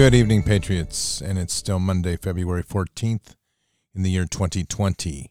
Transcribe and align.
Good 0.00 0.14
evening, 0.14 0.44
Patriots. 0.44 1.20
And 1.20 1.38
it's 1.38 1.52
still 1.52 1.78
Monday, 1.78 2.16
February 2.16 2.64
14th 2.64 3.34
in 3.94 4.02
the 4.02 4.10
year 4.10 4.24
2020. 4.24 5.30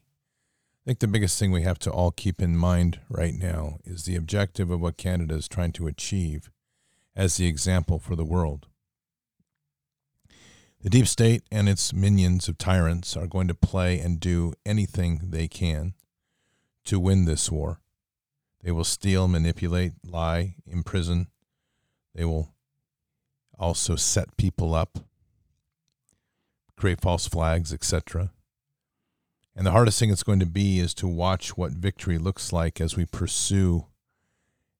think 0.86 1.00
the 1.00 1.08
biggest 1.08 1.36
thing 1.40 1.50
we 1.50 1.62
have 1.62 1.80
to 1.80 1.90
all 1.90 2.12
keep 2.12 2.40
in 2.40 2.56
mind 2.56 3.00
right 3.08 3.34
now 3.34 3.78
is 3.84 4.04
the 4.04 4.14
objective 4.14 4.70
of 4.70 4.80
what 4.80 4.96
Canada 4.96 5.34
is 5.34 5.48
trying 5.48 5.72
to 5.72 5.88
achieve 5.88 6.52
as 7.16 7.36
the 7.36 7.48
example 7.48 7.98
for 7.98 8.14
the 8.14 8.24
world. 8.24 8.68
The 10.82 10.90
deep 10.90 11.08
state 11.08 11.42
and 11.50 11.68
its 11.68 11.92
minions 11.92 12.48
of 12.48 12.56
tyrants 12.56 13.16
are 13.16 13.26
going 13.26 13.48
to 13.48 13.56
play 13.56 13.98
and 13.98 14.20
do 14.20 14.52
anything 14.64 15.30
they 15.30 15.48
can 15.48 15.94
to 16.84 17.00
win 17.00 17.24
this 17.24 17.50
war. 17.50 17.80
They 18.62 18.70
will 18.70 18.84
steal, 18.84 19.26
manipulate, 19.26 19.94
lie, 20.06 20.54
imprison. 20.64 21.26
They 22.14 22.24
will 22.24 22.54
also 23.60 23.94
set 23.94 24.36
people 24.38 24.74
up, 24.74 24.98
create 26.76 27.00
false 27.00 27.28
flags, 27.28 27.72
etc. 27.72 28.32
And 29.54 29.66
the 29.66 29.72
hardest 29.72 30.00
thing 30.00 30.10
it's 30.10 30.22
going 30.22 30.40
to 30.40 30.46
be 30.46 30.80
is 30.80 30.94
to 30.94 31.06
watch 31.06 31.56
what 31.56 31.72
victory 31.72 32.18
looks 32.18 32.52
like 32.52 32.80
as 32.80 32.96
we 32.96 33.04
pursue 33.04 33.86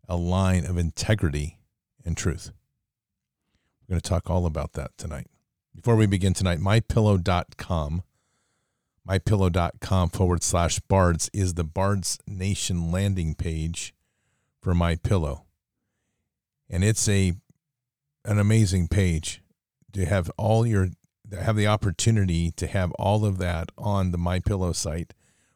a 0.09 0.17
line 0.17 0.65
of 0.65 0.79
integrity 0.79 1.59
and 2.05 2.17
truth. 2.17 2.51
We're 3.83 3.95
going 3.95 4.01
to 4.01 4.09
talk 4.09 4.31
all 4.31 4.47
about 4.47 4.73
that 4.73 4.97
tonight. 4.97 5.27
Before 5.77 5.97
we 5.97 6.07
begin 6.07 6.33
tonight, 6.33 6.59
mypillow.com, 6.59 8.03
mypillow.com 9.09 10.09
forward 10.11 10.43
slash 10.43 10.81
bards 10.81 11.31
is 11.33 11.55
the 11.55 11.65
Bards 11.65 12.19
Nation 12.27 12.91
landing 12.91 13.35
page 13.35 13.95
for 14.61 14.75
My 14.75 14.97
Pillow. 14.97 15.45
And 16.69 16.83
it's 16.83 17.09
a 17.09 17.35
an 18.25 18.39
amazing 18.39 18.89
page 18.89 19.43
to 19.93 20.05
have 20.07 20.31
all 20.37 20.67
your 20.67 20.89
have 21.39 21.57
the 21.57 21.67
opportunity 21.67 22.51
to 22.51 22.67
have 22.67 22.91
all 22.93 23.25
of 23.25 23.39
that 23.39 23.71
on 23.79 24.11
the 24.11 24.19
my 24.19 24.41
pillow 24.41 24.73
site 24.73 25.15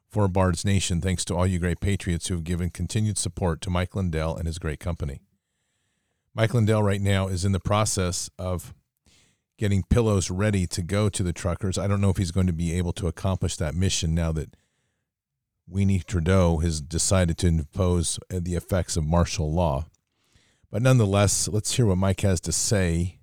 for 0.09 0.29
bards 0.29 0.65
nation 0.65 1.01
thanks 1.01 1.25
to 1.25 1.35
all 1.35 1.47
you 1.47 1.59
great 1.59 1.81
patriots 1.81 2.29
who 2.29 2.35
have 2.35 2.45
given 2.45 2.71
continued 2.71 3.19
support 3.19 3.61
to 3.61 3.71
mike 3.71 3.97
lindell 3.97 4.37
and 4.37 4.47
his 4.47 4.59
great 4.59 4.79
company. 4.79 5.21
Mike 6.35 6.55
lindell 6.55 6.83
right 6.83 7.01
now 7.01 7.29
is 7.29 7.45
in 7.45 7.53
the 7.53 7.61
process 7.61 8.31
of 8.39 8.75
getting 9.59 9.85
pillows 9.85 10.31
ready 10.31 10.67
to 10.67 10.83
go 10.83 11.09
to 11.09 11.23
the 11.23 11.33
truckers. 11.33 11.79
I 11.79 11.87
don't 11.87 12.01
know 12.01 12.11
if 12.11 12.17
he's 12.17 12.33
going 12.33 12.49
to 12.49 12.53
be 12.53 12.73
able 12.73 12.93
to 12.95 13.07
accomplish 13.07 13.57
that 13.57 13.75
mission 13.75 14.15
now 14.15 14.33
that 14.33 14.57
Weenie 15.71 16.05
Trudeau 16.05 16.59
has 16.59 16.81
decided 16.81 17.39
to 17.39 17.47
impose 17.47 18.19
the 18.29 18.55
effects 18.55 18.97
of 18.97 19.05
martial 19.05 19.53
law 19.53 19.87
but 20.75 20.83
nonetheless, 20.83 21.47
let's 21.47 21.77
hear 21.77 21.87
what 21.87 21.99
Mike 21.99 22.23
has 22.23 22.41
to 22.41 22.51
say 22.51 23.21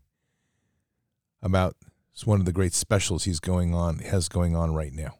about 1.41 1.75
one 2.23 2.39
of 2.39 2.45
the 2.45 2.53
great 2.53 2.71
specials 2.71 3.25
he's 3.25 3.41
going 3.41 3.73
on 3.73 3.97
has 3.97 4.29
going 4.29 4.55
on 4.55 4.73
right 4.73 4.93
now. 4.93 5.15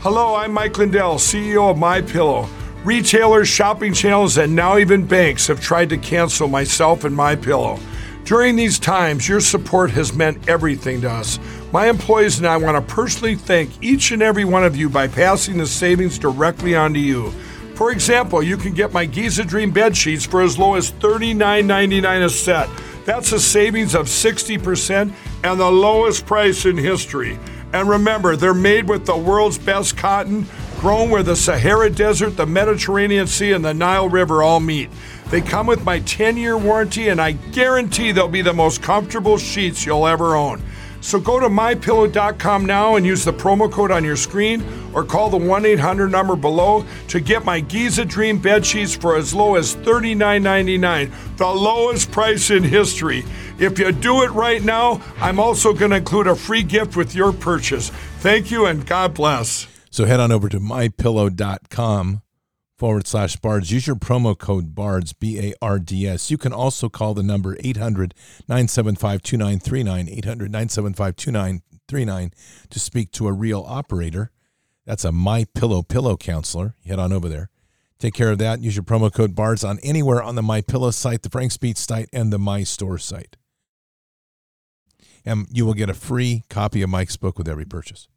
Hello, 0.00 0.34
I'm 0.34 0.52
Mike 0.52 0.76
Lindell, 0.76 1.14
CEO 1.14 1.70
of 1.70 1.78
My 1.78 2.02
Pillow. 2.02 2.46
Retailers, 2.84 3.48
shopping 3.48 3.94
channels, 3.94 4.36
and 4.36 4.54
now 4.54 4.76
even 4.76 5.06
banks 5.06 5.46
have 5.46 5.58
tried 5.62 5.88
to 5.88 5.96
cancel 5.96 6.48
myself 6.48 7.04
and 7.04 7.16
My 7.16 7.34
Pillow. 7.34 7.78
During 8.24 8.56
these 8.56 8.78
times, 8.78 9.26
your 9.26 9.40
support 9.40 9.90
has 9.92 10.12
meant 10.12 10.50
everything 10.50 11.00
to 11.00 11.10
us. 11.10 11.38
My 11.72 11.88
employees 11.88 12.36
and 12.36 12.46
I 12.46 12.58
want 12.58 12.76
to 12.76 12.94
personally 12.94 13.36
thank 13.36 13.82
each 13.82 14.10
and 14.10 14.22
every 14.22 14.44
one 14.44 14.64
of 14.64 14.76
you 14.76 14.90
by 14.90 15.08
passing 15.08 15.56
the 15.56 15.66
savings 15.66 16.18
directly 16.18 16.76
on 16.76 16.92
to 16.92 17.00
you. 17.00 17.32
For 17.80 17.92
example, 17.92 18.42
you 18.42 18.58
can 18.58 18.74
get 18.74 18.92
my 18.92 19.06
Giza 19.06 19.42
Dream 19.42 19.70
bed 19.70 19.96
sheets 19.96 20.26
for 20.26 20.42
as 20.42 20.58
low 20.58 20.74
as 20.74 20.92
$39.99 20.92 22.26
a 22.26 22.28
set. 22.28 22.68
That's 23.06 23.32
a 23.32 23.40
savings 23.40 23.94
of 23.94 24.04
60% 24.04 25.10
and 25.44 25.58
the 25.58 25.70
lowest 25.70 26.26
price 26.26 26.66
in 26.66 26.76
history. 26.76 27.38
And 27.72 27.88
remember, 27.88 28.36
they're 28.36 28.52
made 28.52 28.86
with 28.86 29.06
the 29.06 29.16
world's 29.16 29.56
best 29.56 29.96
cotton, 29.96 30.46
grown 30.78 31.08
where 31.08 31.22
the 31.22 31.34
Sahara 31.34 31.88
Desert, 31.88 32.36
the 32.36 32.44
Mediterranean 32.44 33.26
Sea, 33.26 33.52
and 33.52 33.64
the 33.64 33.72
Nile 33.72 34.10
River 34.10 34.42
all 34.42 34.60
meet. 34.60 34.90
They 35.30 35.40
come 35.40 35.66
with 35.66 35.82
my 35.82 36.00
10 36.00 36.36
year 36.36 36.58
warranty, 36.58 37.08
and 37.08 37.18
I 37.18 37.32
guarantee 37.32 38.12
they'll 38.12 38.28
be 38.28 38.42
the 38.42 38.52
most 38.52 38.82
comfortable 38.82 39.38
sheets 39.38 39.86
you'll 39.86 40.06
ever 40.06 40.36
own. 40.36 40.60
So 41.00 41.18
go 41.18 41.40
to 41.40 41.48
mypillow.com 41.48 42.66
now 42.66 42.96
and 42.96 43.06
use 43.06 43.24
the 43.24 43.32
promo 43.32 43.70
code 43.70 43.90
on 43.90 44.04
your 44.04 44.16
screen 44.16 44.64
or 44.92 45.04
call 45.04 45.30
the 45.30 45.36
1 45.36 45.64
800 45.64 46.10
number 46.10 46.36
below 46.36 46.84
to 47.08 47.20
get 47.20 47.44
my 47.44 47.60
Giza 47.60 48.04
Dream 48.04 48.38
bed 48.38 48.64
sheets 48.64 48.94
for 48.94 49.16
as 49.16 49.34
low 49.34 49.56
as 49.56 49.76
$39.99, 49.76 51.36
the 51.36 51.46
lowest 51.46 52.10
price 52.10 52.50
in 52.50 52.62
history. 52.62 53.24
If 53.58 53.78
you 53.78 53.92
do 53.92 54.22
it 54.22 54.30
right 54.30 54.62
now, 54.62 55.02
I'm 55.18 55.40
also 55.40 55.72
going 55.72 55.90
to 55.90 55.98
include 55.98 56.26
a 56.26 56.34
free 56.34 56.62
gift 56.62 56.96
with 56.96 57.14
your 57.14 57.32
purchase. 57.32 57.90
Thank 58.18 58.50
you 58.50 58.66
and 58.66 58.86
God 58.86 59.14
bless. 59.14 59.66
So 59.90 60.04
head 60.04 60.20
on 60.20 60.30
over 60.32 60.48
to 60.48 60.60
mypillow.com 60.60 62.22
forward 62.80 63.06
slash 63.06 63.36
bards. 63.36 63.70
Use 63.70 63.86
your 63.86 63.94
promo 63.94 64.36
code 64.36 64.74
BARDS, 64.74 65.12
B 65.12 65.38
A 65.38 65.54
R 65.60 65.78
D 65.78 66.08
S. 66.08 66.30
You 66.30 66.38
can 66.38 66.52
also 66.52 66.88
call 66.88 67.12
the 67.12 67.22
number 67.22 67.58
800 67.60 68.14
975 68.48 69.22
2939, 69.22 70.08
800 70.08 70.50
975 70.50 71.16
2939 71.16 72.30
to 72.70 72.80
speak 72.80 73.12
to 73.12 73.28
a 73.28 73.32
real 73.32 73.62
operator. 73.68 74.30
That's 74.86 75.04
a 75.04 75.12
My 75.12 75.44
Pillow 75.54 75.82
pillow 75.82 76.16
counselor. 76.16 76.74
Head 76.86 76.98
on 76.98 77.12
over 77.12 77.28
there. 77.28 77.50
Take 77.98 78.14
care 78.14 78.30
of 78.30 78.38
that. 78.38 78.62
Use 78.62 78.76
your 78.76 78.82
promo 78.82 79.12
code 79.12 79.34
BARDS 79.34 79.62
on 79.62 79.78
anywhere 79.82 80.22
on 80.22 80.34
the 80.34 80.42
My 80.42 80.62
Pillow 80.62 80.90
site, 80.90 81.22
the 81.22 81.28
Frank 81.28 81.52
Speech 81.52 81.76
site, 81.76 82.08
and 82.14 82.32
the 82.32 82.38
My 82.38 82.64
Store 82.64 82.96
site. 82.96 83.36
And 85.22 85.46
you 85.52 85.66
will 85.66 85.74
get 85.74 85.90
a 85.90 85.94
free 85.94 86.44
copy 86.48 86.80
of 86.80 86.88
Mike's 86.88 87.18
book 87.18 87.36
with 87.36 87.46
every 87.46 87.66
purchase 87.66 88.08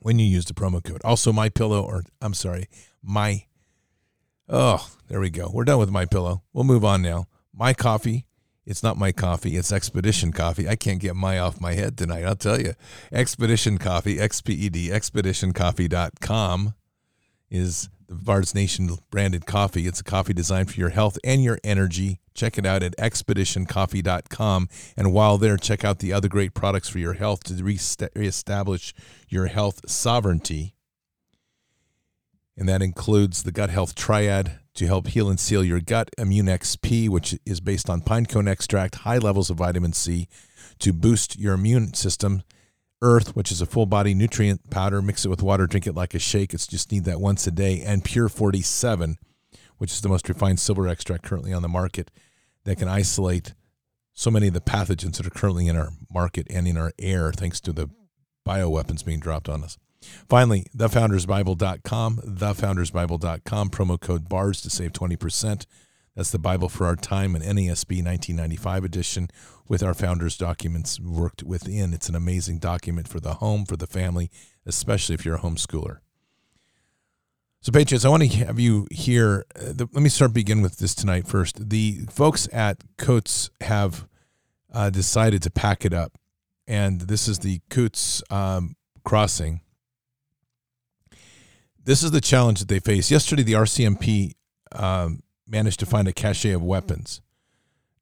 when 0.00 0.18
you 0.18 0.26
use 0.26 0.44
the 0.46 0.54
promo 0.54 0.82
code. 0.82 1.00
Also, 1.04 1.32
My 1.32 1.48
Pillow, 1.48 1.82
or 1.82 2.04
I'm 2.20 2.34
sorry, 2.34 2.66
my 3.02 3.44
oh 4.48 4.90
there 5.08 5.20
we 5.20 5.30
go. 5.30 5.50
We're 5.52 5.64
done 5.64 5.78
with 5.78 5.90
my 5.90 6.06
pillow. 6.06 6.42
We'll 6.52 6.64
move 6.64 6.84
on 6.84 7.02
now. 7.02 7.26
My 7.54 7.72
coffee 7.72 8.26
it's 8.66 8.82
not 8.82 8.96
my 8.96 9.10
coffee 9.10 9.56
it's 9.56 9.72
expedition 9.72 10.32
coffee. 10.32 10.68
I 10.68 10.76
can't 10.76 11.00
get 11.00 11.16
my 11.16 11.38
off 11.38 11.60
my 11.60 11.74
head 11.74 11.96
tonight 11.98 12.24
i'll 12.24 12.36
tell 12.36 12.60
you 12.60 12.74
expedition 13.10 13.78
coffee 13.78 14.16
xped 14.16 14.88
expeditioncoffee.com 14.88 16.74
is 17.50 17.88
the 18.10 18.16
bards 18.16 18.56
nation 18.56 18.90
branded 19.10 19.46
coffee. 19.46 19.86
It's 19.86 20.00
a 20.00 20.04
coffee 20.04 20.32
designed 20.32 20.72
for 20.72 20.80
your 20.80 20.88
health 20.88 21.16
and 21.22 21.44
your 21.44 21.60
energy. 21.62 22.18
Check 22.34 22.58
it 22.58 22.66
out 22.66 22.82
at 22.82 22.96
expeditioncoffee.com 22.96 24.68
and 24.96 25.12
while 25.12 25.38
there 25.38 25.56
check 25.56 25.84
out 25.84 26.00
the 26.00 26.12
other 26.12 26.28
great 26.28 26.52
products 26.52 26.88
for 26.88 26.98
your 26.98 27.12
health 27.12 27.44
to 27.44 27.62
reestablish 28.14 28.94
your 29.28 29.46
health 29.46 29.88
sovereignty. 29.88 30.74
And 32.56 32.68
that 32.68 32.82
includes 32.82 33.44
the 33.44 33.52
gut 33.52 33.70
health 33.70 33.94
triad 33.94 34.58
to 34.74 34.86
help 34.86 35.06
heal 35.06 35.30
and 35.30 35.38
seal 35.38 35.62
your 35.62 35.80
gut, 35.80 36.10
Immune 36.18 36.46
XP, 36.46 37.08
which 37.08 37.38
is 37.46 37.60
based 37.60 37.88
on 37.88 38.00
pine 38.00 38.26
cone 38.26 38.48
extract, 38.48 38.96
high 38.96 39.18
levels 39.18 39.50
of 39.50 39.58
vitamin 39.58 39.92
C 39.92 40.26
to 40.80 40.92
boost 40.92 41.38
your 41.38 41.54
immune 41.54 41.94
system. 41.94 42.42
Earth, 43.02 43.34
which 43.34 43.50
is 43.50 43.60
a 43.60 43.66
full 43.66 43.86
body 43.86 44.14
nutrient 44.14 44.70
powder, 44.70 45.00
mix 45.00 45.24
it 45.24 45.28
with 45.28 45.42
water, 45.42 45.66
drink 45.66 45.86
it 45.86 45.94
like 45.94 46.14
a 46.14 46.18
shake. 46.18 46.52
It's 46.52 46.66
just 46.66 46.92
need 46.92 47.04
that 47.04 47.20
once 47.20 47.46
a 47.46 47.50
day. 47.50 47.82
And 47.82 48.04
Pure 48.04 48.28
47, 48.30 49.16
which 49.78 49.92
is 49.92 50.00
the 50.00 50.08
most 50.08 50.28
refined 50.28 50.60
silver 50.60 50.86
extract 50.86 51.24
currently 51.24 51.52
on 51.52 51.62
the 51.62 51.68
market 51.68 52.10
that 52.64 52.78
can 52.78 52.88
isolate 52.88 53.54
so 54.12 54.30
many 54.30 54.48
of 54.48 54.54
the 54.54 54.60
pathogens 54.60 55.16
that 55.16 55.26
are 55.26 55.30
currently 55.30 55.66
in 55.66 55.76
our 55.76 55.90
market 56.12 56.46
and 56.50 56.68
in 56.68 56.76
our 56.76 56.92
air 56.98 57.32
thanks 57.32 57.60
to 57.60 57.72
the 57.72 57.88
bioweapons 58.46 59.04
being 59.04 59.20
dropped 59.20 59.48
on 59.48 59.64
us. 59.64 59.78
Finally, 60.28 60.66
thefoundersbible.com, 60.76 62.16
thefoundersbible.com, 62.16 63.70
promo 63.70 64.00
code 64.00 64.28
BARS 64.28 64.60
to 64.62 64.70
save 64.70 64.92
20%. 64.92 65.66
That's 66.16 66.30
the 66.30 66.38
Bible 66.38 66.68
for 66.68 66.86
Our 66.86 66.96
Time, 66.96 67.34
an 67.34 67.42
NASB 67.42 68.04
1995 68.04 68.84
edition 68.84 69.28
with 69.68 69.82
our 69.82 69.94
founders' 69.94 70.36
documents 70.36 70.98
worked 71.00 71.42
within. 71.42 71.94
It's 71.94 72.08
an 72.08 72.14
amazing 72.14 72.58
document 72.58 73.08
for 73.08 73.20
the 73.20 73.34
home, 73.34 73.64
for 73.64 73.76
the 73.76 73.86
family, 73.86 74.30
especially 74.66 75.14
if 75.14 75.24
you're 75.24 75.36
a 75.36 75.40
homeschooler. 75.40 75.98
So, 77.62 77.72
Patriots, 77.72 78.04
I 78.04 78.08
want 78.08 78.22
to 78.30 78.38
have 78.44 78.58
you 78.58 78.88
here. 78.90 79.44
Uh, 79.54 79.72
the, 79.72 79.88
let 79.92 80.02
me 80.02 80.08
start 80.08 80.32
begin 80.32 80.62
with 80.62 80.78
this 80.78 80.94
tonight 80.94 81.28
first. 81.28 81.70
The 81.70 82.06
folks 82.10 82.48
at 82.52 82.82
Coates 82.96 83.50
have 83.60 84.06
uh, 84.72 84.90
decided 84.90 85.42
to 85.42 85.50
pack 85.50 85.84
it 85.84 85.92
up, 85.92 86.18
and 86.66 87.02
this 87.02 87.28
is 87.28 87.40
the 87.40 87.60
Coates 87.68 88.22
um, 88.30 88.76
crossing 89.04 89.60
this 91.84 92.02
is 92.02 92.10
the 92.10 92.20
challenge 92.20 92.60
that 92.60 92.68
they 92.68 92.78
face. 92.78 93.10
Yesterday, 93.10 93.42
the 93.42 93.54
RCMP 93.54 94.32
um, 94.72 95.22
managed 95.50 95.80
to 95.80 95.86
find 95.86 96.08
a 96.08 96.12
cache 96.12 96.46
of 96.46 96.62
weapons. 96.62 97.20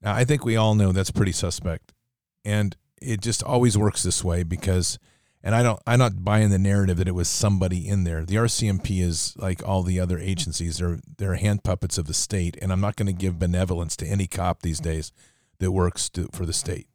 Now, 0.03 0.15
I 0.15 0.25
think 0.25 0.45
we 0.45 0.57
all 0.57 0.75
know 0.75 0.93
that's 0.93 1.11
pretty 1.11 1.33
suspect, 1.33 1.93
and 2.45 2.77
it 3.01 3.21
just 3.21 3.43
always 3.43 3.77
works 3.77 4.03
this 4.03 4.23
way 4.23 4.43
because, 4.43 4.99
and 5.43 5.55
I 5.55 5.63
don't, 5.63 5.81
I'm 5.87 5.99
not 5.99 6.25
buying 6.25 6.51
the 6.51 6.59
narrative 6.59 6.99
that 6.99 7.09
it 7.09 7.15
was 7.15 7.29
somebody 7.29 7.89
in 7.89 8.05
there. 8.05 8.25
The 8.25 8.37
RCMP 8.37 9.01
is 9.03 9.35
like 9.37 9.67
all 9.67 9.83
the 9.83 9.99
other 9.99 10.19
agencies; 10.19 10.79
they're 10.79 11.01
they're 11.17 11.35
hand 11.35 11.65
puppets 11.65 11.99
of 11.99 12.07
the 12.07 12.15
state, 12.15 12.57
and 12.63 12.73
I'm 12.73 12.81
not 12.81 12.97
going 12.97 13.07
to 13.07 13.13
give 13.13 13.39
benevolence 13.39 13.97
to 13.97 14.07
any 14.07 14.27
cop 14.27 14.63
these 14.63 14.79
days 14.79 15.11
that 15.59 15.73
works 15.73 16.09
to, 16.11 16.29
for 16.33 16.47
the 16.47 16.53
state. 16.53 16.87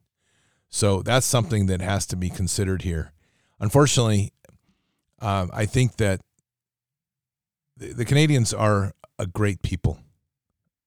So 0.70 1.02
that's 1.02 1.26
something 1.26 1.66
that 1.66 1.80
has 1.80 2.06
to 2.06 2.16
be 2.16 2.30
considered 2.30 2.82
here. 2.82 3.12
Unfortunately, 3.60 4.32
uh, 5.20 5.46
I 5.52 5.66
think 5.66 5.98
that 5.98 6.20
the, 7.76 7.92
the 7.92 8.04
Canadians 8.04 8.52
are 8.52 8.92
a 9.18 9.26
great 9.26 9.62
people. 9.62 9.98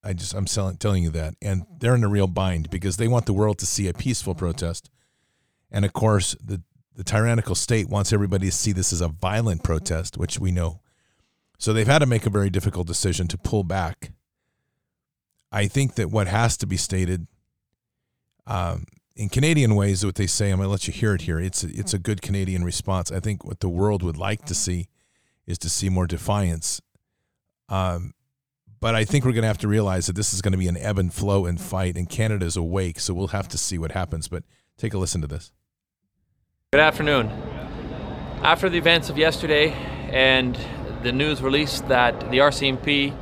I 0.08 0.14
just 0.14 0.34
I'm 0.34 0.48
selling, 0.48 0.78
telling 0.78 1.04
you 1.04 1.10
that, 1.12 1.36
and 1.42 1.66
they're 1.80 1.96
in 1.96 2.04
a 2.04 2.08
real 2.08 2.28
bind 2.28 2.70
because 2.70 2.96
they 2.96 3.10
want 3.10 3.26
the 3.26 3.34
world 3.34 3.60
to 3.60 3.66
see 3.66 3.90
a 3.90 3.94
peaceful 3.94 4.36
protest, 4.36 4.90
and 5.70 5.84
of 5.84 5.92
course 5.92 6.34
the 6.42 6.62
the 6.96 7.04
tyrannical 7.04 7.56
state 7.56 7.90
wants 7.90 8.14
everybody 8.14 8.48
to 8.48 8.52
see 8.52 8.72
this 8.72 8.94
as 8.94 9.02
a 9.02 9.10
violent 9.10 9.64
protest, 9.64 10.18
which 10.18 10.40
we 10.40 10.52
know. 10.52 10.80
So 11.60 11.74
they've 11.74 11.86
had 11.86 12.00
to 12.00 12.06
make 12.06 12.26
a 12.26 12.30
very 12.30 12.50
difficult 12.50 12.88
decision 12.88 13.28
to 13.28 13.38
pull 13.38 13.64
back. 13.64 14.12
I 15.52 15.68
think 15.68 15.96
that 15.96 16.10
what 16.10 16.28
has 16.28 16.56
to 16.58 16.66
be 16.66 16.78
stated, 16.78 17.28
um, 18.48 18.86
in 19.16 19.30
Canadian 19.30 19.76
ways, 19.76 20.06
what 20.06 20.16
they 20.16 20.26
say, 20.26 20.52
I'm 20.52 20.58
going 20.58 20.68
to 20.68 20.72
let 20.72 20.88
you 20.88 20.94
hear 20.94 21.14
it 21.14 21.22
here. 21.22 21.40
It's 21.40 21.64
a, 21.64 21.68
it's 21.68 21.94
a 21.94 22.00
good 22.00 22.22
Canadian 22.22 22.64
response. 22.64 23.12
I 23.12 23.20
think 23.20 23.44
what 23.44 23.60
the 23.60 23.70
world 23.70 24.04
would 24.04 24.18
like 24.18 24.46
to 24.46 24.56
see 24.56 24.88
is 25.46 25.58
to 25.60 25.70
see 25.70 25.90
more 25.90 26.08
defiance. 26.08 26.82
Um, 27.70 28.14
but 28.80 28.96
I 28.96 29.06
think 29.06 29.26
we're 29.26 29.32
going 29.32 29.44
to 29.44 29.48
have 29.48 29.58
to 29.60 29.68
realize 29.68 30.08
that 30.08 30.16
this 30.16 30.34
is 30.34 30.42
going 30.42 30.52
to 30.52 30.58
be 30.58 30.68
an 30.68 30.78
ebb 30.78 31.00
and 31.00 31.14
flow 31.14 31.46
and 31.46 31.60
fight, 31.60 31.98
and 31.98 32.10
Canada 32.10 32.46
is 32.46 32.56
awake, 32.56 33.00
so 33.00 33.14
we'll 33.14 33.28
have 33.28 33.48
to 33.50 33.58
see 33.58 33.78
what 33.78 33.92
happens. 33.92 34.28
But 34.28 34.44
take 34.78 34.94
a 34.94 34.98
listen 34.98 35.22
to 35.22 35.28
this. 35.28 35.52
Good 36.72 36.82
afternoon. 36.82 37.32
After 38.44 38.70
the 38.70 38.78
events 38.78 39.10
of 39.10 39.18
yesterday 39.18 39.72
and 40.12 40.58
the 41.02 41.12
news 41.12 41.42
released 41.42 41.88
that 41.88 42.20
the 42.32 42.40
RCMP 42.40 43.14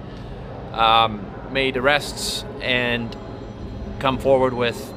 um, 0.73 1.25
made 1.51 1.77
arrests 1.77 2.43
and 2.61 3.15
come 3.99 4.17
forward 4.17 4.53
with, 4.53 4.93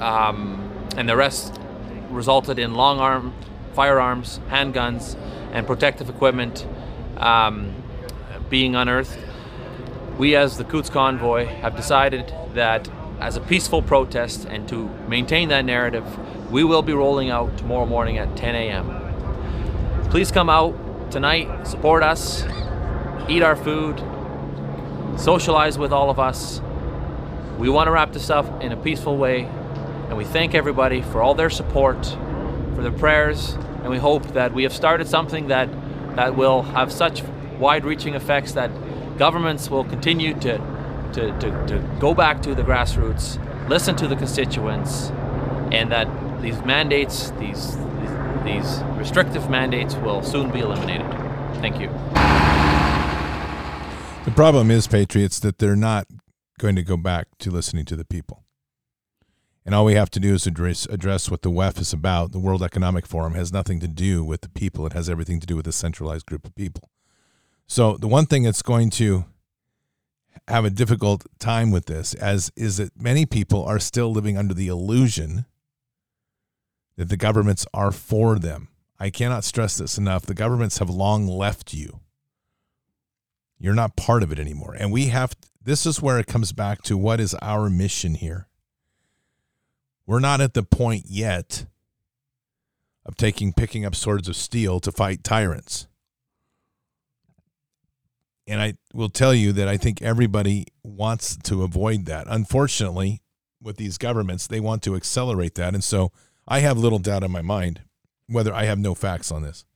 um, 0.00 0.70
and 0.96 1.08
the 1.08 1.14
arrests 1.14 1.58
resulted 2.10 2.58
in 2.58 2.74
long 2.74 3.00
arm 3.00 3.34
firearms, 3.72 4.40
handguns, 4.48 5.16
and 5.52 5.66
protective 5.66 6.08
equipment 6.08 6.66
um, 7.16 7.74
being 8.48 8.76
unearthed. 8.76 9.18
We, 10.18 10.34
as 10.34 10.58
the 10.58 10.64
Coutts 10.64 10.90
Convoy, 10.90 11.44
have 11.46 11.76
decided 11.76 12.34
that 12.54 12.88
as 13.20 13.36
a 13.36 13.40
peaceful 13.40 13.82
protest 13.82 14.46
and 14.46 14.68
to 14.68 14.88
maintain 15.06 15.48
that 15.50 15.64
narrative, 15.64 16.04
we 16.50 16.64
will 16.64 16.82
be 16.82 16.92
rolling 16.92 17.30
out 17.30 17.56
tomorrow 17.56 17.86
morning 17.86 18.18
at 18.18 18.36
10 18.36 18.56
a.m. 18.56 20.10
Please 20.10 20.32
come 20.32 20.50
out 20.50 20.74
tonight, 21.12 21.68
support 21.68 22.02
us, 22.02 22.44
eat 23.28 23.44
our 23.44 23.54
food, 23.54 24.02
socialize 25.16 25.78
with 25.78 25.92
all 25.92 26.10
of 26.10 26.18
us. 26.18 26.60
We 27.56 27.68
want 27.68 27.86
to 27.86 27.92
wrap 27.92 28.12
this 28.12 28.28
up 28.28 28.60
in 28.60 28.72
a 28.72 28.76
peaceful 28.76 29.16
way, 29.16 29.44
and 30.08 30.16
we 30.16 30.24
thank 30.24 30.52
everybody 30.52 31.00
for 31.00 31.22
all 31.22 31.34
their 31.34 31.50
support, 31.50 32.04
for 32.74 32.82
their 32.82 32.90
prayers, 32.90 33.52
and 33.82 33.88
we 33.88 33.98
hope 33.98 34.24
that 34.32 34.52
we 34.52 34.64
have 34.64 34.72
started 34.72 35.06
something 35.06 35.46
that, 35.46 35.68
that 36.16 36.34
will 36.34 36.62
have 36.62 36.90
such 36.90 37.22
wide 37.60 37.84
reaching 37.84 38.14
effects 38.14 38.50
that 38.54 38.72
governments 39.18 39.68
will 39.68 39.84
continue 39.84 40.32
to, 40.34 40.58
to, 41.12 41.38
to, 41.38 41.66
to 41.66 41.96
go 41.98 42.14
back 42.14 42.40
to 42.42 42.54
the 42.54 42.62
grassroots, 42.62 43.38
listen 43.68 43.96
to 43.96 44.06
the 44.06 44.16
constituents, 44.16 45.10
and 45.72 45.90
that 45.90 46.08
these 46.40 46.62
mandates, 46.64 47.30
these, 47.32 47.76
these, 48.44 48.82
restrictive 48.96 49.50
mandates, 49.50 49.94
will 49.96 50.22
soon 50.22 50.50
be 50.50 50.60
eliminated. 50.60 51.10
Thank 51.60 51.80
you. 51.80 51.88
The 54.24 54.32
problem 54.34 54.70
is, 54.70 54.86
Patriots, 54.86 55.40
that 55.40 55.58
they're 55.58 55.76
not 55.76 56.06
going 56.58 56.76
to 56.76 56.82
go 56.82 56.96
back 56.96 57.26
to 57.38 57.50
listening 57.50 57.84
to 57.86 57.96
the 57.96 58.04
people. 58.04 58.44
And 59.64 59.74
all 59.74 59.84
we 59.84 59.94
have 59.94 60.10
to 60.10 60.20
do 60.20 60.34
is 60.34 60.46
address, 60.46 60.86
address 60.86 61.30
what 61.30 61.42
the 61.42 61.50
WEF 61.50 61.78
is 61.78 61.92
about. 61.92 62.32
The 62.32 62.38
World 62.38 62.62
Economic 62.62 63.06
Forum 63.06 63.34
has 63.34 63.52
nothing 63.52 63.80
to 63.80 63.88
do 63.88 64.24
with 64.24 64.40
the 64.40 64.48
people, 64.48 64.86
it 64.86 64.92
has 64.92 65.10
everything 65.10 65.40
to 65.40 65.46
do 65.46 65.56
with 65.56 65.66
a 65.66 65.72
centralized 65.72 66.26
group 66.26 66.46
of 66.46 66.54
people. 66.54 66.88
So, 67.68 67.98
the 67.98 68.08
one 68.08 68.24
thing 68.26 68.44
that's 68.44 68.62
going 68.62 68.88
to 68.90 69.26
have 70.48 70.64
a 70.64 70.70
difficult 70.70 71.26
time 71.38 71.70
with 71.70 71.84
this 71.84 72.14
as 72.14 72.50
is 72.56 72.78
that 72.78 73.00
many 73.00 73.26
people 73.26 73.62
are 73.64 73.78
still 73.78 74.10
living 74.10 74.38
under 74.38 74.54
the 74.54 74.68
illusion 74.68 75.44
that 76.96 77.10
the 77.10 77.16
governments 77.18 77.66
are 77.74 77.92
for 77.92 78.38
them. 78.38 78.68
I 78.98 79.10
cannot 79.10 79.44
stress 79.44 79.76
this 79.76 79.98
enough. 79.98 80.24
The 80.24 80.34
governments 80.34 80.78
have 80.78 80.88
long 80.88 81.26
left 81.28 81.74
you. 81.74 82.00
You're 83.58 83.74
not 83.74 83.96
part 83.96 84.22
of 84.22 84.32
it 84.32 84.38
anymore. 84.38 84.74
And 84.78 84.90
we 84.90 85.08
have 85.08 85.36
this 85.62 85.84
is 85.84 86.00
where 86.00 86.18
it 86.18 86.26
comes 86.26 86.52
back 86.52 86.82
to 86.84 86.96
what 86.96 87.20
is 87.20 87.34
our 87.42 87.68
mission 87.68 88.14
here. 88.14 88.48
We're 90.06 90.20
not 90.20 90.40
at 90.40 90.54
the 90.54 90.62
point 90.62 91.04
yet 91.06 91.66
of 93.04 93.16
taking 93.16 93.52
picking 93.52 93.84
up 93.84 93.94
swords 93.94 94.26
of 94.26 94.36
steel 94.36 94.80
to 94.80 94.90
fight 94.90 95.22
tyrants. 95.22 95.86
And 98.48 98.60
I 98.62 98.74
will 98.94 99.10
tell 99.10 99.34
you 99.34 99.52
that 99.52 99.68
I 99.68 99.76
think 99.76 100.00
everybody 100.00 100.66
wants 100.82 101.36
to 101.44 101.62
avoid 101.62 102.06
that. 102.06 102.26
Unfortunately, 102.28 103.20
with 103.62 103.76
these 103.76 103.98
governments, 103.98 104.46
they 104.46 104.58
want 104.58 104.82
to 104.84 104.96
accelerate 104.96 105.54
that. 105.56 105.74
And 105.74 105.84
so 105.84 106.12
I 106.48 106.60
have 106.60 106.78
little 106.78 106.98
doubt 106.98 107.22
in 107.22 107.30
my 107.30 107.42
mind 107.42 107.82
whether 108.26 108.54
I 108.54 108.64
have 108.64 108.78
no 108.78 108.94
facts 108.94 109.30
on 109.30 109.42
this. 109.42 109.66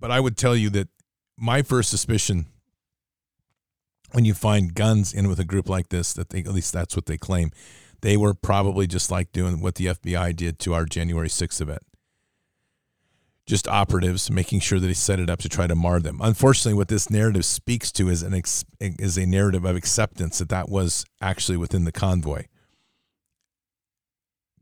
But 0.00 0.10
I 0.10 0.20
would 0.20 0.36
tell 0.36 0.56
you 0.56 0.70
that 0.70 0.88
my 1.36 1.62
first 1.62 1.90
suspicion 1.90 2.46
when 4.12 4.24
you 4.24 4.32
find 4.34 4.74
guns 4.74 5.12
in 5.12 5.28
with 5.28 5.38
a 5.38 5.44
group 5.44 5.68
like 5.68 5.90
this, 5.90 6.12
that 6.14 6.30
they, 6.30 6.38
at 6.38 6.46
least 6.46 6.72
that's 6.72 6.96
what 6.96 7.06
they 7.06 7.18
claim, 7.18 7.50
they 8.00 8.16
were 8.16 8.32
probably 8.32 8.86
just 8.86 9.10
like 9.10 9.32
doing 9.32 9.60
what 9.60 9.74
the 9.74 9.86
FBI 9.86 10.34
did 10.34 10.58
to 10.60 10.72
our 10.72 10.86
January 10.86 11.28
6th 11.28 11.60
event. 11.60 11.82
Just 13.48 13.66
operatives 13.66 14.30
making 14.30 14.60
sure 14.60 14.78
that 14.78 14.86
they 14.86 14.92
set 14.92 15.18
it 15.18 15.30
up 15.30 15.38
to 15.38 15.48
try 15.48 15.66
to 15.66 15.74
mar 15.74 16.00
them. 16.00 16.20
Unfortunately, 16.22 16.74
what 16.74 16.88
this 16.88 17.08
narrative 17.08 17.46
speaks 17.46 17.90
to 17.92 18.10
is 18.10 18.22
an 18.22 18.34
ex, 18.34 18.62
is 18.78 19.16
a 19.16 19.24
narrative 19.24 19.64
of 19.64 19.74
acceptance 19.74 20.38
that 20.38 20.50
that 20.50 20.68
was 20.68 21.06
actually 21.22 21.56
within 21.56 21.84
the 21.84 21.90
convoy. 21.90 22.44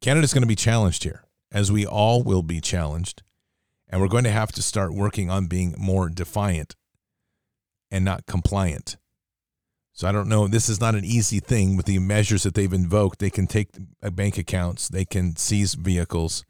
Canada's 0.01 0.33
going 0.33 0.45
to 0.45 0.47
be 0.47 0.55
challenged 0.55 1.03
here, 1.03 1.25
as 1.51 1.73
we 1.73 1.85
all 1.85 2.23
will 2.23 2.45
be 2.45 2.61
challenged, 2.61 3.25
and 3.89 4.01
we're 4.01 4.07
going 4.07 4.23
to 4.23 4.31
have 4.31 4.53
to 4.53 4.63
start 4.63 4.95
working 4.95 5.31
on 5.31 5.49
being 5.49 5.75
more 5.77 6.09
defiant 6.09 6.77
and 7.91 8.05
not 8.05 8.27
compliant. 8.27 8.99
So 9.95 10.07
I 10.07 10.13
don't 10.13 10.29
know. 10.29 10.47
This 10.47 10.69
is 10.69 10.81
not 10.81 10.95
an 10.95 11.05
easy 11.05 11.41
thing 11.41 11.77
with 11.77 11.87
the 11.87 11.99
measures 11.99 12.45
that 12.45 12.55
they've 12.55 12.73
invoked. 12.73 13.19
They 13.19 13.31
can 13.31 13.49
take 13.49 13.71
bank 14.13 14.39
accounts, 14.39 14.87
they 14.87 15.05
can 15.05 15.35
seize 15.35 15.75
vehicles. 15.75 16.45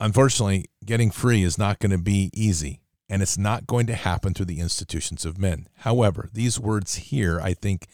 Unfortunately, 0.00 0.66
getting 0.84 1.10
free 1.10 1.42
is 1.42 1.58
not 1.58 1.78
going 1.78 1.92
to 1.92 1.98
be 1.98 2.30
easy, 2.34 2.80
and 3.08 3.22
it's 3.22 3.38
not 3.38 3.66
going 3.66 3.86
to 3.86 3.94
happen 3.94 4.34
through 4.34 4.46
the 4.46 4.60
institutions 4.60 5.24
of 5.24 5.38
men. 5.38 5.68
However, 5.78 6.28
these 6.32 6.58
words 6.58 6.96
here, 6.96 7.40
I 7.40 7.54
think 7.54 7.86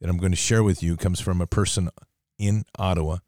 that 0.00 0.10
I'm 0.10 0.18
going 0.18 0.32
to 0.32 0.36
share 0.36 0.62
with 0.62 0.82
you, 0.82 0.96
comes 0.96 1.20
from 1.20 1.40
a 1.40 1.46
person 1.46 1.90
in 2.38 2.64
Ottawa. 2.78 3.18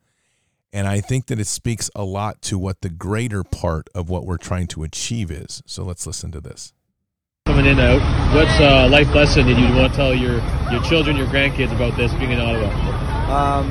And 0.72 0.86
I 0.86 1.00
think 1.00 1.26
that 1.26 1.40
it 1.40 1.46
speaks 1.46 1.88
a 1.94 2.04
lot 2.04 2.42
to 2.42 2.58
what 2.58 2.82
the 2.82 2.90
greater 2.90 3.42
part 3.42 3.88
of 3.94 4.10
what 4.10 4.26
we're 4.26 4.36
trying 4.36 4.66
to 4.68 4.82
achieve 4.82 5.30
is. 5.30 5.62
So 5.64 5.84
let's 5.84 6.06
listen 6.06 6.32
to 6.32 6.40
this. 6.40 6.74
Coming 7.46 7.66
in 7.66 7.78
out, 7.78 8.02
what's 8.34 8.58
a 8.58 8.88
life 8.88 9.14
lesson 9.14 9.46
that 9.46 9.58
you 9.58 9.74
want 9.74 9.92
to 9.92 9.96
tell 9.96 10.12
your, 10.12 10.42
your 10.70 10.82
children, 10.82 11.16
your 11.16 11.28
grandkids 11.28 11.72
about 11.72 11.96
this 11.96 12.12
being 12.14 12.32
in 12.32 12.40
Ottawa? 12.40 12.68
Um, 13.32 13.70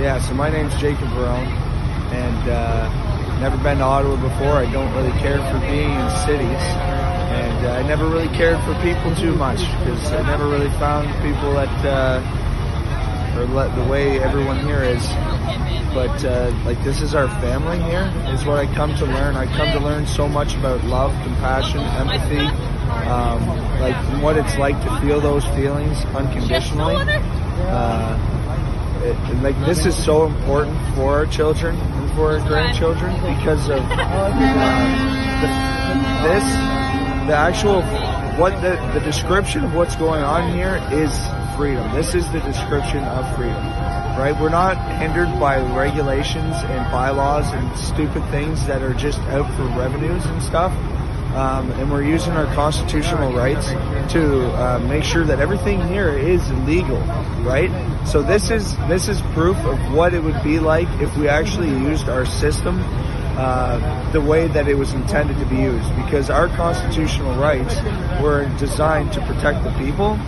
yeah, 0.00 0.18
so 0.20 0.34
my 0.34 0.50
name's 0.50 0.74
Jacob 0.80 1.10
Barone, 1.10 1.46
and 1.46 2.48
uh, 2.48 3.11
never 3.42 3.56
been 3.56 3.78
to 3.78 3.82
Ottawa 3.82 4.14
before. 4.14 4.52
I 4.52 4.70
don't 4.70 4.94
really 4.94 5.10
care 5.18 5.38
for 5.50 5.58
being 5.66 5.90
in 5.90 6.10
cities, 6.24 6.62
and 7.34 7.66
uh, 7.66 7.72
I 7.72 7.82
never 7.82 8.06
really 8.06 8.28
cared 8.28 8.62
for 8.62 8.72
people 8.82 9.12
too 9.16 9.34
much 9.34 9.58
because 9.58 10.12
I 10.12 10.22
never 10.22 10.46
really 10.46 10.70
found 10.78 11.08
people 11.24 11.52
that, 11.54 11.84
uh, 11.84 13.36
or 13.36 13.46
let, 13.46 13.74
the 13.74 13.82
way 13.90 14.20
everyone 14.20 14.60
here 14.60 14.84
is. 14.84 15.04
But 15.92 16.24
uh, 16.24 16.54
like 16.64 16.80
this 16.84 17.02
is 17.02 17.16
our 17.16 17.26
family 17.40 17.82
here, 17.82 18.04
is 18.32 18.44
what 18.44 18.60
I 18.60 18.72
come 18.76 18.94
to 18.94 19.06
learn. 19.06 19.34
I 19.34 19.46
come 19.56 19.72
to 19.72 19.80
learn 19.80 20.06
so 20.06 20.28
much 20.28 20.54
about 20.54 20.84
love, 20.84 21.10
compassion, 21.24 21.80
empathy, 21.80 22.46
um, 23.08 23.44
like 23.80 23.96
what 24.22 24.36
it's 24.36 24.56
like 24.56 24.80
to 24.84 25.00
feel 25.00 25.20
those 25.20 25.44
feelings 25.46 26.04
unconditionally. 26.14 26.94
Uh, 26.94 29.02
it, 29.02 29.42
like 29.42 29.58
this 29.66 29.84
is 29.84 29.96
so 29.96 30.26
important 30.26 30.78
for 30.94 31.16
our 31.16 31.26
children 31.26 31.76
for 32.14 32.32
our 32.32 32.40
grandchildren 32.48 33.14
because 33.36 33.68
of 33.68 33.80
uh, 33.90 34.28
the, 35.40 36.28
this, 36.28 36.44
the 37.28 37.34
actual 37.34 37.82
what 38.38 38.52
the, 38.62 38.76
the 38.94 39.00
description 39.04 39.64
of 39.64 39.74
what's 39.74 39.94
going 39.96 40.22
on 40.22 40.52
here 40.54 40.76
is 40.90 41.12
freedom. 41.56 41.90
This 41.94 42.14
is 42.14 42.30
the 42.32 42.40
description 42.40 43.04
of 43.04 43.36
freedom, 43.36 43.62
right? 44.18 44.34
We're 44.40 44.48
not 44.48 44.76
hindered 44.98 45.38
by 45.38 45.60
regulations 45.76 46.56
and 46.56 46.90
bylaws 46.90 47.46
and 47.52 47.76
stupid 47.78 48.24
things 48.30 48.66
that 48.66 48.82
are 48.82 48.94
just 48.94 49.20
out 49.28 49.52
for 49.54 49.64
revenues 49.78 50.24
and 50.24 50.42
stuff. 50.42 50.72
um, 51.34 51.70
and 51.72 51.90
we're 51.90 52.04
using 52.04 52.32
our 52.32 52.46
constitutional 52.54 53.32
rights 53.32 53.68
to 54.10 54.46
uh, 54.56 54.78
make 54.80 55.04
sure 55.04 55.24
that 55.24 55.40
everything 55.40 55.80
here 55.88 56.10
is 56.10 56.50
legal, 56.64 56.98
right? 57.42 57.70
So 58.06 58.22
this 58.22 58.50
is 58.50 58.76
this 58.88 59.08
is 59.08 59.20
proof 59.32 59.56
of 59.58 59.78
what 59.92 60.14
it 60.14 60.22
would 60.22 60.42
be 60.42 60.58
like 60.58 60.88
if 61.00 61.16
we 61.16 61.28
actually 61.28 61.70
used 61.70 62.08
our 62.08 62.26
system 62.26 62.80
uh, 63.36 64.10
the 64.12 64.20
way 64.20 64.46
that 64.48 64.68
it 64.68 64.74
was 64.74 64.92
intended 64.92 65.38
to 65.38 65.46
be 65.46 65.56
used, 65.56 65.96
because 65.96 66.30
our 66.30 66.48
constitutional 66.48 67.34
rights 67.36 67.74
were 68.20 68.46
designed 68.58 69.12
to 69.14 69.20
protect 69.26 69.64
the 69.64 69.70
people. 69.72 70.18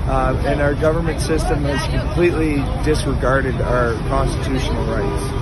Uh, 0.00 0.34
and 0.46 0.60
our 0.60 0.74
government 0.74 1.20
system 1.20 1.62
has 1.62 1.86
completely 1.88 2.56
disregarded 2.84 3.54
our 3.60 3.94
constitutional 4.08 4.84
rights. 4.86 5.39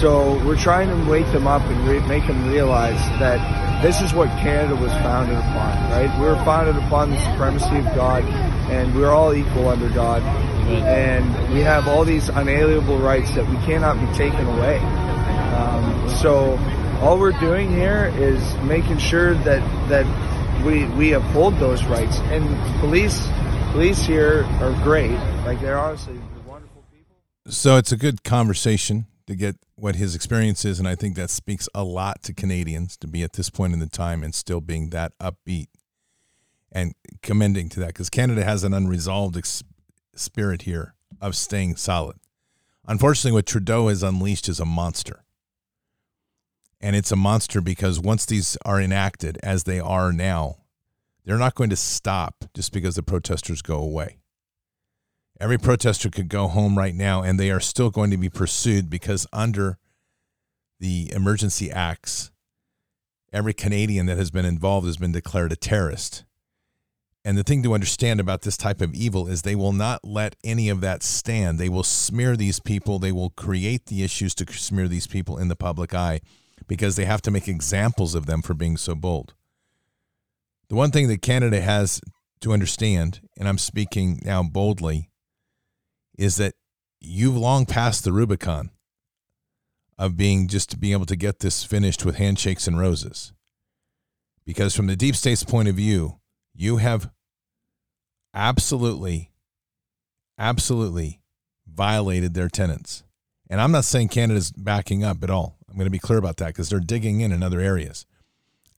So 0.00 0.44
we're 0.44 0.58
trying 0.58 0.88
to 0.88 1.10
wake 1.10 1.30
them 1.32 1.46
up 1.46 1.62
and 1.62 1.88
re- 1.88 2.00
make 2.08 2.26
them 2.26 2.50
realize 2.50 2.98
that 3.20 3.82
this 3.82 4.00
is 4.02 4.12
what 4.12 4.28
Canada 4.40 4.74
was 4.74 4.92
founded 4.92 5.38
upon, 5.38 5.90
right? 5.90 6.18
We 6.18 6.26
were 6.26 6.36
founded 6.44 6.76
upon 6.76 7.10
the 7.10 7.18
supremacy 7.30 7.78
of 7.78 7.84
God, 7.94 8.24
and 8.70 8.94
we're 8.94 9.10
all 9.10 9.32
equal 9.34 9.68
under 9.68 9.88
God, 9.90 10.22
and 10.68 11.52
we 11.54 11.60
have 11.60 11.86
all 11.86 12.04
these 12.04 12.28
unalienable 12.28 12.98
rights 12.98 13.34
that 13.34 13.48
we 13.48 13.56
cannot 13.58 14.00
be 14.00 14.12
taken 14.16 14.44
away. 14.46 14.78
Um, 14.78 16.08
so 16.20 16.58
all 17.00 17.18
we're 17.18 17.38
doing 17.38 17.70
here 17.70 18.12
is 18.16 18.56
making 18.62 18.98
sure 18.98 19.34
that 19.34 19.62
that 19.88 20.06
we 20.64 20.86
we 20.86 21.12
uphold 21.12 21.56
those 21.58 21.84
rights, 21.84 22.18
and 22.32 22.44
police 22.80 23.28
police 23.70 24.02
here 24.02 24.44
are 24.60 24.72
great. 24.82 25.18
Like 25.46 25.60
they're 25.60 25.78
honestly 25.78 26.18
wonderful 26.46 26.84
people. 26.92 27.16
So 27.46 27.76
it's 27.76 27.92
a 27.92 27.96
good 27.96 28.24
conversation 28.24 29.06
to 29.26 29.34
get 29.34 29.56
what 29.76 29.96
his 29.96 30.14
experience 30.14 30.64
is, 30.64 30.78
and 30.78 30.86
I 30.86 30.94
think 30.94 31.16
that 31.16 31.30
speaks 31.30 31.68
a 31.74 31.82
lot 31.84 32.22
to 32.24 32.34
Canadians 32.34 32.96
to 32.98 33.06
be 33.06 33.22
at 33.22 33.32
this 33.34 33.50
point 33.50 33.72
in 33.72 33.78
the 33.78 33.88
time 33.88 34.22
and 34.22 34.34
still 34.34 34.60
being 34.60 34.90
that 34.90 35.12
upbeat 35.18 35.68
and 36.70 36.94
commending 37.22 37.68
to 37.70 37.80
that 37.80 37.88
because 37.88 38.10
Canada 38.10 38.44
has 38.44 38.64
an 38.64 38.74
unresolved 38.74 39.36
ex- 39.36 39.62
spirit 40.14 40.62
here 40.62 40.94
of 41.20 41.36
staying 41.36 41.76
solid. 41.76 42.16
Unfortunately, 42.86 43.32
what 43.32 43.46
Trudeau 43.46 43.88
has 43.88 44.02
unleashed 44.02 44.48
is 44.48 44.60
a 44.60 44.66
monster. 44.66 45.24
And 46.80 46.94
it's 46.94 47.12
a 47.12 47.16
monster 47.16 47.62
because 47.62 47.98
once 47.98 48.26
these 48.26 48.58
are 48.66 48.78
enacted, 48.78 49.38
as 49.42 49.64
they 49.64 49.80
are 49.80 50.12
now, 50.12 50.56
they're 51.24 51.38
not 51.38 51.54
going 51.54 51.70
to 51.70 51.76
stop 51.76 52.44
just 52.52 52.72
because 52.72 52.96
the 52.96 53.02
protesters 53.02 53.62
go 53.62 53.76
away. 53.76 54.18
Every 55.40 55.58
protester 55.58 56.10
could 56.10 56.28
go 56.28 56.46
home 56.46 56.78
right 56.78 56.94
now, 56.94 57.22
and 57.22 57.38
they 57.38 57.50
are 57.50 57.60
still 57.60 57.90
going 57.90 58.10
to 58.10 58.16
be 58.16 58.28
pursued 58.28 58.88
because 58.88 59.26
under 59.32 59.78
the 60.78 61.10
emergency 61.12 61.70
acts, 61.70 62.30
every 63.32 63.52
Canadian 63.52 64.06
that 64.06 64.16
has 64.16 64.30
been 64.30 64.44
involved 64.44 64.86
has 64.86 64.96
been 64.96 65.12
declared 65.12 65.50
a 65.50 65.56
terrorist. 65.56 66.24
And 67.24 67.38
the 67.38 67.42
thing 67.42 67.62
to 67.62 67.74
understand 67.74 68.20
about 68.20 68.42
this 68.42 68.56
type 68.56 68.80
of 68.80 68.94
evil 68.94 69.26
is 69.26 69.42
they 69.42 69.56
will 69.56 69.72
not 69.72 70.04
let 70.04 70.36
any 70.44 70.68
of 70.68 70.82
that 70.82 71.02
stand. 71.02 71.58
They 71.58 71.70
will 71.70 71.82
smear 71.82 72.36
these 72.36 72.60
people, 72.60 72.98
they 72.98 73.12
will 73.12 73.30
create 73.30 73.86
the 73.86 74.04
issues 74.04 74.34
to 74.36 74.52
smear 74.52 74.88
these 74.88 75.06
people 75.06 75.38
in 75.38 75.48
the 75.48 75.56
public 75.56 75.94
eye 75.94 76.20
because 76.68 76.96
they 76.96 77.06
have 77.06 77.22
to 77.22 77.30
make 77.30 77.48
examples 77.48 78.14
of 78.14 78.26
them 78.26 78.42
for 78.42 78.54
being 78.54 78.76
so 78.76 78.94
bold. 78.94 79.34
The 80.68 80.74
one 80.74 80.90
thing 80.90 81.08
that 81.08 81.22
Canada 81.22 81.60
has 81.60 82.00
to 82.40 82.52
understand, 82.52 83.20
and 83.38 83.48
I'm 83.48 83.58
speaking 83.58 84.20
now 84.22 84.42
boldly, 84.42 85.10
is 86.16 86.36
that 86.36 86.54
you've 87.00 87.36
long 87.36 87.66
passed 87.66 88.04
the 88.04 88.12
Rubicon 88.12 88.70
of 89.98 90.16
being 90.16 90.48
just 90.48 90.80
being 90.80 90.92
able 90.92 91.06
to 91.06 91.16
get 91.16 91.40
this 91.40 91.64
finished 91.64 92.04
with 92.04 92.16
handshakes 92.16 92.66
and 92.66 92.78
roses. 92.78 93.32
Because 94.44 94.74
from 94.74 94.86
the 94.86 94.96
deep 94.96 95.16
state's 95.16 95.44
point 95.44 95.68
of 95.68 95.76
view, 95.76 96.20
you 96.54 96.78
have 96.78 97.10
absolutely, 98.34 99.32
absolutely 100.38 101.20
violated 101.66 102.34
their 102.34 102.48
tenants. 102.48 103.04
And 103.48 103.60
I'm 103.60 103.72
not 103.72 103.84
saying 103.84 104.08
Canada's 104.08 104.52
backing 104.52 105.04
up 105.04 105.22
at 105.22 105.30
all. 105.30 105.56
I'm 105.68 105.76
going 105.76 105.86
to 105.86 105.90
be 105.90 105.98
clear 105.98 106.18
about 106.18 106.38
that 106.38 106.48
because 106.48 106.68
they're 106.68 106.80
digging 106.80 107.20
in 107.20 107.32
in 107.32 107.42
other 107.42 107.60
areas. 107.60 108.06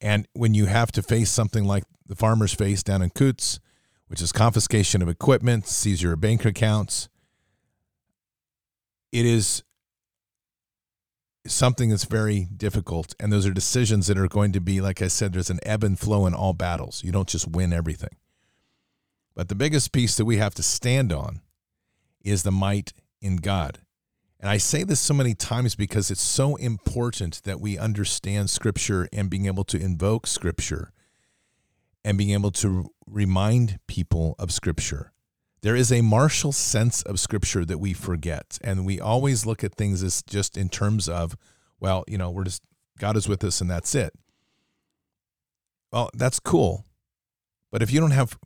And 0.00 0.28
when 0.34 0.54
you 0.54 0.66
have 0.66 0.92
to 0.92 1.02
face 1.02 1.30
something 1.30 1.64
like 1.64 1.84
the 2.06 2.16
farmers 2.16 2.52
face 2.52 2.82
down 2.82 3.02
in 3.02 3.10
Coutts, 3.10 3.60
which 4.08 4.20
is 4.20 4.32
confiscation 4.32 5.02
of 5.02 5.08
equipment, 5.08 5.66
seizure 5.66 6.12
of 6.12 6.20
bank 6.20 6.44
accounts, 6.44 7.08
it 9.12 9.26
is 9.26 9.62
something 11.46 11.90
that's 11.90 12.04
very 12.04 12.48
difficult. 12.56 13.14
And 13.20 13.32
those 13.32 13.46
are 13.46 13.52
decisions 13.52 14.06
that 14.06 14.18
are 14.18 14.28
going 14.28 14.52
to 14.52 14.60
be, 14.60 14.80
like 14.80 15.00
I 15.02 15.08
said, 15.08 15.32
there's 15.32 15.50
an 15.50 15.60
ebb 15.62 15.84
and 15.84 15.98
flow 15.98 16.26
in 16.26 16.34
all 16.34 16.52
battles. 16.52 17.02
You 17.04 17.12
don't 17.12 17.28
just 17.28 17.48
win 17.48 17.72
everything. 17.72 18.16
But 19.34 19.48
the 19.48 19.54
biggest 19.54 19.92
piece 19.92 20.16
that 20.16 20.24
we 20.24 20.38
have 20.38 20.54
to 20.54 20.62
stand 20.62 21.12
on 21.12 21.40
is 22.24 22.42
the 22.42 22.50
might 22.50 22.92
in 23.20 23.36
God. 23.36 23.80
And 24.40 24.50
I 24.50 24.58
say 24.58 24.82
this 24.82 25.00
so 25.00 25.14
many 25.14 25.34
times 25.34 25.74
because 25.74 26.10
it's 26.10 26.22
so 26.22 26.56
important 26.56 27.42
that 27.44 27.60
we 27.60 27.78
understand 27.78 28.50
Scripture 28.50 29.08
and 29.12 29.30
being 29.30 29.46
able 29.46 29.64
to 29.64 29.78
invoke 29.78 30.26
Scripture 30.26 30.92
and 32.04 32.18
being 32.18 32.30
able 32.30 32.50
to 32.52 32.90
remind 33.06 33.78
people 33.86 34.34
of 34.38 34.52
Scripture. 34.52 35.12
There 35.62 35.76
is 35.76 35.90
a 35.90 36.02
martial 36.02 36.52
sense 36.52 37.02
of 37.02 37.18
Scripture 37.18 37.64
that 37.64 37.78
we 37.78 37.92
forget. 37.92 38.58
And 38.62 38.86
we 38.86 39.00
always 39.00 39.46
look 39.46 39.64
at 39.64 39.74
things 39.74 40.02
as 40.02 40.22
just 40.22 40.56
in 40.56 40.68
terms 40.68 41.08
of, 41.08 41.36
well, 41.80 42.04
you 42.06 42.18
know, 42.18 42.30
we're 42.30 42.44
just, 42.44 42.62
God 42.98 43.16
is 43.16 43.28
with 43.28 43.42
us 43.42 43.60
and 43.60 43.70
that's 43.70 43.94
it. 43.94 44.12
Well, 45.92 46.10
that's 46.14 46.40
cool. 46.40 46.84
But 47.70 47.82
if 47.82 47.90
you 47.92 48.00
don't 48.00 48.10
have 48.10 48.38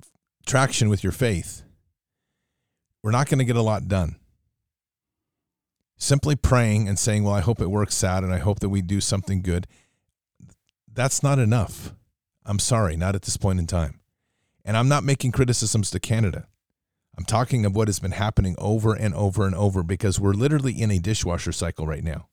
traction 0.47 0.89
with 0.89 1.03
your 1.03 1.13
faith, 1.13 1.63
we're 3.03 3.11
not 3.11 3.29
going 3.29 3.39
to 3.39 3.45
get 3.45 3.57
a 3.57 3.63
lot 3.63 3.89
done 3.89 4.17
simply 6.01 6.35
praying 6.35 6.89
and 6.89 6.99
saying, 6.99 7.23
Well, 7.23 7.35
I 7.35 7.41
hope 7.41 7.61
it 7.61 7.71
works 7.71 8.03
out 8.03 8.25
and 8.25 8.33
I 8.33 8.39
hope 8.39 8.61
that 8.61 8.71
we 8.71 8.83
do 8.83 9.01
something 9.01 9.43
good, 9.43 9.67
that's 10.93 11.23
not 11.23 11.39
enough. 11.39 11.95
I'm 12.45 12.59
sorry, 12.59 12.97
not 12.97 13.15
at 13.15 13.23
this 13.23 13.37
point 13.37 13.61
in 13.61 13.67
time. 13.67 14.01
And 14.65 14.77
I'm 14.77 14.89
not 14.89 15.05
making 15.05 15.33
criticisms 15.33 15.91
to 15.91 16.01
Canada. 16.01 16.49
I'm 17.21 17.27
talking 17.27 17.67
of 17.67 17.77
what 17.77 17.89
has 17.89 17.99
been 17.99 18.13
happening 18.13 18.55
over 18.57 18.95
and 18.95 19.15
over 19.15 19.47
and 19.47 19.55
over 19.55 19.83
because 19.83 20.19
we're 20.19 20.33
literally 20.33 20.73
in 20.73 20.91
a 20.91 20.99
dishwasher 20.99 21.53
cycle 21.53 21.87
right 21.87 22.03
now. 22.03 22.31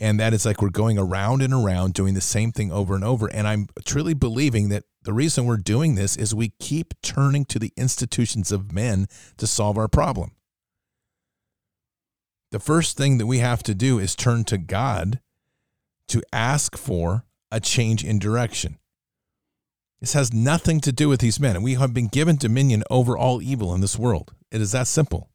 And 0.00 0.18
that 0.18 0.32
is 0.32 0.46
like 0.46 0.62
we're 0.62 0.70
going 0.70 0.98
around 0.98 1.42
and 1.42 1.52
around 1.52 1.92
doing 1.92 2.14
the 2.14 2.22
same 2.22 2.52
thing 2.52 2.72
over 2.72 2.94
and 2.94 3.04
over. 3.04 3.26
And 3.26 3.46
I'm 3.46 3.66
truly 3.84 4.14
believing 4.14 4.70
that 4.70 4.84
the 5.02 5.12
reason 5.12 5.44
we're 5.44 5.58
doing 5.58 5.94
this 5.94 6.16
is 6.16 6.34
we 6.34 6.54
keep 6.58 6.94
turning 7.02 7.44
to 7.44 7.58
the 7.58 7.74
institutions 7.76 8.50
of 8.50 8.72
men 8.72 9.08
to 9.36 9.46
solve 9.46 9.76
our 9.76 9.88
problem. 9.88 10.30
The 12.50 12.60
first 12.60 12.96
thing 12.96 13.18
that 13.18 13.26
we 13.26 13.40
have 13.40 13.62
to 13.64 13.74
do 13.74 13.98
is 13.98 14.16
turn 14.16 14.44
to 14.44 14.56
God 14.56 15.20
to 16.08 16.22
ask 16.32 16.78
for 16.78 17.26
a 17.50 17.60
change 17.60 18.02
in 18.02 18.18
direction. 18.18 18.78
This 20.02 20.14
has 20.14 20.32
nothing 20.32 20.80
to 20.80 20.90
do 20.90 21.08
with 21.08 21.20
these 21.20 21.38
men, 21.38 21.54
and 21.54 21.62
we 21.62 21.74
have 21.74 21.94
been 21.94 22.08
given 22.08 22.34
dominion 22.34 22.82
over 22.90 23.16
all 23.16 23.40
evil 23.40 23.72
in 23.72 23.80
this 23.80 23.96
world. 23.96 24.34
It 24.50 24.60
is 24.60 24.72
that 24.72 24.88
simple. 24.88 25.30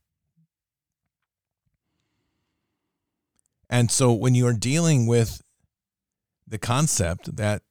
And 3.70 3.90
so 3.90 4.12
when 4.12 4.36
you 4.36 4.46
are 4.46 4.52
dealing 4.52 5.08
with 5.08 5.42
the 6.46 6.58
concept 6.58 7.38
that, 7.38 7.62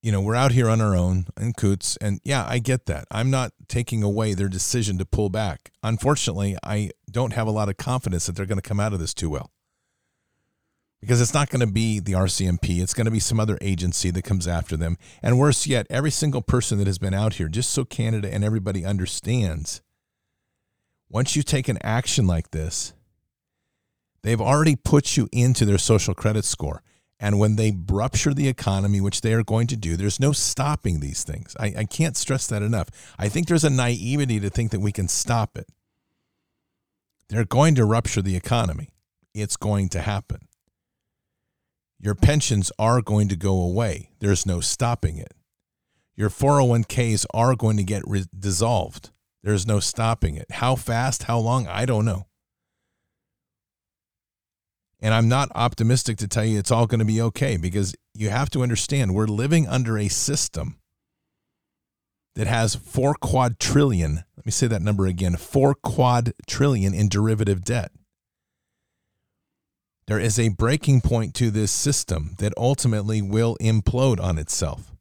you 0.00 0.12
know, 0.12 0.20
we're 0.20 0.36
out 0.36 0.52
here 0.52 0.68
on 0.68 0.80
our 0.80 0.94
own 0.94 1.26
in 1.36 1.54
Coutts, 1.54 1.96
and 1.96 2.20
yeah, 2.22 2.46
I 2.48 2.60
get 2.60 2.86
that. 2.86 3.06
I'm 3.10 3.32
not 3.32 3.50
taking 3.66 4.04
away 4.04 4.34
their 4.34 4.48
decision 4.48 4.96
to 4.98 5.04
pull 5.04 5.30
back. 5.30 5.72
Unfortunately, 5.82 6.56
I 6.62 6.90
don't 7.10 7.32
have 7.32 7.48
a 7.48 7.50
lot 7.50 7.68
of 7.68 7.78
confidence 7.78 8.26
that 8.26 8.36
they're 8.36 8.46
going 8.46 8.60
to 8.60 8.68
come 8.68 8.78
out 8.78 8.92
of 8.92 9.00
this 9.00 9.12
too 9.12 9.28
well. 9.28 9.50
Because 11.04 11.20
it's 11.20 11.34
not 11.34 11.50
going 11.50 11.60
to 11.60 11.72
be 11.72 12.00
the 12.00 12.12
RCMP, 12.12 12.82
it's 12.82 12.94
going 12.94 13.04
to 13.04 13.10
be 13.10 13.20
some 13.20 13.38
other 13.38 13.58
agency 13.60 14.10
that 14.10 14.22
comes 14.22 14.48
after 14.48 14.76
them. 14.76 14.96
And 15.22 15.38
worse 15.38 15.66
yet, 15.66 15.86
every 15.90 16.10
single 16.10 16.42
person 16.42 16.78
that 16.78 16.86
has 16.86 16.98
been 16.98 17.14
out 17.14 17.34
here, 17.34 17.48
just 17.48 17.70
so 17.70 17.84
Canada 17.84 18.32
and 18.32 18.42
everybody 18.42 18.84
understands, 18.84 19.82
once 21.10 21.36
you 21.36 21.42
take 21.42 21.68
an 21.68 21.78
action 21.82 22.26
like 22.26 22.50
this, 22.52 22.94
They've 24.24 24.40
already 24.40 24.74
put 24.74 25.18
you 25.18 25.28
into 25.32 25.66
their 25.66 25.76
social 25.76 26.14
credit 26.14 26.46
score. 26.46 26.82
And 27.20 27.38
when 27.38 27.56
they 27.56 27.76
rupture 27.90 28.32
the 28.32 28.48
economy, 28.48 29.00
which 29.00 29.20
they 29.20 29.34
are 29.34 29.44
going 29.44 29.66
to 29.68 29.76
do, 29.76 29.96
there's 29.96 30.18
no 30.18 30.32
stopping 30.32 31.00
these 31.00 31.22
things. 31.22 31.54
I, 31.60 31.74
I, 31.78 31.84
can't 31.84 32.16
stress 32.16 32.46
that 32.48 32.62
enough. 32.62 32.88
I 33.18 33.28
think 33.28 33.46
there's 33.46 33.64
a 33.64 33.70
naivety 33.70 34.40
to 34.40 34.48
think 34.48 34.70
that 34.72 34.80
we 34.80 34.92
can 34.92 35.08
stop 35.08 35.58
it. 35.58 35.68
They're 37.28 37.44
going 37.44 37.74
to 37.74 37.84
rupture 37.84 38.22
the 38.22 38.34
economy. 38.34 38.88
It's 39.34 39.56
going 39.56 39.90
to 39.90 40.00
happen. 40.00 40.48
Your 42.04 42.14
pensions 42.14 42.70
are 42.78 43.00
going 43.00 43.28
to 43.28 43.36
go 43.36 43.62
away. 43.62 44.10
There's 44.20 44.44
no 44.44 44.60
stopping 44.60 45.16
it. 45.16 45.32
Your 46.14 46.28
401ks 46.28 47.24
are 47.32 47.56
going 47.56 47.78
to 47.78 47.82
get 47.82 48.02
re- 48.06 48.26
dissolved. 48.38 49.08
There's 49.42 49.66
no 49.66 49.80
stopping 49.80 50.36
it. 50.36 50.50
How 50.50 50.76
fast, 50.76 51.22
how 51.22 51.38
long, 51.38 51.66
I 51.66 51.86
don't 51.86 52.04
know. 52.04 52.26
And 55.00 55.14
I'm 55.14 55.30
not 55.30 55.48
optimistic 55.54 56.18
to 56.18 56.28
tell 56.28 56.44
you 56.44 56.58
it's 56.58 56.70
all 56.70 56.86
going 56.86 56.98
to 56.98 57.06
be 57.06 57.22
okay 57.22 57.56
because 57.56 57.94
you 58.12 58.28
have 58.28 58.50
to 58.50 58.62
understand 58.62 59.14
we're 59.14 59.26
living 59.26 59.66
under 59.66 59.96
a 59.96 60.08
system 60.08 60.76
that 62.34 62.46
has 62.46 62.74
four 62.74 63.14
quadrillion, 63.14 64.24
let 64.36 64.44
me 64.44 64.52
say 64.52 64.66
that 64.66 64.82
number 64.82 65.06
again, 65.06 65.36
four 65.36 65.74
quadrillion 65.74 66.92
in 66.92 67.08
derivative 67.08 67.64
debt. 67.64 67.92
There 70.06 70.20
is 70.20 70.38
a 70.38 70.50
breaking 70.50 71.00
point 71.00 71.34
to 71.36 71.50
this 71.50 71.72
system 71.72 72.34
that 72.38 72.52
ultimately 72.56 73.22
will 73.22 73.56
implode 73.60 74.20
on 74.20 74.38
itself. 74.38 74.92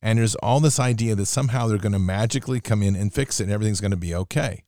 And 0.00 0.18
there's 0.18 0.36
all 0.36 0.60
this 0.60 0.78
idea 0.78 1.14
that 1.14 1.26
somehow 1.26 1.66
they're 1.66 1.78
going 1.78 1.92
to 1.92 1.98
magically 1.98 2.60
come 2.60 2.82
in 2.82 2.94
and 2.94 3.12
fix 3.12 3.40
it 3.40 3.44
and 3.44 3.52
everything's 3.52 3.80
going 3.80 3.90
to 3.90 3.96
be 3.96 4.14
okay. 4.14 4.64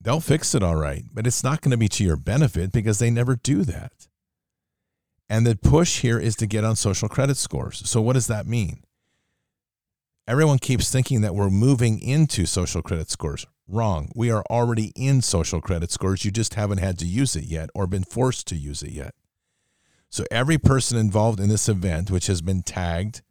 They'll 0.00 0.20
fix 0.20 0.54
it 0.54 0.62
all 0.62 0.76
right, 0.76 1.04
but 1.12 1.26
it's 1.26 1.42
not 1.42 1.62
going 1.62 1.70
to 1.70 1.78
be 1.78 1.88
to 1.88 2.04
your 2.04 2.16
benefit 2.16 2.70
because 2.70 2.98
they 2.98 3.10
never 3.10 3.36
do 3.36 3.62
that. 3.62 4.08
And 5.30 5.46
the 5.46 5.56
push 5.56 6.02
here 6.02 6.18
is 6.18 6.36
to 6.36 6.46
get 6.46 6.64
on 6.64 6.76
social 6.76 7.08
credit 7.08 7.38
scores. 7.38 7.88
So, 7.88 8.02
what 8.02 8.12
does 8.12 8.26
that 8.26 8.46
mean? 8.46 8.84
Everyone 10.28 10.58
keeps 10.58 10.90
thinking 10.90 11.22
that 11.22 11.34
we're 11.34 11.48
moving 11.48 11.98
into 11.98 12.44
social 12.44 12.82
credit 12.82 13.10
scores. 13.10 13.46
Wrong. 13.66 14.10
We 14.14 14.30
are 14.30 14.44
already 14.50 14.92
in 14.94 15.22
social 15.22 15.60
credit 15.60 15.90
scores. 15.90 16.24
You 16.24 16.30
just 16.30 16.54
haven't 16.54 16.78
had 16.78 16.98
to 16.98 17.06
use 17.06 17.34
it 17.34 17.44
yet 17.44 17.70
or 17.74 17.86
been 17.86 18.04
forced 18.04 18.46
to 18.48 18.56
use 18.56 18.82
it 18.82 18.92
yet. 18.92 19.14
So, 20.10 20.24
every 20.30 20.58
person 20.58 20.96
involved 20.98 21.40
in 21.40 21.48
this 21.48 21.68
event, 21.68 22.10
which 22.10 22.26
has 22.28 22.40
been 22.40 22.62
tagged, 22.62 23.22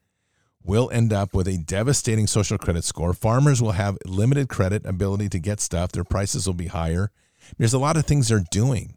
will 0.64 0.90
end 0.92 1.14
up 1.14 1.34
with 1.34 1.48
a 1.48 1.58
devastating 1.58 2.28
social 2.28 2.58
credit 2.58 2.84
score. 2.84 3.14
Farmers 3.14 3.62
will 3.62 3.74
have 3.74 3.98
limited 4.06 4.50
credit 4.50 4.86
ability 4.86 5.30
to 5.30 5.40
get 5.40 5.60
stuff. 5.60 5.92
Their 5.92 6.04
prices 6.04 6.48
will 6.48 6.54
be 6.54 6.68
higher. 6.68 7.12
There's 7.58 7.74
a 7.74 7.80
lot 7.80 7.98
of 7.98 8.06
things 8.06 8.30
they're 8.30 8.44
doing. 8.52 8.96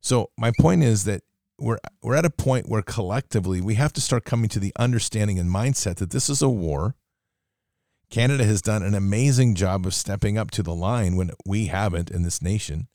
So 0.00 0.30
my 0.38 0.52
point 0.58 0.82
is 0.82 1.04
that 1.04 1.22
we're 1.58 1.78
we're 2.02 2.14
at 2.14 2.24
a 2.24 2.30
point 2.30 2.68
where 2.68 2.82
collectively 2.82 3.60
we 3.60 3.74
have 3.74 3.92
to 3.94 4.00
start 4.00 4.24
coming 4.24 4.48
to 4.50 4.58
the 4.58 4.72
understanding 4.78 5.38
and 5.38 5.52
mindset 5.52 5.96
that 5.96 6.10
this 6.10 6.30
is 6.30 6.42
a 6.42 6.48
war. 6.48 6.94
Canada 8.10 8.44
has 8.44 8.60
done 8.60 8.82
an 8.82 8.94
amazing 8.94 9.54
job 9.54 9.86
of 9.86 9.94
stepping 9.94 10.36
up 10.36 10.50
to 10.50 10.62
the 10.62 10.74
line 10.74 11.16
when 11.16 11.30
we 11.46 11.66
haven't 11.66 12.10
in 12.10 12.22
this 12.22 12.42
nation. 12.42 12.88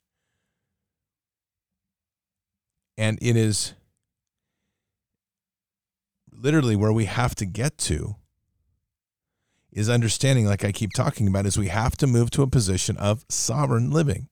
And 2.98 3.18
it 3.22 3.36
is 3.36 3.74
literally 6.30 6.76
where 6.76 6.92
we 6.92 7.06
have 7.06 7.34
to 7.36 7.46
get 7.46 7.78
to 7.78 8.16
is 9.72 9.90
understanding, 9.90 10.46
like 10.46 10.64
I 10.64 10.72
keep 10.72 10.92
talking 10.94 11.28
about, 11.28 11.44
is 11.44 11.58
we 11.58 11.68
have 11.68 11.96
to 11.98 12.06
move 12.06 12.30
to 12.30 12.42
a 12.42 12.46
position 12.46 12.96
of 12.96 13.24
sovereign 13.28 13.90
living. 13.90 14.28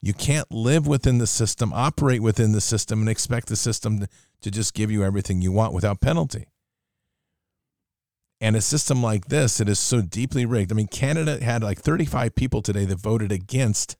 You 0.00 0.12
can't 0.12 0.50
live 0.50 0.86
within 0.86 1.18
the 1.18 1.26
system, 1.26 1.72
operate 1.72 2.22
within 2.22 2.52
the 2.52 2.60
system, 2.60 3.00
and 3.00 3.08
expect 3.08 3.48
the 3.48 3.56
system 3.56 4.06
to 4.42 4.50
just 4.50 4.74
give 4.74 4.90
you 4.90 5.02
everything 5.02 5.40
you 5.40 5.50
want 5.50 5.72
without 5.72 6.00
penalty. 6.00 6.46
And 8.40 8.56
a 8.56 8.60
system 8.60 9.02
like 9.02 9.26
this, 9.26 9.60
it 9.60 9.68
is 9.68 9.78
so 9.78 10.02
deeply 10.02 10.44
rigged. 10.44 10.72
I 10.72 10.74
mean, 10.74 10.88
Canada 10.88 11.42
had 11.42 11.62
like 11.62 11.80
35 11.80 12.34
people 12.34 12.62
today 12.62 12.84
that 12.84 13.00
voted 13.00 13.32
against 13.32 13.96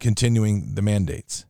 continuing 0.00 0.74
the 0.74 0.82
mandates. 0.82 1.46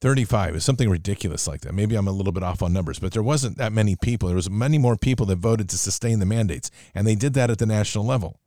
35 0.00 0.56
is 0.56 0.64
something 0.64 0.88
ridiculous 0.88 1.46
like 1.46 1.60
that. 1.60 1.74
Maybe 1.74 1.94
I'm 1.94 2.08
a 2.08 2.12
little 2.12 2.32
bit 2.32 2.42
off 2.42 2.62
on 2.62 2.72
numbers, 2.72 2.98
but 2.98 3.12
there 3.12 3.22
wasn't 3.22 3.58
that 3.58 3.72
many 3.72 3.96
people. 3.96 4.28
There 4.28 4.36
was 4.36 4.48
many 4.48 4.78
more 4.78 4.96
people 4.96 5.26
that 5.26 5.36
voted 5.36 5.68
to 5.70 5.78
sustain 5.78 6.20
the 6.20 6.26
mandates, 6.26 6.70
and 6.94 7.06
they 7.06 7.14
did 7.14 7.34
that 7.34 7.50
at 7.50 7.58
the 7.58 7.66
national 7.66 8.06
level. 8.06 8.40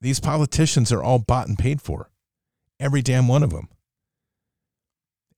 These 0.00 0.18
politicians 0.18 0.90
are 0.92 1.02
all 1.02 1.18
bought 1.18 1.46
and 1.46 1.58
paid 1.58 1.80
for, 1.80 2.10
every 2.80 3.02
damn 3.02 3.28
one 3.28 3.42
of 3.42 3.50
them. 3.50 3.68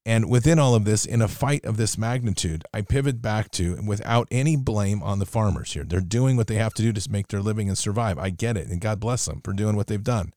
And 0.04 0.28
within 0.28 0.58
all 0.58 0.74
of 0.74 0.84
this, 0.84 1.06
in 1.06 1.22
a 1.22 1.28
fight 1.28 1.64
of 1.64 1.76
this 1.76 1.96
magnitude, 1.96 2.64
I 2.74 2.82
pivot 2.82 3.22
back 3.22 3.52
to 3.52 3.80
without 3.86 4.26
any 4.32 4.56
blame 4.56 5.00
on 5.02 5.20
the 5.20 5.26
farmers 5.26 5.72
here. 5.74 5.84
They're 5.84 6.00
doing 6.00 6.36
what 6.36 6.48
they 6.48 6.56
have 6.56 6.74
to 6.74 6.82
do 6.82 6.92
to 6.92 7.10
make 7.10 7.28
their 7.28 7.40
living 7.40 7.68
and 7.68 7.78
survive. 7.78 8.18
I 8.18 8.30
get 8.30 8.56
it, 8.56 8.68
and 8.68 8.80
God 8.80 8.98
bless 8.98 9.26
them 9.26 9.40
for 9.44 9.52
doing 9.52 9.76
what 9.76 9.86
they've 9.86 10.02
done. 10.02 10.32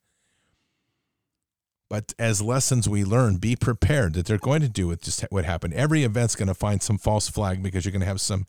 But 1.89 2.13
as 2.19 2.41
lessons 2.41 2.89
we 2.89 3.03
learn, 3.03 3.37
be 3.37 3.55
prepared 3.55 4.13
that 4.13 4.25
they're 4.25 4.37
going 4.37 4.61
to 4.61 4.69
do 4.69 4.87
with 4.87 5.01
just 5.01 5.21
what 5.29 5.45
happened. 5.45 5.73
Every 5.73 6.03
event's 6.03 6.35
going 6.35 6.47
to 6.47 6.53
find 6.53 6.81
some 6.81 6.97
false 6.97 7.29
flag 7.29 7.61
because 7.61 7.85
you're 7.85 7.91
going 7.91 7.99
to 8.01 8.07
have 8.07 8.21
some 8.21 8.45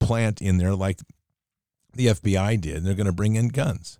plant 0.00 0.40
in 0.40 0.58
there 0.58 0.74
like 0.74 1.00
the 1.92 2.06
FBI 2.06 2.60
did. 2.60 2.76
And 2.76 2.86
they're 2.86 2.94
going 2.94 3.06
to 3.06 3.12
bring 3.12 3.36
in 3.36 3.48
guns. 3.48 3.98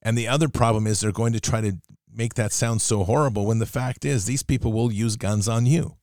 And 0.00 0.16
the 0.16 0.28
other 0.28 0.48
problem 0.48 0.86
is 0.86 1.00
they're 1.00 1.12
going 1.12 1.32
to 1.32 1.40
try 1.40 1.60
to 1.60 1.76
make 2.14 2.34
that 2.34 2.52
sound 2.52 2.82
so 2.82 3.04
horrible 3.04 3.46
when 3.46 3.58
the 3.58 3.66
fact 3.66 4.04
is 4.04 4.24
these 4.24 4.42
people 4.42 4.72
will 4.72 4.92
use 4.92 5.16
guns 5.16 5.48
on 5.48 5.66
you. 5.66 5.96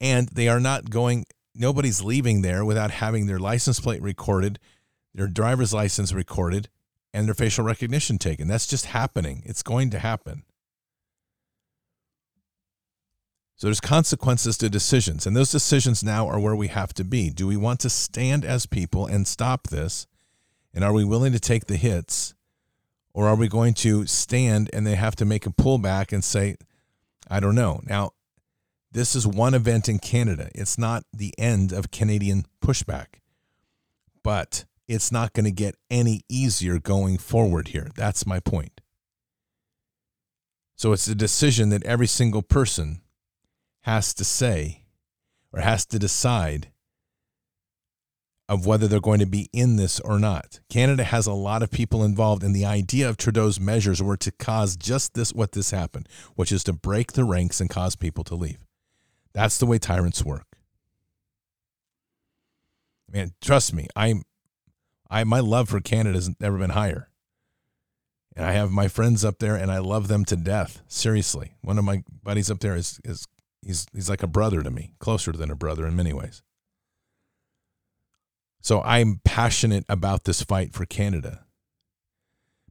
And 0.00 0.28
they 0.28 0.48
are 0.48 0.60
not 0.60 0.90
going, 0.90 1.26
nobody's 1.54 2.02
leaving 2.02 2.42
there 2.42 2.64
without 2.64 2.90
having 2.90 3.26
their 3.26 3.38
license 3.38 3.80
plate 3.80 4.02
recorded, 4.02 4.58
their 5.14 5.26
driver's 5.26 5.74
license 5.74 6.12
recorded, 6.12 6.68
and 7.12 7.26
their 7.26 7.34
facial 7.34 7.64
recognition 7.64 8.18
taken. 8.18 8.48
That's 8.48 8.66
just 8.66 8.86
happening. 8.86 9.42
It's 9.44 9.62
going 9.62 9.90
to 9.90 9.98
happen. 9.98 10.44
So 13.56 13.66
there's 13.66 13.80
consequences 13.80 14.56
to 14.58 14.70
decisions, 14.70 15.26
and 15.26 15.36
those 15.36 15.50
decisions 15.50 16.02
now 16.02 16.26
are 16.26 16.40
where 16.40 16.56
we 16.56 16.68
have 16.68 16.94
to 16.94 17.04
be. 17.04 17.28
Do 17.28 17.46
we 17.46 17.58
want 17.58 17.80
to 17.80 17.90
stand 17.90 18.42
as 18.42 18.64
people 18.64 19.06
and 19.06 19.28
stop 19.28 19.68
this? 19.68 20.06
And 20.72 20.82
are 20.82 20.94
we 20.94 21.04
willing 21.04 21.32
to 21.32 21.40
take 21.40 21.66
the 21.66 21.76
hits? 21.76 22.34
Or 23.12 23.26
are 23.28 23.34
we 23.34 23.48
going 23.48 23.74
to 23.74 24.06
stand 24.06 24.70
and 24.72 24.86
they 24.86 24.94
have 24.94 25.16
to 25.16 25.24
make 25.24 25.46
a 25.46 25.50
pullback 25.50 26.12
and 26.12 26.22
say, 26.22 26.56
I 27.28 27.40
don't 27.40 27.54
know. 27.54 27.80
Now, 27.84 28.12
this 28.92 29.14
is 29.14 29.26
one 29.26 29.54
event 29.54 29.88
in 29.88 29.98
Canada. 29.98 30.50
It's 30.54 30.78
not 30.78 31.04
the 31.12 31.32
end 31.38 31.72
of 31.72 31.90
Canadian 31.90 32.44
pushback. 32.62 33.20
But 34.22 34.64
it's 34.88 35.12
not 35.12 35.32
going 35.32 35.44
to 35.44 35.52
get 35.52 35.76
any 35.90 36.22
easier 36.28 36.78
going 36.78 37.18
forward 37.18 37.68
here. 37.68 37.88
That's 37.94 38.26
my 38.26 38.40
point. 38.40 38.80
So 40.76 40.92
it's 40.92 41.06
a 41.06 41.14
decision 41.14 41.68
that 41.68 41.84
every 41.84 42.06
single 42.06 42.42
person 42.42 43.02
has 43.82 44.12
to 44.14 44.24
say 44.24 44.84
or 45.52 45.60
has 45.60 45.86
to 45.86 45.98
decide 45.98 46.70
of 48.50 48.66
whether 48.66 48.88
they're 48.88 49.00
going 49.00 49.20
to 49.20 49.26
be 49.26 49.48
in 49.52 49.76
this 49.76 50.00
or 50.00 50.18
not. 50.18 50.58
Canada 50.68 51.04
has 51.04 51.28
a 51.28 51.32
lot 51.32 51.62
of 51.62 51.70
people 51.70 52.02
involved 52.02 52.42
and 52.42 52.52
the 52.52 52.66
idea 52.66 53.08
of 53.08 53.16
Trudeau's 53.16 53.60
measures 53.60 54.02
were 54.02 54.16
to 54.16 54.32
cause 54.32 54.74
just 54.76 55.14
this 55.14 55.32
what 55.32 55.52
this 55.52 55.70
happened, 55.70 56.08
which 56.34 56.50
is 56.50 56.64
to 56.64 56.72
break 56.72 57.12
the 57.12 57.22
ranks 57.22 57.60
and 57.60 57.70
cause 57.70 57.94
people 57.94 58.24
to 58.24 58.34
leave. 58.34 58.58
That's 59.32 59.56
the 59.56 59.66
way 59.66 59.78
tyrants 59.78 60.24
work. 60.24 60.46
Man, 63.08 63.34
trust 63.40 63.72
me, 63.72 63.86
I'm 63.94 64.22
I 65.08 65.22
my 65.22 65.38
love 65.38 65.68
for 65.68 65.80
Canada 65.80 66.16
has 66.16 66.30
never 66.40 66.58
been 66.58 66.70
higher. 66.70 67.08
And 68.34 68.44
I 68.44 68.52
have 68.52 68.72
my 68.72 68.88
friends 68.88 69.24
up 69.24 69.38
there 69.38 69.54
and 69.54 69.70
I 69.70 69.78
love 69.78 70.08
them 70.08 70.24
to 70.24 70.34
death. 70.36 70.82
Seriously. 70.88 71.54
One 71.62 71.78
of 71.78 71.84
my 71.84 72.02
buddies 72.24 72.50
up 72.50 72.58
there 72.58 72.74
is 72.74 73.00
is 73.04 73.28
he's 73.62 73.86
he's 73.92 74.10
like 74.10 74.24
a 74.24 74.28
brother 74.28 74.60
to 74.64 74.72
me, 74.72 74.94
closer 74.98 75.30
than 75.30 75.52
a 75.52 75.56
brother 75.56 75.86
in 75.86 75.94
many 75.94 76.12
ways. 76.12 76.42
So 78.60 78.82
I'm 78.82 79.20
passionate 79.24 79.84
about 79.88 80.24
this 80.24 80.42
fight 80.42 80.72
for 80.72 80.84
Canada. 80.84 81.44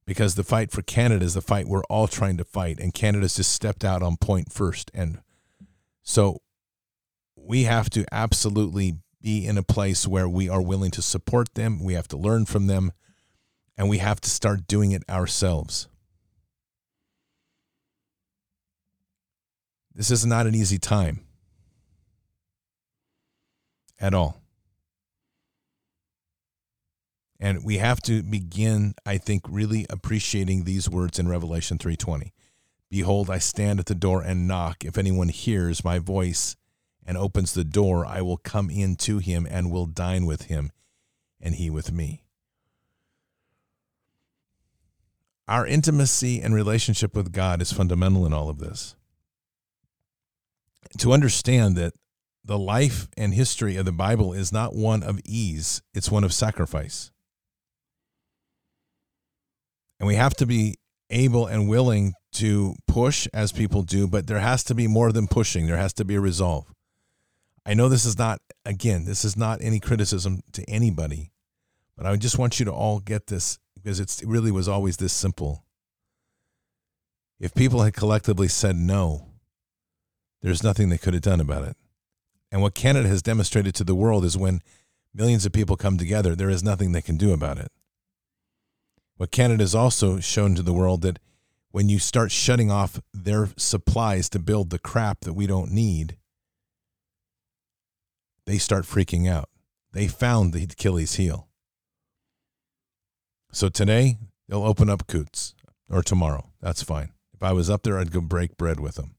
Because 0.06 0.36
the 0.36 0.44
fight 0.44 0.72
for 0.72 0.82
Canada 0.82 1.24
is 1.24 1.36
the 1.36 1.42
fight 1.42 1.68
we're 1.68 1.84
all 1.84 2.08
trying 2.08 2.38
to 2.38 2.44
fight 2.44 2.80
and 2.80 2.94
Canada's 2.94 3.36
just 3.36 3.52
stepped 3.52 3.86
out 3.86 4.02
on 4.02 4.18
point 4.18 4.52
first 4.52 4.90
and 4.94 5.20
so 6.02 6.42
we 7.36 7.64
have 7.64 7.90
to 7.92 8.06
absolutely 8.12 8.98
be 9.22 9.46
in 9.46 9.58
a 9.58 9.64
place 9.64 10.08
where 10.08 10.28
we 10.28 10.50
are 10.50 10.62
willing 10.62 10.92
to 10.92 11.02
support 11.02 11.54
them, 11.54 11.84
we 11.84 11.94
have 11.94 12.08
to 12.08 12.18
learn 12.18 12.46
from 12.46 12.68
them, 12.68 12.92
and 13.78 13.90
we 13.90 14.00
have 14.00 14.20
to 14.22 14.30
start 14.30 14.68
doing 14.68 14.92
it 14.92 15.04
ourselves. 15.10 15.88
This 19.94 20.12
is 20.12 20.26
not 20.26 20.48
an 20.48 20.56
easy 20.56 20.78
time 20.78 21.22
at 24.00 24.14
all. 24.14 24.42
And 27.40 27.64
we 27.64 27.78
have 27.78 28.02
to 28.02 28.22
begin, 28.22 28.96
I 29.06 29.18
think, 29.18 29.44
really 29.48 29.86
appreciating 29.90 30.64
these 30.64 30.90
words 30.90 31.20
in 31.20 31.30
Revelation 31.30 31.78
3:20. 31.78 32.34
Behold, 32.90 33.30
I 33.30 33.38
stand 33.38 33.80
at 33.80 33.86
the 33.86 33.96
door 33.96 34.22
and 34.22 34.48
knock. 34.48 34.84
If 34.84 34.98
anyone 34.98 35.30
hears 35.30 35.84
my 35.84 36.00
voice 36.00 36.56
and 37.06 37.18
opens 37.18 37.54
the 37.54 37.64
door, 37.64 38.06
I 38.06 38.22
will 38.22 38.38
come 38.38 38.70
in 38.70 38.96
to 38.98 39.20
him 39.20 39.48
and 39.50 39.72
will 39.72 39.86
dine 39.86 40.26
with 40.26 40.44
him, 40.44 40.72
and 41.40 41.56
he 41.56 41.70
with 41.70 41.92
me. 41.92 42.24
Our 45.48 45.66
intimacy 45.66 46.42
and 46.42 46.54
relationship 46.54 47.16
with 47.16 47.32
God 47.32 47.62
is 47.62 47.72
fundamental 47.72 48.26
in 48.26 48.34
all 48.34 48.50
of 48.50 48.60
this. 48.60 48.96
To 50.98 51.14
understand 51.14 51.76
that 51.78 51.94
the 52.44 52.60
life 52.60 53.08
and 53.18 53.34
history 53.34 53.76
of 53.76 53.86
the 53.86 53.92
Bible 53.92 54.34
is 54.34 54.52
not 54.52 54.76
one 54.76 55.04
of 55.04 55.20
ease, 55.24 55.82
it's 55.94 56.12
one 56.12 56.24
of 56.24 56.34
sacrifice. 56.34 57.12
And 60.00 60.08
we 60.08 60.16
have 60.16 60.34
to 60.36 60.46
be 60.46 60.76
able 61.10 61.48
and 61.48 61.68
willing 61.68 62.14
to 62.32 62.76
push 62.88 63.28
as 63.34 63.52
people 63.52 63.82
do, 63.82 64.08
but 64.08 64.28
there 64.28 64.40
has 64.40 64.64
to 64.66 64.76
be 64.76 64.88
more 64.88 65.12
than 65.12 65.28
pushing. 65.28 65.68
There 65.68 65.78
has 65.78 65.94
to 65.94 66.06
be 66.06 66.16
a 66.16 66.22
resolve. 66.22 66.72
I 67.66 67.74
know 67.74 67.90
this 67.90 68.06
is 68.06 68.18
not, 68.18 68.42
again, 68.66 69.06
this 69.06 69.26
is 69.26 69.36
not 69.36 69.62
any 69.62 69.80
criticism 69.80 70.42
to 70.54 70.64
anybody, 70.70 71.32
but 71.98 72.06
I 72.06 72.16
just 72.16 72.38
want 72.38 72.60
you 72.60 72.66
to 72.66 72.72
all 72.72 73.00
get 73.00 73.28
this 73.28 73.60
because 73.76 74.00
it 74.00 74.22
really 74.26 74.52
was 74.52 74.68
always 74.68 74.98
this 74.98 75.14
simple. 75.14 75.66
If 77.40 77.54
people 77.54 77.84
had 77.84 77.94
collectively 77.94 78.48
said 78.48 78.76
no, 78.76 79.28
there's 80.42 80.64
nothing 80.64 80.90
they 80.90 80.98
could 80.98 81.14
have 81.14 81.24
done 81.24 81.42
about 81.42 81.64
it. 81.64 81.76
And 82.52 82.62
what 82.62 82.74
Canada 82.74 83.08
has 83.08 83.22
demonstrated 83.22 83.76
to 83.76 83.84
the 83.84 83.96
world 83.96 84.26
is 84.26 84.38
when 84.38 84.62
millions 85.14 85.46
of 85.46 85.52
people 85.52 85.78
come 85.78 85.98
together, 85.98 86.36
there 86.36 86.50
is 86.50 86.64
nothing 86.64 86.92
they 86.92 87.02
can 87.02 87.18
do 87.18 87.34
about 87.34 87.58
it. 87.58 87.72
What 89.20 89.32
Canada 89.32 89.64
has 89.64 89.76
also 89.76 90.22
shown 90.22 90.56
to 90.56 90.62
the 90.62 90.72
world 90.72 91.02
that 91.02 91.20
when 91.72 91.90
you 91.90 92.00
start 92.00 92.32
shutting 92.32 92.72
off 92.72 93.02
their 93.14 93.50
supplies 93.58 94.30
to 94.30 94.40
build 94.40 94.70
the 94.70 94.80
crap 94.80 95.20
that 95.26 95.34
we 95.34 95.46
don't 95.46 95.74
need, 95.74 96.16
they 98.46 98.58
start 98.58 98.86
freaking 98.86 99.30
out. 99.30 99.50
They 99.92 100.08
found 100.08 100.54
the 100.54 100.64
Achilles 100.64 101.16
heel. 101.16 101.50
So 103.52 103.68
today, 103.68 104.20
they'll 104.48 104.64
open 104.64 104.90
up 104.90 105.06
Coutts 105.06 105.54
or 105.90 106.02
tomorrow. 106.02 106.52
That's 106.62 106.82
fine. 106.82 107.12
If 107.34 107.44
I 107.44 107.52
was 107.52 107.70
up 107.70 107.84
there, 107.84 108.00
I'd 108.00 108.14
go 108.14 108.22
break 108.22 108.56
bread 108.56 108.80
with 108.80 108.96
them. 108.96 109.16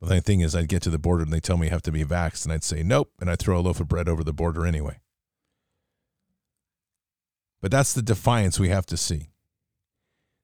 The 0.00 0.20
thing 0.20 0.40
is, 0.40 0.56
I'd 0.56 0.66
get 0.66 0.82
to 0.82 0.90
the 0.90 0.98
border 0.98 1.22
and 1.22 1.32
they 1.32 1.38
tell 1.38 1.56
me 1.56 1.68
I 1.68 1.70
have 1.70 1.82
to 1.82 1.92
be 1.92 2.02
vaxxed, 2.04 2.42
and 2.42 2.52
I'd 2.52 2.64
say 2.64 2.82
nope, 2.82 3.12
and 3.20 3.30
I'd 3.30 3.38
throw 3.38 3.56
a 3.56 3.62
loaf 3.62 3.78
of 3.78 3.86
bread 3.86 4.08
over 4.08 4.24
the 4.24 4.32
border 4.32 4.66
anyway. 4.66 4.98
But 7.60 7.70
that's 7.70 7.92
the 7.92 8.02
defiance 8.02 8.58
we 8.58 8.68
have 8.68 8.86
to 8.86 8.96
see. 8.96 9.30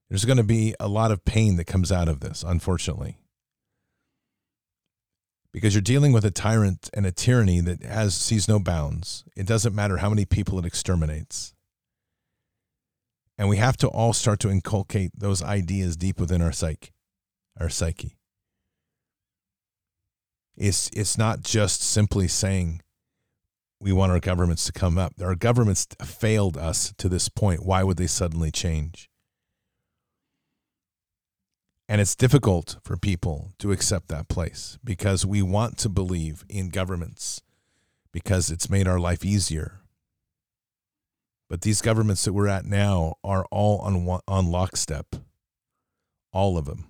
There's 0.09 0.25
going 0.25 0.39
to 0.39 0.45
be 0.45 0.75
a 0.79 0.89
lot 0.89 1.11
of 1.11 1.25
pain 1.25 1.57
that 1.57 1.67
comes 1.67 1.91
out 1.91 2.09
of 2.09 2.21
this, 2.21 2.45
unfortunately. 2.47 3.19
Because 5.53 5.75
you're 5.75 5.83
dealing 5.83 6.13
with 6.13 6.25
a 6.25 6.31
tyrant 6.31 6.91
and 6.93 7.07
a 7.07 7.13
tyranny 7.13 7.61
that 7.61 7.83
has 7.83 8.15
sees 8.15 8.49
no 8.49 8.59
bounds. 8.59 9.25
It 9.37 9.47
doesn't 9.47 9.75
matter 9.75 9.99
how 9.99 10.09
many 10.09 10.25
people 10.25 10.59
it 10.59 10.67
exterminates. 10.67 11.55
And 13.39 13.49
we 13.49 13.57
have 13.57 13.77
to 13.79 13.89
all 13.89 14.13
start 14.13 14.41
to 14.41 14.51
inculcate 14.51 15.13
those 15.17 15.43
ideas 15.43 15.97
deep 15.97 16.21
within 16.21 16.43
our 16.43 16.53
psyche, 16.53 16.93
our 17.59 17.69
psyche. 17.69 18.19
It's 20.57 20.89
it's 20.93 21.19
not 21.19 21.43
just 21.43 21.81
simply 21.83 22.29
saying 22.29 22.81
we 23.85 23.93
want 23.93 24.11
our 24.11 24.19
governments 24.19 24.65
to 24.65 24.73
come 24.73 24.97
up. 24.97 25.13
Our 25.21 25.35
governments 25.35 25.87
failed 26.03 26.57
us 26.57 26.95
to 26.97 27.07
this 27.07 27.29
point. 27.29 27.67
Why 27.67 27.83
would 27.83 27.99
they 27.99 28.07
suddenly 28.07 28.51
change? 28.51 29.11
And 31.87 32.01
it's 32.01 32.17
difficult 32.17 32.79
for 32.83 32.97
people 32.97 33.53
to 33.59 33.73
accept 33.73 34.09
that 34.09 34.27
place 34.27 34.79
because 34.83 35.27
we 35.27 35.43
want 35.43 35.77
to 35.79 35.91
believe 35.91 36.47
in 36.49 36.71
governments 36.71 37.43
because 38.11 38.51
it's 38.51 38.71
made 38.71 38.89
our 38.89 38.99
life 38.99 39.23
easier. 39.23 39.83
But 41.51 41.61
these 41.61 41.83
governments 41.83 42.25
that 42.25 42.33
we're 42.33 42.49
at 42.49 42.65
now 42.65 43.17
are 43.23 43.45
all 43.51 43.81
on 43.81 44.19
on 44.27 44.51
lockstep, 44.51 45.17
all 46.33 46.57
of 46.57 46.65
them, 46.65 46.87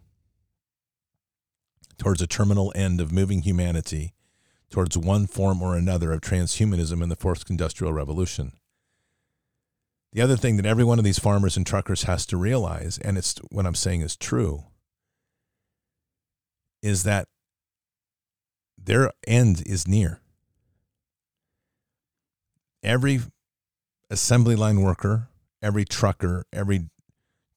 towards 1.98 2.22
a 2.22 2.28
terminal 2.28 2.72
end 2.76 3.00
of 3.00 3.10
moving 3.10 3.42
humanity 3.42 4.13
towards 4.74 4.98
one 4.98 5.24
form 5.28 5.62
or 5.62 5.76
another 5.76 6.12
of 6.12 6.20
transhumanism 6.20 7.00
in 7.00 7.08
the 7.08 7.14
fourth 7.14 7.48
industrial 7.48 7.92
revolution. 7.92 8.50
The 10.12 10.20
other 10.20 10.36
thing 10.36 10.56
that 10.56 10.66
every 10.66 10.82
one 10.82 10.98
of 10.98 11.04
these 11.04 11.20
farmers 11.20 11.56
and 11.56 11.64
truckers 11.64 12.02
has 12.02 12.26
to 12.26 12.36
realize, 12.36 12.98
and 12.98 13.16
it's 13.16 13.36
what 13.52 13.66
I'm 13.66 13.76
saying 13.76 14.00
is 14.00 14.16
true, 14.16 14.64
is 16.82 17.04
that 17.04 17.28
their 18.76 19.12
end 19.28 19.62
is 19.64 19.86
near. 19.86 20.20
Every 22.82 23.20
assembly 24.10 24.56
line 24.56 24.80
worker, 24.80 25.28
every 25.62 25.84
trucker, 25.84 26.46
every 26.52 26.88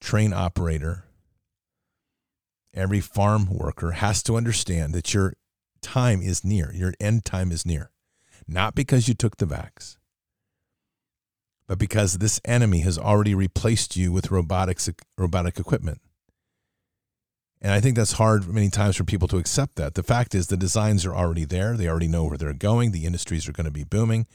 train 0.00 0.32
operator, 0.32 1.02
every 2.72 3.00
farm 3.00 3.48
worker 3.50 3.90
has 3.90 4.22
to 4.22 4.36
understand 4.36 4.94
that 4.94 5.12
your 5.12 5.34
time 5.82 6.22
is 6.22 6.44
near, 6.44 6.72
your 6.72 6.94
end 7.00 7.24
time 7.24 7.50
is 7.50 7.64
near. 7.64 7.90
Not 8.46 8.74
because 8.74 9.08
you 9.08 9.14
took 9.14 9.36
the 9.36 9.46
vax, 9.46 9.96
but 11.66 11.78
because 11.78 12.18
this 12.18 12.40
enemy 12.44 12.80
has 12.80 12.98
already 12.98 13.34
replaced 13.34 13.96
you 13.96 14.10
with 14.12 14.30
robotics 14.30 14.88
robotic 15.16 15.58
equipment. 15.58 16.00
And 17.60 17.72
I 17.72 17.80
think 17.80 17.96
that's 17.96 18.12
hard 18.12 18.46
many 18.46 18.70
times 18.70 18.96
for 18.96 19.04
people 19.04 19.28
to 19.28 19.36
accept 19.36 19.76
that. 19.76 19.94
The 19.94 20.02
fact 20.02 20.34
is 20.34 20.46
the 20.46 20.56
designs 20.56 21.04
are 21.04 21.14
already 21.14 21.44
there. 21.44 21.76
They 21.76 21.88
already 21.88 22.06
know 22.06 22.24
where 22.24 22.38
they're 22.38 22.52
going. 22.52 22.92
The 22.92 23.04
industries 23.04 23.48
are 23.48 23.52
going 23.52 23.64
to 23.64 23.72
be 23.72 23.84
booming. 23.84 24.26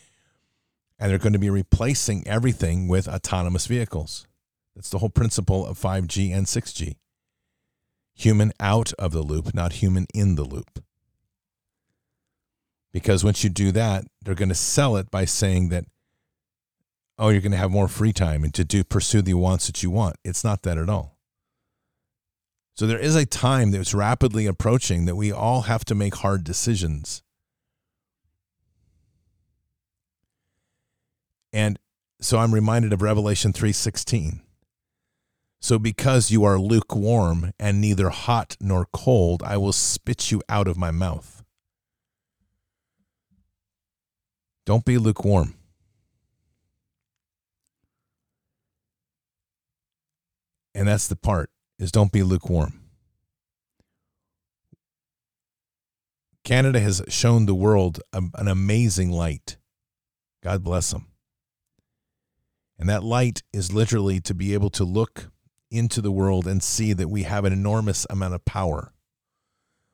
And 0.99 1.09
they're 1.09 1.17
going 1.17 1.33
to 1.33 1.39
be 1.39 1.49
replacing 1.49 2.27
everything 2.27 2.89
with 2.89 3.07
autonomous 3.07 3.65
vehicles. 3.65 4.27
That's 4.75 4.89
the 4.89 4.99
whole 4.99 5.09
principle 5.09 5.65
of 5.65 5.79
5G 5.79 6.35
and 6.35 6.45
6G 6.45 6.97
human 8.15 8.51
out 8.59 8.93
of 8.93 9.11
the 9.11 9.21
loop, 9.21 9.53
not 9.53 9.73
human 9.73 10.07
in 10.13 10.35
the 10.35 10.43
loop. 10.43 10.83
Because 12.93 13.23
once 13.23 13.43
you 13.43 13.49
do 13.49 13.71
that, 13.71 14.05
they're 14.21 14.35
going 14.35 14.49
to 14.49 14.55
sell 14.55 14.95
it 14.95 15.09
by 15.09 15.25
saying 15.25 15.69
that, 15.69 15.85
oh, 17.17 17.29
you're 17.29 17.41
going 17.41 17.51
to 17.51 17.57
have 17.57 17.71
more 17.71 17.87
free 17.87 18.13
time 18.13 18.43
and 18.43 18.53
to 18.53 18.63
do 18.63 18.83
pursue 18.83 19.21
the 19.21 19.33
wants 19.33 19.67
that 19.67 19.81
you 19.81 19.89
want. 19.89 20.15
It's 20.23 20.43
not 20.43 20.61
that 20.61 20.77
at 20.77 20.89
all. 20.89 21.17
So 22.75 22.87
there 22.87 22.99
is 22.99 23.15
a 23.15 23.25
time 23.25 23.71
that's 23.71 23.93
rapidly 23.93 24.45
approaching 24.45 25.05
that 25.05 25.15
we 25.15 25.31
all 25.31 25.63
have 25.63 25.85
to 25.85 25.95
make 25.95 26.15
hard 26.15 26.43
decisions. 26.43 27.21
And 31.51 31.77
so 32.19 32.39
I'm 32.39 32.53
reminded 32.53 32.93
of 32.93 33.01
Revelation 33.01 33.53
3:16. 33.53 34.41
So 35.59 35.77
because 35.77 36.31
you 36.31 36.43
are 36.43 36.59
lukewarm 36.59 37.53
and 37.59 37.79
neither 37.79 38.09
hot 38.09 38.57
nor 38.59 38.87
cold, 38.91 39.43
I 39.43 39.57
will 39.57 39.71
spit 39.71 40.31
you 40.31 40.41
out 40.49 40.67
of 40.67 40.77
my 40.77 40.91
mouth. 40.91 41.42
Don't 44.65 44.85
be 44.85 44.97
lukewarm. 44.97 45.55
And 50.75 50.87
that's 50.87 51.07
the 51.07 51.15
part 51.15 51.49
is 51.79 51.91
don't 51.91 52.11
be 52.11 52.23
lukewarm. 52.23 52.79
Canada 56.43 56.79
has 56.79 57.01
shown 57.07 57.45
the 57.45 57.55
world 57.55 58.01
an 58.11 58.47
amazing 58.47 59.11
light. 59.11 59.57
God 60.43 60.63
bless 60.63 60.91
them. 60.91 61.07
And 62.77 62.89
that 62.89 63.03
light 63.03 63.43
is 63.53 63.71
literally 63.71 64.19
to 64.21 64.33
be 64.33 64.53
able 64.53 64.69
to 64.71 64.83
look 64.83 65.31
into 65.71 66.01
the 66.01 66.11
world 66.11 66.45
and 66.47 66.61
see 66.61 66.91
that 66.93 67.07
we 67.07 67.23
have 67.23 67.45
an 67.45 67.53
enormous 67.53 68.05
amount 68.09 68.33
of 68.33 68.43
power 68.43 68.93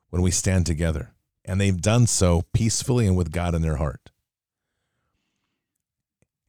when 0.09 0.21
we 0.21 0.31
stand 0.31 0.65
together. 0.65 1.13
And 1.45 1.61
they've 1.61 1.79
done 1.79 2.07
so 2.07 2.43
peacefully 2.53 3.05
and 3.05 3.15
with 3.15 3.31
God 3.31 3.53
in 3.53 3.61
their 3.61 3.75
heart. 3.75 4.09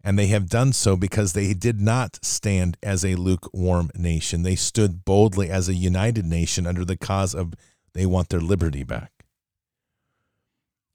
And 0.03 0.19
they 0.19 0.29
have 0.29 0.49
done 0.49 0.73
so 0.73 0.97
because 0.97 1.35
they 1.35 1.53
did 1.53 1.81
not 1.81 2.19
stand 2.23 2.79
as 2.83 3.05
a 3.05 3.17
lukewarm 3.17 3.91
nation. 3.95 4.43
They 4.43 4.57
stood 4.57 5.05
boldly 5.05 5.51
as 5.51 5.69
a 5.69 5.75
united 5.75 6.25
nation 6.25 6.67
under 6.67 6.85
the 6.85 6.97
cause 6.97 7.35
of 7.35 7.55
they 7.93 8.07
want 8.07 8.31
their 8.31 8.41
liberty 8.41 8.83
back. 8.83 9.13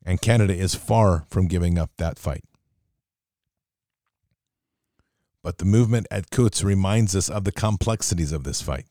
And 0.03 0.21
Canada 0.21 0.55
is 0.55 0.75
far 0.75 1.25
from 1.29 1.47
giving 1.47 1.77
up 1.77 1.91
that 1.97 2.17
fight. 2.17 2.43
But 5.43 5.59
the 5.59 5.65
movement 5.65 6.07
at 6.09 6.31
Coutts 6.31 6.63
reminds 6.63 7.15
us 7.15 7.29
of 7.29 7.43
the 7.43 7.51
complexities 7.51 8.31
of 8.31 8.43
this 8.43 8.63
fight. 8.63 8.85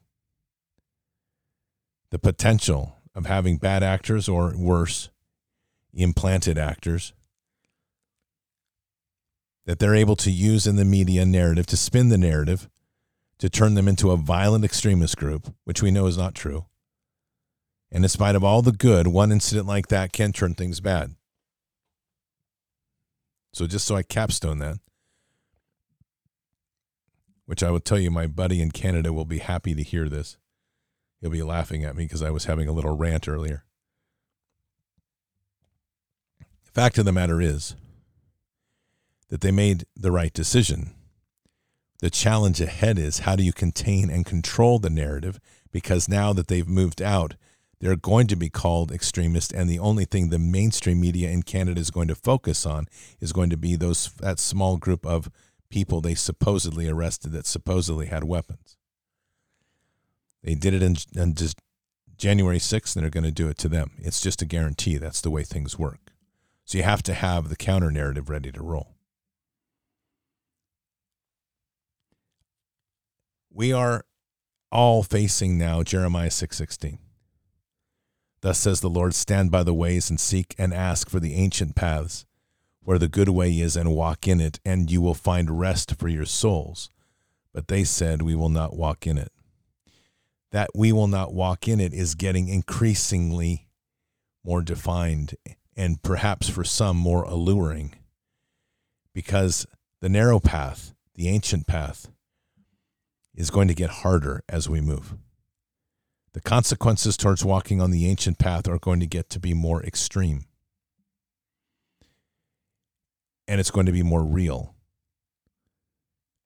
The 2.10 2.18
potential 2.20 2.98
of 3.14 3.26
having 3.26 3.56
bad 3.56 3.82
actors 3.82 4.28
or 4.28 4.54
worse, 4.56 5.10
implanted 5.92 6.56
actors 6.58 7.12
that 9.66 9.78
they're 9.78 9.94
able 9.94 10.16
to 10.16 10.30
use 10.30 10.66
in 10.66 10.76
the 10.76 10.84
media 10.84 11.24
narrative 11.24 11.66
to 11.66 11.76
spin 11.76 12.08
the 12.08 12.18
narrative 12.18 12.68
to 13.38 13.48
turn 13.48 13.74
them 13.74 13.88
into 13.88 14.10
a 14.10 14.16
violent 14.16 14.64
extremist 14.64 15.16
group, 15.16 15.54
which 15.64 15.82
we 15.82 15.90
know 15.90 16.06
is 16.06 16.16
not 16.16 16.34
true. 16.34 16.66
And 17.90 18.04
in 18.04 18.08
spite 18.08 18.34
of 18.34 18.44
all 18.44 18.62
the 18.62 18.72
good, 18.72 19.06
one 19.06 19.32
incident 19.32 19.66
like 19.66 19.88
that 19.88 20.12
can 20.12 20.32
turn 20.32 20.54
things 20.54 20.80
bad. 20.80 21.14
So 23.52 23.66
just 23.66 23.86
so 23.86 23.94
I 23.94 24.02
capstone 24.02 24.58
that, 24.58 24.78
which 27.46 27.62
I 27.62 27.70
will 27.70 27.80
tell 27.80 27.98
you, 27.98 28.10
my 28.10 28.26
buddy 28.26 28.60
in 28.60 28.70
Canada 28.70 29.12
will 29.12 29.24
be 29.24 29.38
happy 29.38 29.74
to 29.74 29.82
hear 29.82 30.08
this. 30.08 30.36
He'll 31.20 31.30
be 31.30 31.42
laughing 31.42 31.84
at 31.84 31.96
me 31.96 32.04
because 32.04 32.22
I 32.22 32.30
was 32.30 32.46
having 32.46 32.68
a 32.68 32.72
little 32.72 32.96
rant 32.96 33.28
earlier. 33.28 33.64
The 36.64 36.72
fact 36.72 36.98
of 36.98 37.04
the 37.04 37.12
matter 37.12 37.40
is 37.40 37.76
that 39.28 39.40
they 39.40 39.50
made 39.50 39.84
the 39.96 40.12
right 40.12 40.32
decision 40.32 40.92
The 42.00 42.10
challenge 42.10 42.60
ahead 42.60 42.98
is 42.98 43.20
how 43.20 43.36
do 43.36 43.42
you 43.42 43.52
contain 43.52 44.10
and 44.10 44.26
control 44.26 44.78
the 44.78 44.90
narrative? 44.90 45.40
Because 45.72 46.08
now 46.08 46.32
that 46.34 46.48
they've 46.48 46.68
moved 46.68 47.00
out, 47.00 47.34
they're 47.80 47.96
going 47.96 48.26
to 48.28 48.36
be 48.36 48.50
called 48.50 48.92
extremist, 48.92 49.52
and 49.52 49.68
the 49.68 49.78
only 49.78 50.04
thing 50.04 50.28
the 50.28 50.38
mainstream 50.38 51.00
media 51.00 51.30
in 51.30 51.42
Canada 51.42 51.80
is 51.80 51.90
going 51.90 52.08
to 52.08 52.14
focus 52.14 52.66
on 52.66 52.86
is 53.20 53.32
going 53.32 53.50
to 53.50 53.56
be 53.56 53.76
those 53.76 54.12
that 54.20 54.38
small 54.38 54.76
group 54.76 55.04
of 55.06 55.30
people 55.70 56.00
they 56.00 56.14
supposedly 56.14 56.88
arrested 56.88 57.32
that 57.32 57.46
supposedly 57.46 58.06
had 58.06 58.24
weapons. 58.24 58.76
They 60.42 60.54
did 60.54 60.74
it 60.74 60.82
in, 60.82 60.96
in 61.14 61.34
just 61.34 61.58
January 62.16 62.58
6th, 62.58 62.96
and 62.96 63.02
they're 63.02 63.10
going 63.10 63.24
to 63.24 63.32
do 63.32 63.48
it 63.48 63.58
to 63.58 63.68
them. 63.68 63.92
It's 63.98 64.20
just 64.20 64.42
a 64.42 64.46
guarantee. 64.46 64.98
That's 64.98 65.20
the 65.20 65.30
way 65.30 65.42
things 65.42 65.78
work. 65.78 66.12
So 66.64 66.78
you 66.78 66.84
have 66.84 67.02
to 67.04 67.14
have 67.14 67.48
the 67.48 67.56
counter 67.56 67.90
narrative 67.90 68.30
ready 68.30 68.52
to 68.52 68.62
roll. 68.62 68.93
We 73.56 73.72
are 73.72 74.04
all 74.72 75.04
facing 75.04 75.56
now 75.56 75.84
Jeremiah 75.84 76.30
6:16. 76.30 76.98
Thus 78.40 78.58
says 78.58 78.80
the 78.80 78.90
Lord, 78.90 79.14
stand 79.14 79.52
by 79.52 79.62
the 79.62 79.72
ways 79.72 80.10
and 80.10 80.18
seek 80.18 80.56
and 80.58 80.74
ask 80.74 81.08
for 81.08 81.20
the 81.20 81.34
ancient 81.34 81.76
paths 81.76 82.26
where 82.82 82.98
the 82.98 83.08
good 83.08 83.28
way 83.28 83.56
is 83.60 83.76
and 83.76 83.94
walk 83.94 84.26
in 84.26 84.40
it 84.40 84.58
and 84.64 84.90
you 84.90 85.00
will 85.00 85.14
find 85.14 85.60
rest 85.60 85.94
for 85.94 86.08
your 86.08 86.24
souls. 86.26 86.90
But 87.52 87.68
they 87.68 87.84
said 87.84 88.22
we 88.22 88.34
will 88.34 88.48
not 88.48 88.76
walk 88.76 89.06
in 89.06 89.16
it. 89.16 89.30
That 90.50 90.70
we 90.74 90.90
will 90.90 91.06
not 91.06 91.32
walk 91.32 91.68
in 91.68 91.78
it 91.78 91.94
is 91.94 92.16
getting 92.16 92.48
increasingly 92.48 93.68
more 94.42 94.62
defined 94.62 95.36
and 95.76 96.02
perhaps 96.02 96.48
for 96.48 96.64
some 96.64 96.96
more 96.96 97.22
alluring 97.22 97.94
because 99.12 99.64
the 100.00 100.08
narrow 100.08 100.40
path, 100.40 100.92
the 101.14 101.28
ancient 101.28 101.68
path, 101.68 102.08
is 103.34 103.50
going 103.50 103.68
to 103.68 103.74
get 103.74 103.90
harder 103.90 104.42
as 104.48 104.68
we 104.68 104.80
move. 104.80 105.16
The 106.32 106.40
consequences 106.40 107.16
towards 107.16 107.44
walking 107.44 107.80
on 107.80 107.90
the 107.90 108.06
ancient 108.06 108.38
path 108.38 108.68
are 108.68 108.78
going 108.78 109.00
to 109.00 109.06
get 109.06 109.30
to 109.30 109.40
be 109.40 109.54
more 109.54 109.82
extreme. 109.82 110.46
And 113.46 113.60
it's 113.60 113.70
going 113.70 113.86
to 113.86 113.92
be 113.92 114.02
more 114.02 114.24
real. 114.24 114.74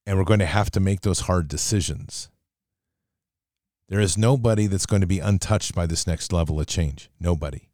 And 0.06 0.18
we're 0.18 0.24
going 0.24 0.40
to 0.40 0.46
have 0.46 0.70
to 0.72 0.80
make 0.80 1.02
those 1.02 1.20
hard 1.20 1.48
decisions. 1.48 2.28
There 3.88 4.00
is 4.00 4.18
nobody 4.18 4.66
that's 4.66 4.86
going 4.86 5.00
to 5.00 5.06
be 5.06 5.20
untouched 5.20 5.74
by 5.74 5.86
this 5.86 6.06
next 6.06 6.32
level 6.32 6.60
of 6.60 6.66
change. 6.66 7.10
Nobody. 7.18 7.68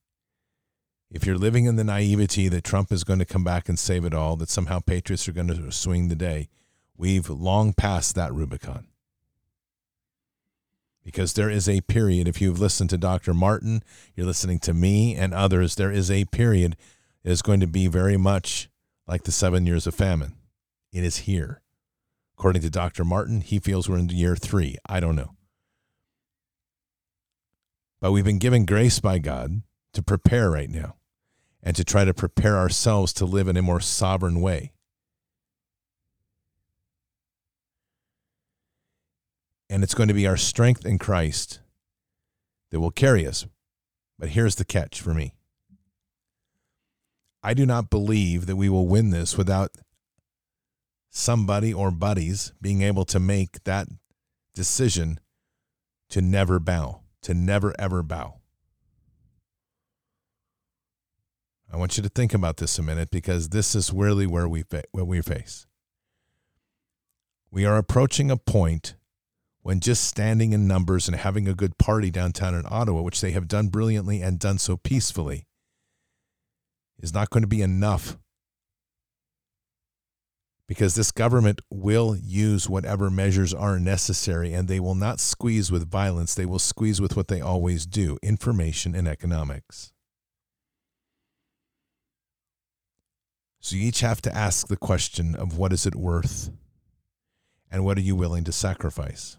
If 1.11 1.27
you're 1.27 1.39
living 1.39 1.65
in 1.65 1.77
the 1.77 1.85
naivety 1.85 2.49
that 2.49 2.65
Trump 2.65 2.93
is 2.93 3.05
going 3.05 3.21
to 3.21 3.25
come 3.25 3.45
back 3.45 3.69
and 3.69 3.79
save 3.79 4.05
it 4.05 4.15
all, 4.15 4.37
that 4.37 4.49
somehow 4.49 4.81
patriots 4.81 5.29
are 5.29 5.33
going 5.33 5.49
to 5.49 5.73
swing 5.73 6.09
the 6.09 6.17
day, 6.17 6.49
we've 6.97 7.29
long 7.29 7.73
passed 7.73 8.15
that 8.15 8.33
Rubicon 8.33 8.87
because 11.05 11.35
there 11.35 11.51
is 11.51 11.69
a 11.69 11.83
period. 11.83 12.27
If 12.27 12.41
you've 12.41 12.59
listened 12.59 12.91
to 12.91 12.99
Dr. 12.99 13.35
Martin, 13.35 13.85
you're 14.17 14.27
listening 14.27 14.59
to 14.61 14.75
me 14.75 15.15
and 15.15 15.35
others, 15.35 15.75
there 15.75 15.93
is 15.93 16.11
a 16.11 16.25
period 16.27 16.77
that 17.23 17.31
is 17.31 17.43
going 17.43 17.61
to 17.61 17.67
be 17.67 17.87
very 17.87 18.17
much 18.17 18.69
like 19.07 19.25
the 19.25 19.33
seven 19.33 19.67
years 19.67 19.87
of 19.87 19.95
famine. 19.95 20.35
It 20.93 21.05
is 21.05 21.19
here. 21.19 21.61
According 22.37 22.63
to 22.63 22.71
Dr. 22.71 23.05
Martin, 23.05 23.43
he 23.43 23.59
feels 23.59 23.89
we're 23.89 23.99
in 23.99 24.09
year 24.09 24.35
three. 24.35 24.77
I 24.89 24.99
don't 24.99 25.17
know. 25.17 25.37
But 28.01 28.13
we've 28.13 28.25
been 28.25 28.39
given 28.39 28.65
grace 28.65 28.99
by 28.99 29.19
God 29.19 29.63
to 29.93 30.03
prepare 30.03 30.51
right 30.51 30.71
now 30.71 30.97
and 31.63 31.77
to 31.77 31.85
try 31.85 32.05
to 32.05 32.13
prepare 32.13 32.59
ourselves 32.59 33.13
to 33.15 33.25
live 33.25 33.49
in 33.49 33.57
a 33.57 33.63
more 33.63 33.81
sovereign 33.81 34.41
way. 34.41 34.73
And 39.75 39.83
it's 39.83 39.93
going 39.93 40.07
to 40.07 40.15
be 40.15 40.25
our 40.25 40.37
strength 40.37 40.87
in 40.87 41.01
Christ 41.01 41.59
that 42.71 42.79
will 42.79 42.93
carry 42.93 43.27
us. 43.27 43.45
But 44.21 44.29
here's 44.29 44.55
the 44.55 44.65
catch 44.65 45.01
for 45.01 45.13
me 45.13 45.35
I 47.43 47.55
do 47.55 47.67
not 47.67 47.91
believe 47.91 48.47
that 48.47 48.55
we 48.55 48.69
will 48.69 48.87
win 48.87 49.11
this 49.11 49.37
without 49.37 49.73
somebody 51.11 51.75
or 51.75 51.91
buddies 51.91 52.53
being 52.63 52.83
able 52.83 53.05
to 53.07 53.19
make 53.19 53.65
that 53.65 53.89
decision 54.55 55.19
to 56.11 56.23
never 56.23 56.61
bow, 56.61 57.01
to 57.23 57.35
never 57.35 57.75
ever 57.77 58.05
bow. 58.05 58.37
I 61.73 61.77
want 61.77 61.97
you 61.97 62.05
to 62.05 62.09
think 62.09 62.33
about 62.33 62.59
this 62.59 62.79
a 62.79 62.83
minute 62.85 63.11
because 63.11 63.49
this 63.49 63.75
is 63.75 63.93
really 63.93 64.29
where 64.29 64.47
we 64.47 64.63
fa- 64.63 64.85
we 64.93 65.21
face. 65.21 65.67
We 67.51 67.65
are 67.65 67.77
approaching 67.77 68.31
a 68.31 68.37
point 68.37 68.95
when 69.65 69.81
just 69.81 70.05
standing 70.05 70.53
in 70.53 70.69
numbers 70.69 71.09
and 71.09 71.17
having 71.17 71.49
a 71.49 71.55
good 71.55 71.79
party 71.79 72.11
downtown 72.11 72.55
in 72.55 72.67
Ottawa, 72.69 73.01
which 73.01 73.23
they 73.23 73.31
have 73.31 73.49
done 73.49 73.69
brilliantly 73.69 74.21
and 74.21 74.39
done 74.39 74.59
so 74.59 74.77
peacefully, 74.77 75.47
is 77.01 77.15
not 77.15 77.31
going 77.31 77.43
to 77.43 77.49
be 77.49 77.63
enough. 77.63 78.19
Because 80.69 80.97
this 80.97 81.11
government 81.11 81.63
will 81.71 82.15
use 82.15 82.69
whatever 82.69 83.11
measures 83.11 83.55
are 83.55 83.81
necessary 83.81 84.53
and 84.53 84.69
they 84.69 84.81
will 84.81 84.95
not 84.95 85.19
squeeze 85.19 85.73
with 85.73 85.91
violence. 85.91 86.35
They 86.35 86.47
will 86.47 86.59
squeeze 86.59 87.01
with 87.01 87.17
what 87.17 87.29
they 87.29 87.41
always 87.41 87.87
do 87.87 88.19
information 88.23 88.95
and 88.95 89.09
economics. 89.09 89.95
So 93.61 93.77
you 93.77 93.89
each 93.89 94.01
have 94.01 94.21
to 94.23 94.37
ask 94.37 94.69
the 94.69 94.77
question 94.77 95.35
of 95.35 95.57
what 95.57 95.73
is 95.73 95.87
it 95.87 95.95
worth 95.95 96.51
and 97.71 97.83
what 97.83 97.97
are 97.97 98.03
you 98.03 98.15
willing 98.15 98.45
to 98.45 98.53
sacrifice? 98.53 99.39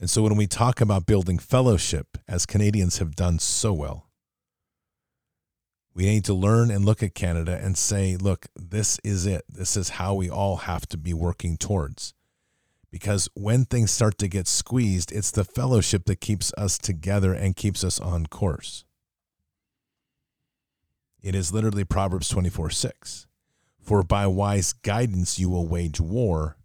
And 0.00 0.08
so 0.08 0.22
when 0.22 0.34
we 0.36 0.46
talk 0.46 0.80
about 0.80 1.04
building 1.04 1.38
fellowship, 1.38 2.16
as 2.26 2.46
Canadians 2.46 2.98
have 2.98 3.14
done 3.14 3.38
so 3.38 3.74
well, 3.74 4.08
we 5.94 6.06
need 6.06 6.24
to 6.24 6.34
learn 6.34 6.70
and 6.70 6.86
look 6.86 7.02
at 7.02 7.14
Canada 7.14 7.60
and 7.62 7.76
say, 7.76 8.16
look, 8.16 8.46
this 8.56 8.98
is 9.04 9.26
it. 9.26 9.44
This 9.46 9.76
is 9.76 9.90
how 9.90 10.14
we 10.14 10.30
all 10.30 10.56
have 10.56 10.86
to 10.88 10.96
be 10.96 11.12
working 11.12 11.58
towards. 11.58 12.14
Because 12.90 13.28
when 13.34 13.66
things 13.66 13.90
start 13.90 14.16
to 14.18 14.28
get 14.28 14.48
squeezed, 14.48 15.12
it's 15.12 15.30
the 15.30 15.44
fellowship 15.44 16.06
that 16.06 16.22
keeps 16.22 16.50
us 16.56 16.78
together 16.78 17.34
and 17.34 17.54
keeps 17.54 17.84
us 17.84 18.00
on 18.00 18.26
course. 18.26 18.84
It 21.22 21.34
is 21.34 21.52
literally 21.52 21.84
Proverbs 21.84 22.30
24 22.30 22.70
6. 22.70 23.26
For 23.82 24.02
by 24.02 24.26
wise 24.26 24.72
guidance 24.72 25.38
you 25.38 25.50
will 25.50 25.66
wage 25.66 26.00
war, 26.00 26.56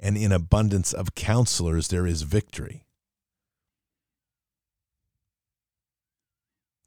and 0.00 0.16
in 0.16 0.32
abundance 0.32 0.92
of 0.92 1.14
counselors 1.14 1.88
there 1.88 2.06
is 2.06 2.22
victory. 2.22 2.84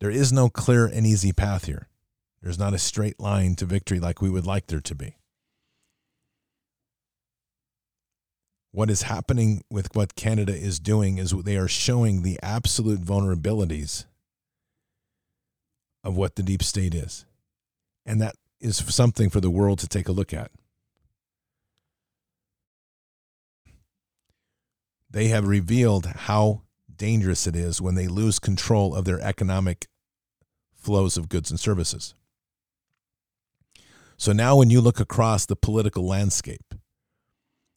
There 0.02 0.12
is 0.12 0.34
no 0.34 0.50
clear 0.50 0.86
and 0.86 1.08
easy 1.08 1.32
path 1.32 1.66
here. 1.66 1.88
There's 2.42 2.60
not 2.60 2.74
a 2.74 2.80
straight 2.80 3.22
line 3.22 3.56
to 3.56 3.66
victory 3.66 4.02
like 4.02 4.22
we 4.22 4.30
would 4.30 4.46
like 4.46 4.68
there 4.68 4.82
to 4.82 4.96
be. 4.96 5.16
What 8.72 8.90
is 8.90 9.04
happening 9.04 9.64
with 9.70 9.96
what 9.96 10.16
Canada 10.16 10.54
is 10.54 10.80
doing 10.80 11.20
is 11.20 11.32
they 11.32 11.56
are 11.56 11.70
showing 11.70 12.22
the 12.24 12.40
absolute 12.42 13.02
vulnerabilities 13.02 14.06
of 16.04 16.18
what 16.18 16.36
the 16.36 16.44
deep 16.44 16.64
state 16.64 16.94
is. 16.94 17.26
And 18.06 18.20
that 18.20 18.36
is 18.60 18.78
something 18.78 19.30
for 19.30 19.40
the 19.40 19.52
world 19.52 19.80
to 19.80 19.88
take 19.88 20.10
a 20.10 20.12
look 20.12 20.34
at. 20.34 20.52
They 25.14 25.28
have 25.28 25.48
revealed 25.48 26.08
how 26.08 26.64
dangerous 26.94 27.48
it 27.48 27.56
is 27.56 27.80
when 27.80 27.96
they 27.96 28.08
lose 28.08 28.40
control 28.40 28.96
of 28.96 29.06
their 29.06 29.22
economic 29.22 29.88
flows 30.74 31.18
of 31.18 31.30
goods 31.30 31.50
and 31.52 31.60
services. 31.60 32.16
So 34.18 34.34
now, 34.34 34.58
when 34.58 34.70
you 34.70 34.82
look 34.82 35.00
across 35.00 35.46
the 35.46 35.56
political 35.56 36.06
landscape 36.06 36.74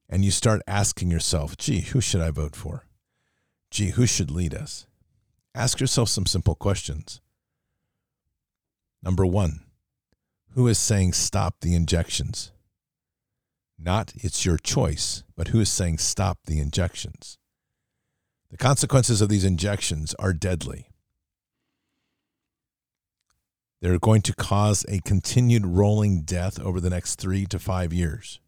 and 0.09 0.25
you 0.25 0.31
start 0.31 0.63
asking 0.67 1.11
yourself, 1.11 1.57
gee, 1.57 1.81
who 1.81 2.01
should 2.01 2.21
I 2.21 2.31
vote 2.31 2.57
for? 2.57 2.87
Gee, 3.71 3.91
who 3.91 4.07
should 4.07 4.31
lead 4.31 4.55
us? 4.55 4.87
Ask 5.55 5.81
yourself 5.81 6.09
some 6.09 6.27
simple 6.27 6.55
questions. 6.55 7.21
Number 9.03 9.27
one, 9.27 9.61
who 10.53 10.69
is 10.69 10.79
saying 10.79 11.13
stop 11.13 11.57
the 11.61 11.75
injections? 11.75 12.53
Not 13.79 14.13
it's 14.17 14.45
your 14.45 14.57
choice, 14.57 15.23
but 15.37 15.49
who 15.49 15.61
is 15.61 15.71
saying 15.71 15.99
stop 15.99 16.39
the 16.47 16.61
injections. 16.61 17.39
The 18.51 18.57
consequences 18.57 19.21
of 19.21 19.29
these 19.29 19.45
injections 19.45 20.15
are 20.19 20.33
deadly. 20.33 20.89
They're 23.81 23.99
going 23.99 24.23
to 24.23 24.35
cause 24.35 24.85
a 24.89 25.01
continued 25.01 25.67
rolling 25.67 26.23
death 26.23 26.59
over 26.59 26.81
the 26.81 26.91
next 26.91 27.17
three 27.17 27.45
to 27.47 27.59
five 27.59 27.93
years. 27.93 28.41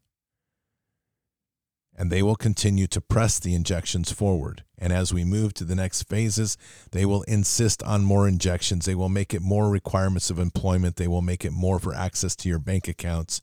And 1.94 2.10
they 2.10 2.22
will 2.22 2.36
continue 2.36 2.86
to 2.86 3.00
press 3.00 3.38
the 3.38 3.54
injections 3.54 4.12
forward. 4.12 4.62
And 4.78 4.92
as 4.92 5.12
we 5.12 5.24
move 5.24 5.52
to 5.54 5.64
the 5.64 5.74
next 5.74 6.04
phases, 6.04 6.56
they 6.92 7.04
will 7.04 7.22
insist 7.22 7.82
on 7.82 8.04
more 8.04 8.28
injections. 8.28 8.86
They 8.86 8.94
will 8.94 9.08
make 9.08 9.34
it 9.34 9.42
more 9.42 9.68
requirements 9.68 10.30
of 10.30 10.38
employment. 10.38 10.96
They 10.96 11.08
will 11.08 11.22
make 11.22 11.44
it 11.44 11.52
more 11.52 11.80
for 11.80 11.92
access 11.92 12.36
to 12.36 12.48
your 12.48 12.60
bank 12.60 12.86
accounts 12.86 13.42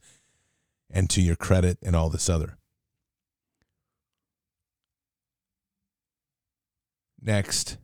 and 0.95 1.09
to 1.09 1.21
your 1.21 1.35
credit 1.35 1.77
and 1.83 1.93
all 1.93 2.09
this 2.09 2.29
other. 2.29 2.57
Next, 7.21 7.77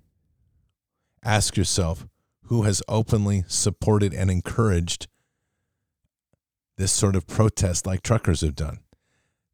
ask 1.21 1.57
yourself 1.57 2.07
who 2.45 2.63
has 2.63 2.81
openly 2.87 3.43
supported 3.47 4.13
and 4.13 4.31
encouraged 4.31 5.07
this 6.77 6.91
sort 6.91 7.15
of 7.17 7.27
protest 7.27 7.85
like 7.85 8.01
truckers 8.01 8.41
have 8.41 8.55
done. 8.55 8.79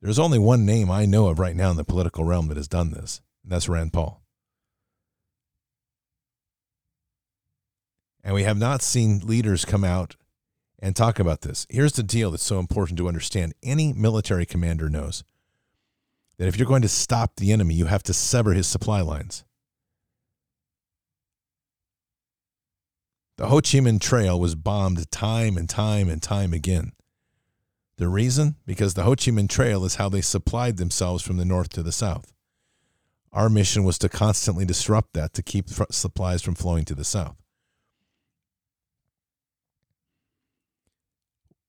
There's 0.02 0.20
only 0.20 0.38
one 0.38 0.66
name 0.66 0.92
I 0.92 1.06
know 1.06 1.28
of 1.28 1.40
right 1.40 1.56
now 1.56 1.72
in 1.72 1.78
the 1.78 1.84
political 1.84 2.24
realm 2.24 2.50
that 2.50 2.58
has 2.58 2.68
done 2.68 2.92
this, 2.92 3.22
and 3.44 3.52
that's 3.52 3.68
Rand 3.68 3.92
Paul. 3.92 4.22
And 8.24 8.36
we 8.36 8.44
have 8.44 8.58
not 8.58 8.84
seen 8.84 9.20
leaders 9.20 9.66
come 9.66 9.84
out 9.84 10.16
and 10.80 10.96
talk 10.96 11.20
about 11.20 11.42
this. 11.42 11.66
Here's 11.70 11.94
the 11.94 12.04
deal 12.04 12.32
that's 12.32 12.44
so 12.44 12.60
important 12.60 12.98
to 12.98 13.08
understand. 13.08 13.54
Any 13.64 13.94
military 13.94 14.46
commander 14.46 14.90
knows 14.90 15.24
that 16.38 16.48
if 16.48 16.58
you're 16.58 16.68
going 16.68 16.84
to 16.84 16.88
stop 16.88 17.36
the 17.36 17.52
enemy, 17.52 17.74
you 17.74 17.86
have 17.86 18.04
to 18.04 18.14
sever 18.14 18.54
his 18.54 18.68
supply 18.68 19.02
lines. 19.02 19.44
The 23.38 23.48
Ho 23.48 23.58
Chi 23.58 23.80
Minh 23.80 24.02
Trail 24.02 24.40
was 24.40 24.56
bombed 24.56 25.12
time 25.12 25.58
and 25.58 25.70
time 25.70 26.10
and 26.10 26.22
time 26.22 26.54
again. 26.54 26.94
The 27.98 28.08
reason? 28.08 28.56
Because 28.66 28.94
the 28.94 29.04
Ho 29.04 29.12
Chi 29.12 29.32
Minh 29.32 29.50
Trail 29.50 29.86
is 29.86 29.96
how 29.96 30.10
they 30.10 30.22
supplied 30.22 30.78
themselves 30.78 31.24
from 31.24 31.38
the 31.38 31.46
north 31.46 31.70
to 31.70 31.84
the 31.84 31.92
south. 31.92 32.34
Our 33.32 33.50
mission 33.50 33.84
was 33.84 34.00
to 34.00 34.10
constantly 34.10 34.66
disrupt 34.66 35.14
that 35.14 35.34
to 35.34 35.44
keep 35.44 35.70
supplies 35.92 36.42
from 36.42 36.56
flowing 36.56 36.86
to 36.86 36.96
the 36.96 37.04
south. 37.04 37.38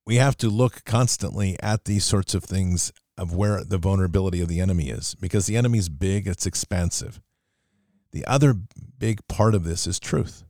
We 0.08 0.16
have 0.16 0.38
to 0.38 0.48
look 0.48 0.86
constantly 0.86 1.58
at 1.62 1.84
these 1.84 2.02
sorts 2.02 2.32
of 2.32 2.42
things 2.42 2.94
of 3.18 3.34
where 3.34 3.62
the 3.62 3.76
vulnerability 3.76 4.40
of 4.40 4.48
the 4.48 4.58
enemy 4.58 4.88
is 4.88 5.14
because 5.14 5.44
the 5.44 5.58
enemy's 5.58 5.90
big, 5.90 6.26
it's 6.26 6.46
expansive. 6.46 7.20
The 8.12 8.24
other 8.24 8.54
big 8.98 9.20
part 9.28 9.54
of 9.54 9.64
this 9.64 9.86
is 9.86 10.00
truth. 10.00 10.44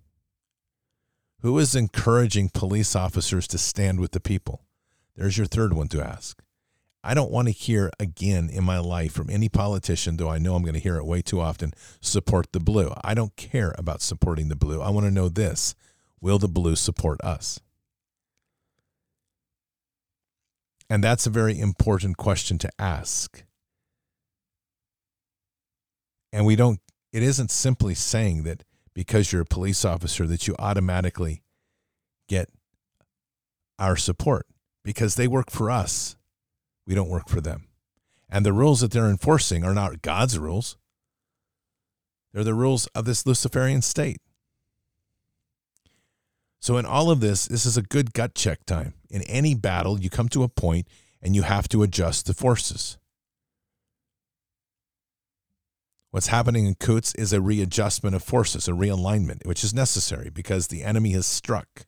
Who 1.40 1.58
is 1.58 1.74
encouraging 1.74 2.50
police 2.54 2.94
officers 2.94 3.48
to 3.48 3.58
stand 3.58 3.98
with 3.98 4.12
the 4.12 4.20
people? 4.20 4.62
There's 5.16 5.36
your 5.36 5.48
third 5.48 5.72
one 5.72 5.88
to 5.88 6.06
ask. 6.06 6.40
I 7.02 7.14
don't 7.14 7.32
want 7.32 7.48
to 7.48 7.52
hear 7.52 7.90
again 7.98 8.48
in 8.48 8.62
my 8.62 8.78
life 8.78 9.10
from 9.10 9.28
any 9.28 9.48
politician, 9.48 10.18
though 10.18 10.30
I 10.30 10.38
know 10.38 10.54
I'm 10.54 10.62
going 10.62 10.74
to 10.74 10.78
hear 10.78 10.98
it 10.98 11.04
way 11.04 11.20
too 11.20 11.40
often, 11.40 11.72
support 12.00 12.52
the 12.52 12.60
blue. 12.60 12.92
I 13.02 13.14
don't 13.14 13.34
care 13.34 13.74
about 13.76 14.02
supporting 14.02 14.50
the 14.50 14.54
blue. 14.54 14.80
I 14.80 14.90
want 14.90 15.06
to 15.06 15.10
know 15.10 15.28
this 15.28 15.74
Will 16.20 16.38
the 16.38 16.46
blue 16.46 16.76
support 16.76 17.20
us? 17.22 17.58
And 20.90 21.04
that's 21.04 21.26
a 21.26 21.30
very 21.30 21.58
important 21.58 22.16
question 22.16 22.58
to 22.58 22.70
ask. 22.78 23.44
And 26.32 26.46
we 26.46 26.56
don't, 26.56 26.80
it 27.12 27.22
isn't 27.22 27.50
simply 27.50 27.94
saying 27.94 28.42
that 28.44 28.64
because 28.94 29.32
you're 29.32 29.42
a 29.42 29.46
police 29.46 29.84
officer 29.84 30.26
that 30.26 30.46
you 30.46 30.54
automatically 30.58 31.42
get 32.28 32.48
our 33.78 33.96
support 33.96 34.46
because 34.82 35.14
they 35.14 35.28
work 35.28 35.50
for 35.50 35.70
us. 35.70 36.16
We 36.86 36.94
don't 36.94 37.08
work 37.08 37.28
for 37.28 37.40
them. 37.40 37.68
And 38.30 38.44
the 38.44 38.52
rules 38.52 38.80
that 38.80 38.90
they're 38.90 39.08
enforcing 39.08 39.64
are 39.64 39.74
not 39.74 40.02
God's 40.02 40.38
rules, 40.38 40.76
they're 42.32 42.44
the 42.44 42.54
rules 42.54 42.86
of 42.88 43.04
this 43.04 43.26
Luciferian 43.26 43.82
state. 43.82 44.20
So, 46.60 46.76
in 46.76 46.84
all 46.84 47.10
of 47.10 47.20
this, 47.20 47.46
this 47.46 47.64
is 47.64 47.76
a 47.76 47.82
good 47.82 48.12
gut 48.12 48.34
check 48.34 48.66
time. 48.66 48.94
In 49.10 49.22
any 49.22 49.54
battle, 49.54 50.00
you 50.00 50.10
come 50.10 50.28
to 50.30 50.42
a 50.42 50.48
point 50.48 50.86
and 51.22 51.34
you 51.34 51.42
have 51.42 51.68
to 51.68 51.82
adjust 51.82 52.26
the 52.26 52.34
forces. 52.34 52.98
What's 56.10 56.28
happening 56.28 56.66
in 56.66 56.74
Coutts 56.74 57.14
is 57.16 57.32
a 57.32 57.40
readjustment 57.40 58.16
of 58.16 58.22
forces, 58.22 58.66
a 58.66 58.72
realignment, 58.72 59.46
which 59.46 59.62
is 59.62 59.74
necessary 59.74 60.30
because 60.30 60.68
the 60.68 60.82
enemy 60.82 61.10
has 61.12 61.26
struck. 61.26 61.86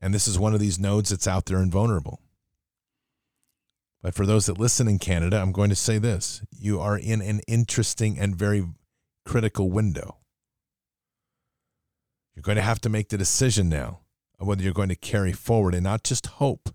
And 0.00 0.12
this 0.12 0.28
is 0.28 0.38
one 0.38 0.52
of 0.52 0.60
these 0.60 0.78
nodes 0.78 1.10
that's 1.10 1.26
out 1.26 1.46
there 1.46 1.58
and 1.58 1.72
vulnerable. 1.72 2.20
But 4.02 4.14
for 4.14 4.26
those 4.26 4.46
that 4.46 4.58
listen 4.58 4.86
in 4.86 4.98
Canada, 4.98 5.40
I'm 5.40 5.52
going 5.52 5.70
to 5.70 5.76
say 5.76 5.98
this 5.98 6.42
you 6.52 6.78
are 6.80 6.98
in 6.98 7.22
an 7.22 7.40
interesting 7.48 8.18
and 8.18 8.36
very 8.36 8.64
critical 9.24 9.70
window. 9.70 10.18
You're 12.34 12.42
going 12.42 12.56
to 12.56 12.62
have 12.62 12.80
to 12.82 12.90
make 12.90 13.08
the 13.08 13.16
decision 13.16 13.70
now 13.70 14.00
whether 14.38 14.62
you're 14.62 14.72
going 14.72 14.88
to 14.88 14.96
carry 14.96 15.32
forward 15.32 15.74
and 15.74 15.84
not 15.84 16.04
just 16.04 16.26
hope 16.26 16.74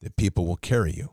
that 0.00 0.16
people 0.16 0.46
will 0.46 0.56
carry 0.56 0.92
you 0.92 1.10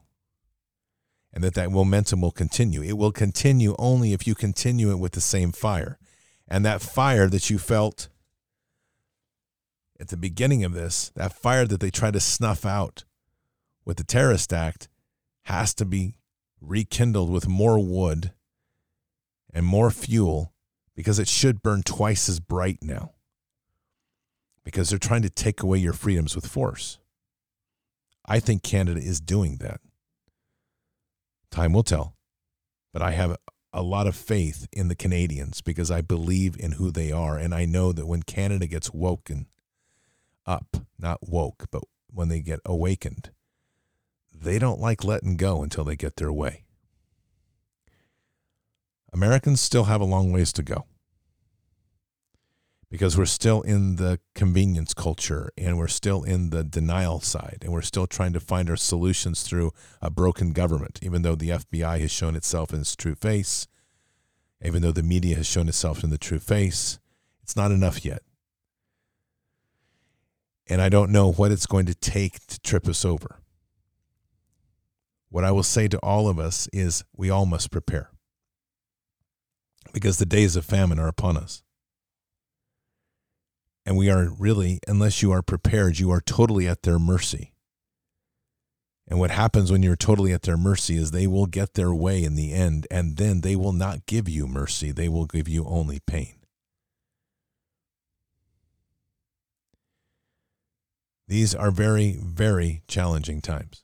and 1.34 1.44
that 1.44 1.54
that 1.56 1.72
momentum 1.72 2.22
will 2.22 2.32
continue. 2.32 2.82
It 2.82 2.98
will 2.98 3.12
continue 3.12 3.76
only 3.78 4.14
if 4.14 4.26
you 4.26 4.36
continue 4.36 4.92
it 4.92 5.00
with 5.00 5.12
the 5.12 5.22
same 5.22 5.52
fire. 5.52 6.00
And 6.48 6.66
that 6.66 6.82
fire 6.82 7.28
that 7.28 7.50
you 7.50 7.60
felt 7.60 8.08
at 10.00 10.08
the 10.10 10.18
beginning 10.18 10.64
of 10.64 10.74
this, 10.74 11.12
that 11.16 11.34
fire 11.34 11.66
that 11.66 11.80
they 11.80 11.90
try 11.90 12.12
to 12.12 12.20
snuff 12.20 12.66
out 12.66 13.04
with 13.84 13.98
the 13.98 14.04
terrorist 14.04 14.54
act, 14.54 14.88
has 15.44 15.74
to 15.76 15.86
be 15.86 16.16
rekindled 16.62 17.32
with 17.32 17.48
more 17.48 17.80
wood 17.80 18.32
and 19.54 19.66
more 19.66 19.92
fuel 19.92 20.54
because 20.96 21.20
it 21.20 21.28
should 21.28 21.62
burn 21.62 21.84
twice 21.84 22.30
as 22.30 22.40
bright 22.40 22.80
now. 22.82 23.15
Because 24.66 24.90
they're 24.90 25.00
trying 25.00 25.22
to 25.22 25.30
take 25.30 25.64
away 25.64 25.78
your 25.78 25.94
freedoms 25.94 26.36
with 26.36 26.48
force. 26.48 26.98
I 28.26 28.42
think 28.42 28.64
Canada 28.64 29.00
is 29.00 29.22
doing 29.22 29.58
that. 29.58 29.80
Time 31.52 31.72
will 31.72 31.84
tell. 31.84 32.16
But 32.92 33.02
I 33.02 33.12
have 33.12 33.38
a 33.72 33.84
lot 33.84 34.08
of 34.08 34.16
faith 34.16 34.68
in 34.74 34.88
the 34.88 34.96
Canadians 34.96 35.62
because 35.62 35.92
I 35.92 36.02
believe 36.02 36.58
in 36.60 36.74
who 36.74 36.92
they 36.92 37.12
are. 37.12 37.38
And 37.38 37.54
I 37.54 37.66
know 37.66 37.92
that 37.92 38.08
when 38.08 38.24
Canada 38.24 38.68
gets 38.68 38.92
woken 38.92 39.48
up, 40.46 40.78
not 40.98 41.30
woke, 41.30 41.66
but 41.72 41.84
when 42.12 42.30
they 42.30 42.40
get 42.40 42.60
awakened, 42.66 43.32
they 44.34 44.58
don't 44.60 44.80
like 44.80 45.04
letting 45.04 45.38
go 45.38 45.62
until 45.62 45.84
they 45.84 45.96
get 45.96 46.16
their 46.16 46.32
way. 46.32 46.64
Americans 49.14 49.62
still 49.62 49.86
have 49.86 50.02
a 50.02 50.06
long 50.06 50.32
ways 50.32 50.52
to 50.54 50.64
go 50.64 50.86
because 52.96 53.18
we're 53.18 53.26
still 53.26 53.62
in 53.64 53.98
the 53.98 54.18
convenience 54.36 54.94
culture 54.94 55.52
and 55.58 55.78
we're 55.78 55.86
still 55.86 56.24
in 56.24 56.50
the 56.50 56.64
denial 56.64 57.20
side 57.20 57.58
and 57.62 57.74
we're 57.74 57.82
still 57.82 58.08
trying 58.08 58.32
to 58.32 58.40
find 58.40 58.70
our 58.70 58.78
solutions 58.78 59.44
through 59.44 59.74
a 60.02 60.10
broken 60.10 60.54
government, 60.54 60.98
even 61.02 61.22
though 61.22 61.36
the 61.36 61.50
FBI 61.50 62.00
has 62.00 62.10
shown 62.10 62.38
itself 62.38 62.72
in 62.72 62.80
its 62.80 62.96
true 62.96 63.14
face, 63.14 63.68
even 64.64 64.82
though 64.82 64.94
the 64.94 65.04
media 65.04 65.36
has 65.36 65.46
shown 65.46 65.68
itself 65.68 66.06
in 66.06 66.10
the 66.10 66.18
true 66.18 66.40
face. 66.40 66.98
It's 67.44 67.58
not 67.58 67.70
enough 67.70 68.06
yet. 68.06 68.22
And 70.66 70.82
I 70.82 70.88
don't 70.88 71.12
know 71.12 71.34
what 71.34 71.52
it's 71.52 71.66
going 71.66 71.88
to 71.88 71.96
take 71.96 72.48
to 72.48 72.62
trip 72.62 72.88
us 72.88 73.04
over. 73.04 73.42
What 75.28 75.44
I 75.44 75.52
will 75.52 75.64
say 75.64 75.90
to 75.90 75.98
all 75.98 76.30
of 76.30 76.40
us 76.40 76.70
is 76.72 77.04
we 77.14 77.30
all 77.30 77.46
must 77.46 77.72
prepare 77.72 78.10
because 79.92 80.18
the 80.18 80.26
days 80.26 80.56
of 80.56 80.64
famine 80.64 80.98
are 80.98 81.10
upon 81.10 81.36
us. 81.36 81.62
And 83.86 83.96
we 83.96 84.10
are 84.10 84.30
really, 84.40 84.80
unless 84.88 85.22
you 85.22 85.32
are 85.32 85.44
prepared, 85.44 86.00
you 86.00 86.10
are 86.10 86.22
totally 86.22 86.68
at 86.68 86.84
their 86.84 86.98
mercy. 86.98 87.54
And 89.08 89.20
what 89.20 89.30
happens 89.30 89.72
when 89.72 89.84
you're 89.84 89.96
totally 89.96 90.34
at 90.34 90.42
their 90.42 90.58
mercy 90.58 90.96
is 90.96 91.12
they 91.12 91.28
will 91.28 91.46
get 91.46 91.76
their 91.76 91.94
way 91.94 92.24
in 92.24 92.34
the 92.34 92.52
end, 92.54 92.88
and 92.90 93.18
then 93.18 93.42
they 93.42 93.56
will 93.56 93.74
not 93.74 94.08
give 94.08 94.28
you 94.28 94.48
mercy, 94.48 94.92
they 94.92 95.08
will 95.08 95.28
give 95.28 95.48
you 95.48 95.66
only 95.66 96.00
pain. 96.00 96.36
These 101.28 101.54
are 101.54 101.72
very, 101.72 102.18
very 102.20 102.82
challenging 102.88 103.42
times 103.42 103.84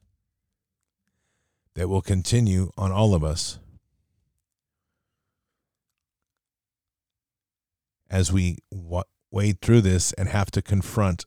that 1.76 1.88
will 1.88 2.02
continue 2.02 2.72
on 2.78 2.92
all 2.92 3.14
of 3.14 3.24
us 3.24 3.60
as 8.10 8.32
we 8.32 8.58
wade 9.32 9.62
through 9.62 9.82
this 9.82 10.12
and 10.14 10.30
have 10.30 10.52
to 10.52 10.62
confront 10.62 11.26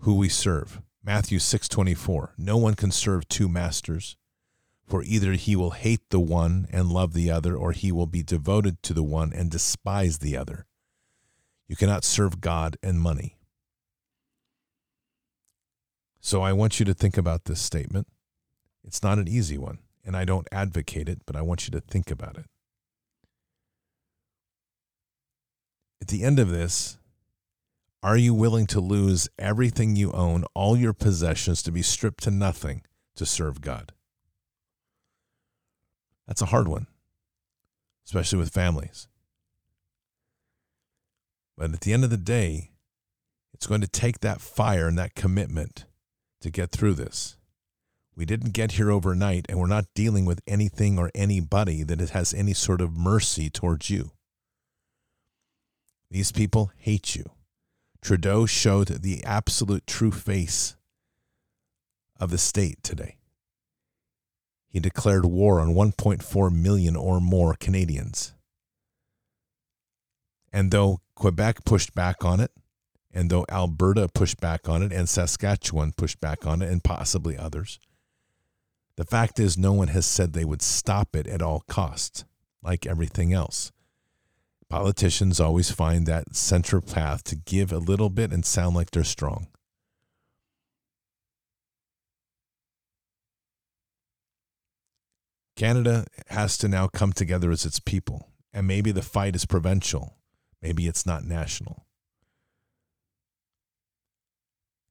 who 0.00 0.14
we 0.14 0.28
serve. 0.28 0.80
Matthew 1.02 1.38
6:24 1.38 2.32
No 2.38 2.56
one 2.56 2.74
can 2.74 2.90
serve 2.90 3.28
two 3.28 3.48
masters 3.48 4.16
for 4.88 5.02
either 5.02 5.34
he 5.34 5.54
will 5.54 5.72
hate 5.72 6.00
the 6.08 6.18
one 6.18 6.66
and 6.72 6.90
love 6.90 7.12
the 7.12 7.30
other 7.30 7.54
or 7.54 7.72
he 7.72 7.92
will 7.92 8.06
be 8.06 8.22
devoted 8.22 8.82
to 8.82 8.94
the 8.94 9.02
one 9.02 9.32
and 9.34 9.50
despise 9.50 10.18
the 10.18 10.36
other. 10.36 10.66
You 11.68 11.76
cannot 11.76 12.04
serve 12.04 12.40
God 12.40 12.78
and 12.82 12.98
money. 12.98 13.36
So 16.20 16.40
I 16.42 16.54
want 16.54 16.80
you 16.80 16.86
to 16.86 16.94
think 16.94 17.18
about 17.18 17.44
this 17.44 17.60
statement. 17.60 18.08
It's 18.82 19.02
not 19.02 19.18
an 19.18 19.28
easy 19.28 19.58
one, 19.58 19.78
and 20.04 20.16
I 20.16 20.24
don't 20.24 20.48
advocate 20.50 21.08
it, 21.08 21.20
but 21.26 21.36
I 21.36 21.42
want 21.42 21.66
you 21.66 21.70
to 21.72 21.80
think 21.80 22.10
about 22.10 22.38
it. 22.38 22.46
At 26.00 26.08
the 26.08 26.22
end 26.22 26.38
of 26.38 26.50
this, 26.50 26.98
Are 28.02 28.16
you 28.16 28.32
willing 28.32 28.66
to 28.68 28.80
lose 28.80 29.28
everything 29.38 29.96
you 29.96 30.12
own, 30.12 30.44
all 30.54 30.76
your 30.76 30.92
possessions, 30.92 31.62
to 31.64 31.72
be 31.72 31.82
stripped 31.82 32.22
to 32.24 32.30
nothing 32.30 32.82
to 33.16 33.26
serve 33.26 33.60
God? 33.60 33.92
That's 36.26 36.42
a 36.42 36.46
hard 36.46 36.68
one, 36.68 36.86
especially 38.06 38.38
with 38.38 38.52
families. 38.52 39.08
But 41.56 41.72
at 41.72 41.80
the 41.80 41.92
end 41.92 42.04
of 42.04 42.10
the 42.10 42.16
day, 42.16 42.70
it's 43.52 43.66
going 43.66 43.80
to 43.80 43.88
take 43.88 44.20
that 44.20 44.40
fire 44.40 44.86
and 44.86 44.96
that 44.96 45.16
commitment 45.16 45.84
to 46.40 46.50
get 46.50 46.70
through 46.70 46.94
this. 46.94 47.36
We 48.14 48.24
didn't 48.24 48.52
get 48.52 48.72
here 48.72 48.92
overnight, 48.92 49.46
and 49.48 49.58
we're 49.58 49.66
not 49.66 49.86
dealing 49.94 50.24
with 50.24 50.40
anything 50.46 50.98
or 51.00 51.10
anybody 51.16 51.82
that 51.82 51.98
has 52.10 52.32
any 52.32 52.52
sort 52.52 52.80
of 52.80 52.96
mercy 52.96 53.50
towards 53.50 53.90
you. 53.90 54.12
These 56.10 56.32
people 56.32 56.72
hate 56.76 57.14
you. 57.14 57.24
Trudeau 58.00 58.46
showed 58.46 59.02
the 59.02 59.22
absolute 59.24 59.86
true 59.86 60.12
face 60.12 60.76
of 62.18 62.30
the 62.30 62.38
state 62.38 62.82
today. 62.82 63.16
He 64.68 64.80
declared 64.80 65.24
war 65.24 65.60
on 65.60 65.74
1.4 65.74 66.52
million 66.52 66.96
or 66.96 67.20
more 67.20 67.54
Canadians. 67.54 68.34
And 70.52 70.70
though 70.70 71.00
Quebec 71.14 71.64
pushed 71.64 71.94
back 71.94 72.24
on 72.24 72.40
it, 72.40 72.52
and 73.12 73.30
though 73.30 73.46
Alberta 73.50 74.08
pushed 74.08 74.40
back 74.40 74.68
on 74.68 74.82
it, 74.82 74.92
and 74.92 75.08
Saskatchewan 75.08 75.92
pushed 75.92 76.20
back 76.20 76.46
on 76.46 76.62
it, 76.62 76.70
and 76.70 76.84
possibly 76.84 77.36
others, 77.36 77.80
the 78.96 79.04
fact 79.04 79.38
is 79.38 79.56
no 79.56 79.72
one 79.72 79.88
has 79.88 80.06
said 80.06 80.32
they 80.32 80.44
would 80.44 80.62
stop 80.62 81.16
it 81.16 81.26
at 81.26 81.42
all 81.42 81.64
costs, 81.68 82.24
like 82.62 82.86
everything 82.86 83.32
else. 83.32 83.72
Politicians 84.70 85.40
always 85.40 85.70
find 85.70 86.04
that 86.06 86.36
center 86.36 86.80
path 86.82 87.24
to 87.24 87.36
give 87.36 87.72
a 87.72 87.78
little 87.78 88.10
bit 88.10 88.32
and 88.32 88.44
sound 88.44 88.76
like 88.76 88.90
they're 88.90 89.02
strong. 89.04 89.46
Canada 95.56 96.06
has 96.28 96.58
to 96.58 96.68
now 96.68 96.86
come 96.86 97.12
together 97.12 97.50
as 97.50 97.64
its 97.64 97.80
people, 97.80 98.28
and 98.52 98.66
maybe 98.66 98.92
the 98.92 99.02
fight 99.02 99.34
is 99.34 99.44
provincial, 99.44 100.16
maybe 100.62 100.86
it's 100.86 101.04
not 101.04 101.24
national. 101.24 101.86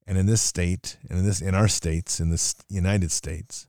And 0.05 0.17
in 0.17 0.25
this 0.25 0.41
state, 0.41 0.97
and 1.09 1.19
in 1.19 1.25
this 1.25 1.41
in 1.41 1.53
our 1.53 1.67
states, 1.67 2.19
in 2.19 2.31
this 2.31 2.55
United 2.67 3.11
States, 3.11 3.67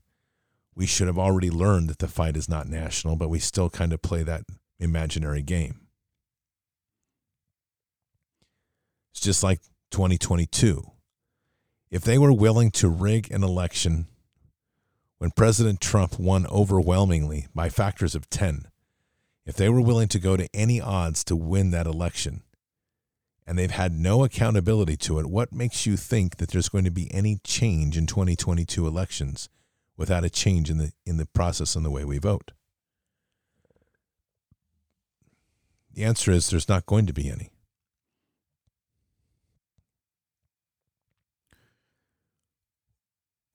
we 0.75 0.87
should 0.87 1.07
have 1.07 1.19
already 1.19 1.51
learned 1.51 1.89
that 1.91 1.99
the 1.99 2.09
fight 2.09 2.37
is 2.37 2.49
not 2.49 2.67
national, 2.67 3.17
but 3.17 3.29
we 3.29 3.39
still 3.39 3.69
kind 3.69 3.93
of 3.93 4.01
play 4.01 4.23
that 4.23 4.45
imaginary 4.81 5.43
game. 5.43 5.88
It's 9.19 9.25
just 9.25 9.43
like 9.43 9.59
2022. 9.91 10.93
If 11.91 12.03
they 12.03 12.19
were 12.19 12.33
willing 12.33 12.71
to 12.71 12.89
rig 12.89 13.33
an 13.33 13.43
election 13.43 14.07
when 15.19 15.33
President 15.33 15.81
Trump 15.81 16.21
won 16.21 16.47
overwhelmingly 16.47 17.49
by 17.53 17.69
factors 17.69 18.15
of 18.15 18.31
10, 18.31 18.69
if 19.45 19.57
they 19.57 19.69
were 19.69 19.81
willing 19.81 20.07
to 20.07 20.21
go 20.21 20.37
to 20.37 20.49
any 20.55 20.81
odds 20.81 21.25
to 21.25 21.35
win 21.35 21.73
that 21.73 21.89
election, 21.89 22.45
and 23.45 23.59
they've 23.59 23.73
had 23.73 23.93
no 23.93 24.23
accountability 24.23 24.97
to 24.99 25.19
it, 25.19 25.27
what 25.27 25.53
makes 25.53 25.85
you 25.85 25.97
think 25.97 26.37
that 26.37 26.51
there's 26.51 26.69
going 26.69 26.85
to 26.85 26.91
be 26.93 27.13
any 27.13 27.41
change 27.43 27.99
in 27.99 28.07
2022 28.07 28.87
elections 28.87 29.49
without 29.97 30.25
a 30.25 30.31
change 30.31 30.71
in 30.71 30.79
the 30.79 30.93
in 31.05 31.17
the 31.17 31.27
process 31.27 31.75
and 31.75 31.85
the 31.85 31.91
way 31.91 32.05
we 32.05 32.19
vote? 32.19 32.53
The 35.93 36.05
answer 36.05 36.31
is 36.31 36.51
there's 36.51 36.69
not 36.69 36.87
going 36.87 37.07
to 37.07 37.13
be 37.13 37.29
any. 37.29 37.51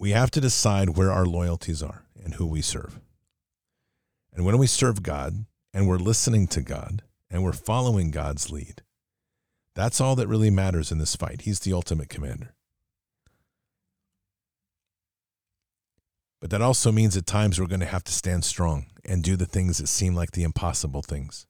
We 0.03 0.11
have 0.11 0.29
to 0.29 0.41
decide 0.41 0.97
where 0.97 1.13
our 1.13 1.25
loyalties 1.25 1.81
are 1.81 2.03
and 2.21 2.33
who 2.33 2.45
we 2.45 2.61
serve. 2.61 2.99
And 4.33 4.45
when 4.45 4.57
we 4.57 4.67
serve 4.67 5.01
God 5.01 5.45
and 5.73 5.87
we're 5.87 5.95
listening 5.95 6.45
to 6.47 6.61
God 6.61 7.03
and 7.31 7.41
we're 7.41 7.53
following 7.53 8.11
God's 8.11 8.51
lead, 8.51 8.81
that's 9.75 10.01
all 10.01 10.17
that 10.17 10.27
really 10.27 10.49
matters 10.49 10.91
in 10.91 10.97
this 10.97 11.15
fight. 11.15 11.43
He's 11.43 11.61
the 11.61 11.71
ultimate 11.71 12.09
commander. 12.09 12.53
But 16.41 16.49
that 16.49 16.61
also 16.61 16.91
means 16.91 17.15
at 17.15 17.25
times 17.25 17.57
we're 17.57 17.67
going 17.67 17.79
to 17.79 17.85
have 17.85 18.03
to 18.03 18.11
stand 18.11 18.43
strong 18.43 18.87
and 19.05 19.23
do 19.23 19.37
the 19.37 19.45
things 19.45 19.77
that 19.77 19.87
seem 19.87 20.15
like 20.15 20.31
the 20.31 20.43
impossible 20.43 21.01
things 21.01 21.47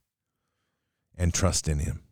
and 1.17 1.33
trust 1.33 1.67
in 1.67 1.79
Him. 1.79 2.03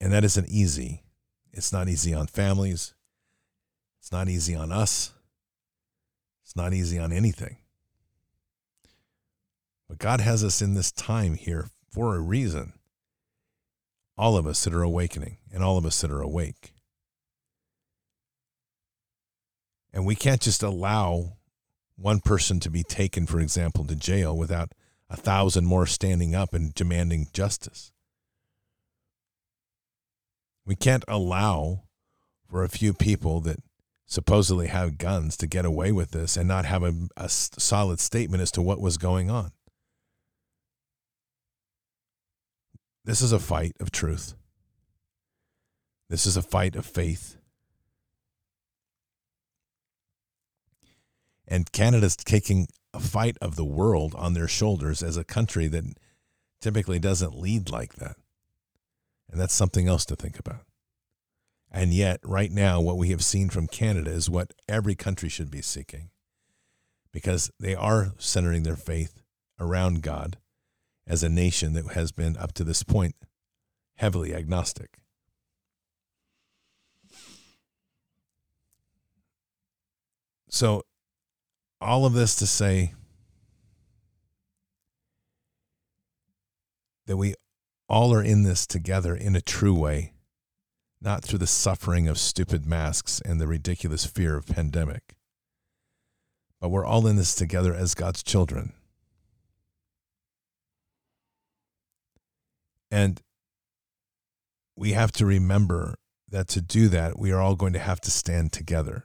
And 0.00 0.10
that 0.10 0.24
isn't 0.24 0.48
easy 0.48 1.02
it's 1.52 1.72
not 1.72 1.88
easy 1.88 2.14
on 2.14 2.26
families. 2.26 2.94
It's 4.00 4.12
not 4.12 4.28
easy 4.28 4.54
on 4.54 4.72
us. 4.72 5.12
It's 6.44 6.56
not 6.56 6.72
easy 6.72 6.98
on 6.98 7.12
anything. 7.12 7.58
But 9.88 9.98
God 9.98 10.20
has 10.20 10.44
us 10.44 10.62
in 10.62 10.74
this 10.74 10.92
time 10.92 11.34
here 11.34 11.68
for 11.90 12.14
a 12.14 12.20
reason. 12.20 12.74
All 14.16 14.36
of 14.36 14.46
us 14.46 14.64
that 14.64 14.74
are 14.74 14.82
awakening 14.82 15.38
and 15.52 15.62
all 15.62 15.76
of 15.76 15.84
us 15.84 16.00
that 16.00 16.10
are 16.10 16.20
awake. 16.20 16.72
And 19.92 20.06
we 20.06 20.14
can't 20.14 20.40
just 20.40 20.62
allow 20.62 21.36
one 21.96 22.20
person 22.20 22.60
to 22.60 22.70
be 22.70 22.82
taken, 22.82 23.26
for 23.26 23.40
example, 23.40 23.84
to 23.84 23.96
jail 23.96 24.36
without 24.36 24.72
a 25.08 25.16
thousand 25.16 25.66
more 25.66 25.86
standing 25.86 26.34
up 26.34 26.54
and 26.54 26.72
demanding 26.72 27.26
justice. 27.32 27.92
We 30.70 30.76
can't 30.76 31.04
allow 31.08 31.82
for 32.48 32.62
a 32.62 32.68
few 32.68 32.94
people 32.94 33.40
that 33.40 33.56
supposedly 34.06 34.68
have 34.68 34.98
guns 34.98 35.36
to 35.38 35.48
get 35.48 35.64
away 35.64 35.90
with 35.90 36.12
this 36.12 36.36
and 36.36 36.46
not 36.46 36.64
have 36.64 36.84
a, 36.84 36.94
a 37.16 37.28
solid 37.28 37.98
statement 37.98 38.40
as 38.40 38.52
to 38.52 38.62
what 38.62 38.80
was 38.80 38.96
going 38.96 39.28
on. 39.28 39.50
This 43.04 43.20
is 43.20 43.32
a 43.32 43.40
fight 43.40 43.72
of 43.80 43.90
truth. 43.90 44.34
This 46.08 46.24
is 46.24 46.36
a 46.36 46.40
fight 46.40 46.76
of 46.76 46.86
faith. 46.86 47.36
And 51.48 51.72
Canada's 51.72 52.14
taking 52.14 52.68
a 52.94 53.00
fight 53.00 53.36
of 53.42 53.56
the 53.56 53.64
world 53.64 54.14
on 54.14 54.34
their 54.34 54.46
shoulders 54.46 55.02
as 55.02 55.16
a 55.16 55.24
country 55.24 55.66
that 55.66 55.98
typically 56.60 57.00
doesn't 57.00 57.36
lead 57.36 57.70
like 57.70 57.94
that. 57.94 58.19
And 59.30 59.40
that's 59.40 59.54
something 59.54 59.88
else 59.88 60.04
to 60.06 60.16
think 60.16 60.38
about. 60.38 60.64
And 61.70 61.94
yet, 61.94 62.18
right 62.24 62.50
now, 62.50 62.80
what 62.80 62.98
we 62.98 63.10
have 63.10 63.24
seen 63.24 63.48
from 63.48 63.68
Canada 63.68 64.10
is 64.10 64.28
what 64.28 64.52
every 64.68 64.96
country 64.96 65.28
should 65.28 65.50
be 65.50 65.62
seeking 65.62 66.10
because 67.12 67.50
they 67.60 67.74
are 67.74 68.12
centering 68.18 68.64
their 68.64 68.76
faith 68.76 69.22
around 69.60 70.02
God 70.02 70.38
as 71.06 71.22
a 71.22 71.28
nation 71.28 71.74
that 71.74 71.92
has 71.92 72.12
been, 72.12 72.36
up 72.36 72.52
to 72.54 72.64
this 72.64 72.82
point, 72.82 73.14
heavily 73.96 74.34
agnostic. 74.34 74.98
So, 80.48 80.82
all 81.80 82.04
of 82.04 82.12
this 82.12 82.34
to 82.36 82.46
say 82.46 82.94
that 87.06 87.16
we 87.16 87.34
all 87.90 88.14
are 88.14 88.22
in 88.22 88.44
this 88.44 88.66
together 88.66 89.14
in 89.14 89.34
a 89.34 89.40
true 89.40 89.74
way, 89.74 90.12
not 91.02 91.24
through 91.24 91.40
the 91.40 91.46
suffering 91.46 92.06
of 92.06 92.18
stupid 92.18 92.64
masks 92.64 93.20
and 93.24 93.40
the 93.40 93.48
ridiculous 93.48 94.06
fear 94.06 94.36
of 94.36 94.46
pandemic. 94.46 95.16
But 96.60 96.68
we're 96.68 96.84
all 96.86 97.06
in 97.08 97.16
this 97.16 97.34
together 97.34 97.74
as 97.74 97.94
God's 97.94 98.22
children. 98.22 98.74
And 102.92 103.20
we 104.76 104.92
have 104.92 105.10
to 105.12 105.26
remember 105.26 105.96
that 106.28 106.46
to 106.48 106.60
do 106.60 106.88
that, 106.88 107.18
we 107.18 107.32
are 107.32 107.40
all 107.40 107.56
going 107.56 107.72
to 107.72 107.78
have 107.80 108.00
to 108.02 108.10
stand 108.10 108.52
together. 108.52 109.04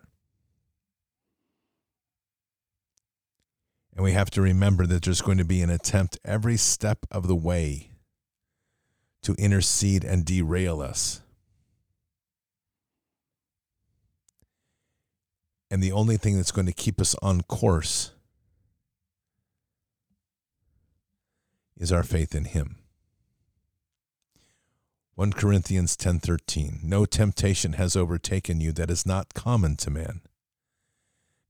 And 3.95 4.03
we 4.03 4.11
have 4.11 4.29
to 4.31 4.41
remember 4.41 4.85
that 4.85 5.03
there's 5.03 5.21
going 5.21 5.37
to 5.39 5.45
be 5.45 5.61
an 5.61 5.69
attempt 5.71 6.19
every 6.23 6.57
step 6.57 6.99
of 7.09 7.27
the 7.27 7.35
way 7.35 7.94
to 9.25 9.33
intercede 9.39 10.03
and 10.03 10.23
derail 10.23 10.81
us. 10.81 11.21
And 15.71 15.81
the 15.81 15.91
only 15.91 16.15
thing 16.15 16.37
that's 16.37 16.51
going 16.51 16.67
to 16.67 16.73
keep 16.73 17.01
us 17.01 17.15
on 17.23 17.41
course 17.41 18.11
is 21.75 21.91
our 21.91 22.03
faith 22.03 22.35
in 22.35 22.45
him. 22.45 22.77
1 25.15 25.33
Corinthians 25.33 25.97
10:13 25.97 26.83
No 26.83 27.05
temptation 27.05 27.73
has 27.73 27.95
overtaken 27.95 28.61
you 28.61 28.71
that 28.73 28.91
is 28.91 29.07
not 29.07 29.33
common 29.33 29.75
to 29.77 29.89
man. 29.89 30.21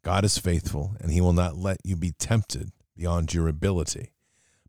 God 0.01 0.23
is 0.23 0.37
faithful 0.37 0.95
and 1.01 1.11
he 1.11 1.19
will 1.19 1.33
not 1.33 1.57
let 1.57 1.79
you 1.83 1.97
be 1.97 2.13
tempted 2.13 2.71
beyond 2.95 3.33
your 3.33 3.49
ability 3.49 4.14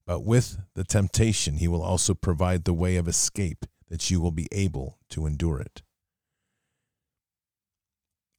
But 0.07 0.21
with 0.21 0.59
the 0.75 0.85
temptation, 0.85 1.57
he 1.57 1.67
will 1.67 1.83
also 1.83 2.15
provide 2.15 2.65
the 2.65 2.73
way 2.73 2.97
of 2.97 3.09
escape 3.09 3.67
that 3.89 4.09
you 4.11 4.21
will 4.21 4.31
be 4.31 4.49
able 4.53 4.99
to 5.11 5.27
endure 5.27 5.59
it. 5.59 5.83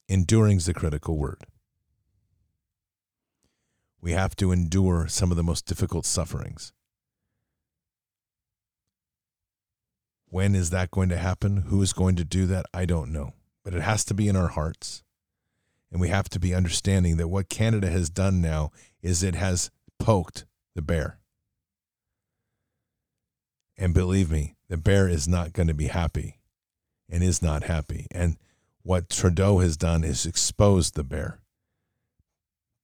Enduring 0.08 0.58
is 0.58 0.66
the 0.66 0.74
critical 0.74 1.18
word. 1.18 1.44
We 4.00 4.14
have 4.14 4.36
to 4.38 4.54
endure 4.54 5.08
some 5.08 5.32
of 5.32 5.38
the 5.38 5.44
most 5.44 5.66
difficult 5.66 6.06
sufferings. 6.06 6.72
When 10.30 10.56
is 10.56 10.70
that 10.70 10.92
going 10.92 11.10
to 11.10 11.18
happen? 11.18 11.58
Who 11.68 11.82
is 11.82 11.92
going 11.92 12.16
to 12.18 12.24
do 12.24 12.46
that? 12.46 12.66
I 12.74 12.86
don't 12.86 13.12
know. 13.12 13.34
But 13.64 13.74
it 13.74 13.82
has 13.82 14.06
to 14.06 14.14
be 14.14 14.30
in 14.30 14.36
our 14.38 14.50
hearts. 14.50 15.04
And 15.92 16.00
we 16.00 16.10
have 16.10 16.30
to 16.30 16.40
be 16.40 16.54
understanding 16.54 17.18
that 17.18 17.30
what 17.30 17.50
Canada 17.50 17.90
has 17.90 18.10
done 18.10 18.42
now 18.42 18.72
is 19.02 19.24
it 19.24 19.36
has 19.36 19.72
poked 20.00 20.46
the 20.76 20.82
bear. 20.82 21.20
And 23.78 23.94
believe 23.94 24.32
me, 24.32 24.56
the 24.70 24.78
bear 24.78 25.08
is 25.08 25.28
not 25.28 25.54
going 25.54 25.68
to 25.68 25.74
be 25.74 25.88
happy 25.88 26.40
and 27.10 27.24
is 27.24 27.42
not 27.42 27.64
happy. 27.64 28.08
And 28.12 28.38
what 28.82 29.10
Trudeau 29.10 29.60
has 29.60 29.78
done 29.78 30.04
is 30.04 30.26
exposed 30.26 30.96
the 30.96 31.04
bear. 31.04 31.40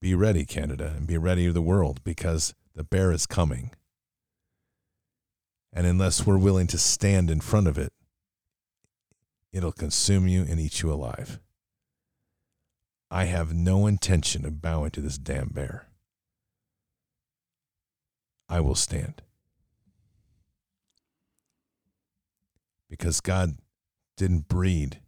Be 0.00 0.14
ready, 0.14 0.44
Canada, 0.44 0.92
and 0.96 1.06
be 1.06 1.18
ready, 1.18 1.48
the 1.48 1.62
world, 1.62 2.02
because 2.04 2.54
the 2.74 2.84
bear 2.84 3.10
is 3.10 3.26
coming. 3.26 3.70
And 5.72 5.86
unless 5.86 6.26
we're 6.26 6.38
willing 6.38 6.66
to 6.68 6.78
stand 6.78 7.30
in 7.30 7.40
front 7.40 7.66
of 7.66 7.78
it, 7.78 7.92
it'll 9.52 9.72
consume 9.72 10.28
you 10.28 10.42
and 10.42 10.60
eat 10.60 10.82
you 10.82 10.92
alive. 10.92 11.40
I 13.10 13.24
have 13.24 13.54
no 13.54 13.86
intention 13.86 14.44
of 14.44 14.60
bowing 14.60 14.90
to 14.92 15.00
this 15.00 15.18
damn 15.18 15.48
bear. 15.48 15.88
I 18.48 18.60
will 18.60 18.74
stand. 18.74 19.22
Because 22.88 23.20
God 23.20 23.56
didn't 24.16 24.48
breed 24.48 25.00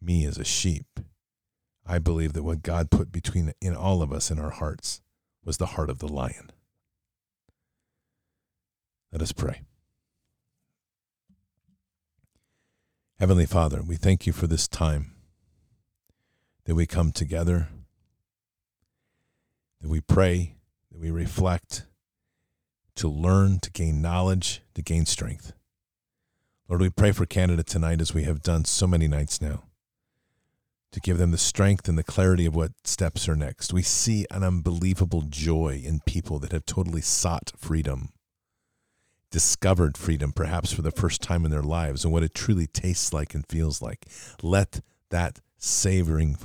me 0.00 0.24
as 0.24 0.38
a 0.38 0.44
sheep. 0.44 1.00
I 1.86 1.98
believe 1.98 2.34
that 2.34 2.42
what 2.42 2.62
God 2.62 2.90
put 2.90 3.10
between 3.10 3.52
in 3.60 3.74
all 3.74 4.02
of 4.02 4.12
us 4.12 4.30
in 4.30 4.38
our 4.38 4.50
hearts 4.50 5.00
was 5.44 5.56
the 5.56 5.66
heart 5.66 5.90
of 5.90 5.98
the 5.98 6.08
lion. 6.08 6.50
Let 9.12 9.22
us 9.22 9.32
pray. 9.32 9.62
Heavenly 13.18 13.46
Father, 13.46 13.82
we 13.82 13.96
thank 13.96 14.26
you 14.26 14.32
for 14.32 14.46
this 14.46 14.68
time 14.68 15.14
that 16.66 16.74
we 16.74 16.86
come 16.86 17.10
together, 17.10 17.68
that 19.80 19.88
we 19.88 20.00
pray, 20.00 20.54
that 20.92 21.00
we 21.00 21.10
reflect, 21.10 21.84
to 22.96 23.08
learn, 23.08 23.58
to 23.60 23.70
gain 23.70 24.02
knowledge, 24.02 24.62
to 24.74 24.82
gain 24.82 25.06
strength. 25.06 25.52
Lord, 26.68 26.82
we 26.82 26.90
pray 26.90 27.12
for 27.12 27.26
Canada 27.26 27.62
tonight 27.62 28.00
as 28.00 28.12
we 28.12 28.24
have 28.24 28.42
done 28.42 28.64
so 28.64 28.86
many 28.86 29.08
nights 29.08 29.40
now, 29.40 29.62
to 30.92 31.00
give 31.00 31.18
them 31.18 31.30
the 31.30 31.38
strength 31.38 31.88
and 31.88 31.96
the 31.96 32.02
clarity 32.02 32.44
of 32.44 32.54
what 32.54 32.72
steps 32.84 33.28
are 33.28 33.36
next. 33.36 33.72
We 33.72 33.82
see 33.82 34.26
an 34.30 34.42
unbelievable 34.42 35.22
joy 35.22 35.80
in 35.82 36.00
people 36.06 36.38
that 36.40 36.52
have 36.52 36.66
totally 36.66 37.00
sought 37.00 37.52
freedom 37.56 38.10
discovered 39.30 39.96
freedom, 39.96 40.32
perhaps 40.32 40.72
for 40.72 40.82
the 40.82 40.90
first 40.90 41.20
time 41.22 41.44
in 41.44 41.50
their 41.50 41.62
lives, 41.62 42.04
and 42.04 42.12
what 42.12 42.22
it 42.22 42.34
truly 42.34 42.66
tastes 42.66 43.12
like 43.12 43.34
and 43.34 43.46
feels 43.46 43.82
like. 43.82 44.06
Let 44.42 44.80
that 45.10 45.40
savoring 45.56 46.38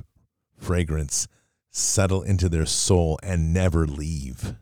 fragrance 0.58 1.28
settle 1.70 2.22
into 2.22 2.50
their 2.50 2.66
soul 2.66 3.20
and 3.24 3.54
never 3.54 3.88
leave. 3.88 4.56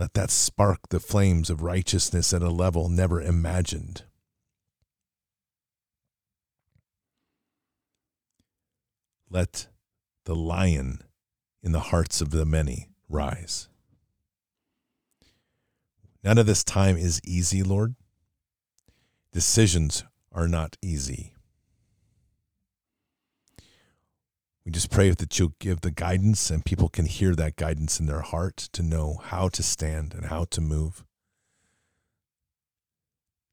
Let 0.00 0.14
that 0.14 0.30
spark 0.30 0.88
the 0.88 0.98
flames 0.98 1.50
of 1.50 1.60
righteousness 1.60 2.32
at 2.32 2.40
a 2.40 2.48
level 2.48 2.88
never 2.88 3.20
imagined. 3.20 4.04
Let 9.28 9.68
the 10.24 10.34
lion 10.34 11.02
in 11.62 11.72
the 11.72 11.80
hearts 11.80 12.22
of 12.22 12.30
the 12.30 12.46
many 12.46 12.88
rise. 13.10 13.68
None 16.24 16.38
of 16.38 16.46
this 16.46 16.64
time 16.64 16.96
is 16.96 17.20
easy, 17.22 17.62
Lord. 17.62 17.94
Decisions 19.34 20.04
are 20.32 20.48
not 20.48 20.78
easy. 20.80 21.34
We 24.64 24.72
just 24.72 24.90
pray 24.90 25.10
that 25.10 25.38
you'll 25.38 25.54
give 25.58 25.80
the 25.80 25.90
guidance 25.90 26.50
and 26.50 26.64
people 26.64 26.88
can 26.88 27.06
hear 27.06 27.34
that 27.34 27.56
guidance 27.56 27.98
in 27.98 28.06
their 28.06 28.20
heart 28.20 28.56
to 28.72 28.82
know 28.82 29.20
how 29.22 29.48
to 29.48 29.62
stand 29.62 30.14
and 30.14 30.26
how 30.26 30.44
to 30.50 30.60
move. 30.60 31.04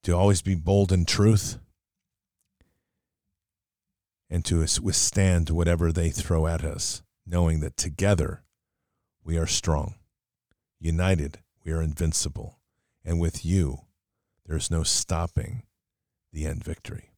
To 0.03 0.11
always 0.11 0.41
be 0.41 0.55
bold 0.55 0.91
in 0.91 1.05
truth 1.05 1.59
and 4.29 4.43
to 4.45 4.65
withstand 4.81 5.49
whatever 5.49 5.91
they 5.91 6.09
throw 6.09 6.47
at 6.47 6.63
us, 6.63 7.01
knowing 7.25 7.61
that 7.61 7.77
together 7.77 8.43
we 9.23 9.37
are 9.37 9.47
strong. 9.47 9.95
United, 10.79 11.39
we 11.63 11.71
are 11.71 11.81
invincible. 11.81 12.59
And 13.05 13.19
with 13.19 13.45
you, 13.45 13.79
there's 14.45 14.69
no 14.69 14.83
stopping 14.83 15.63
the 16.33 16.45
end 16.45 16.63
victory. 16.63 17.11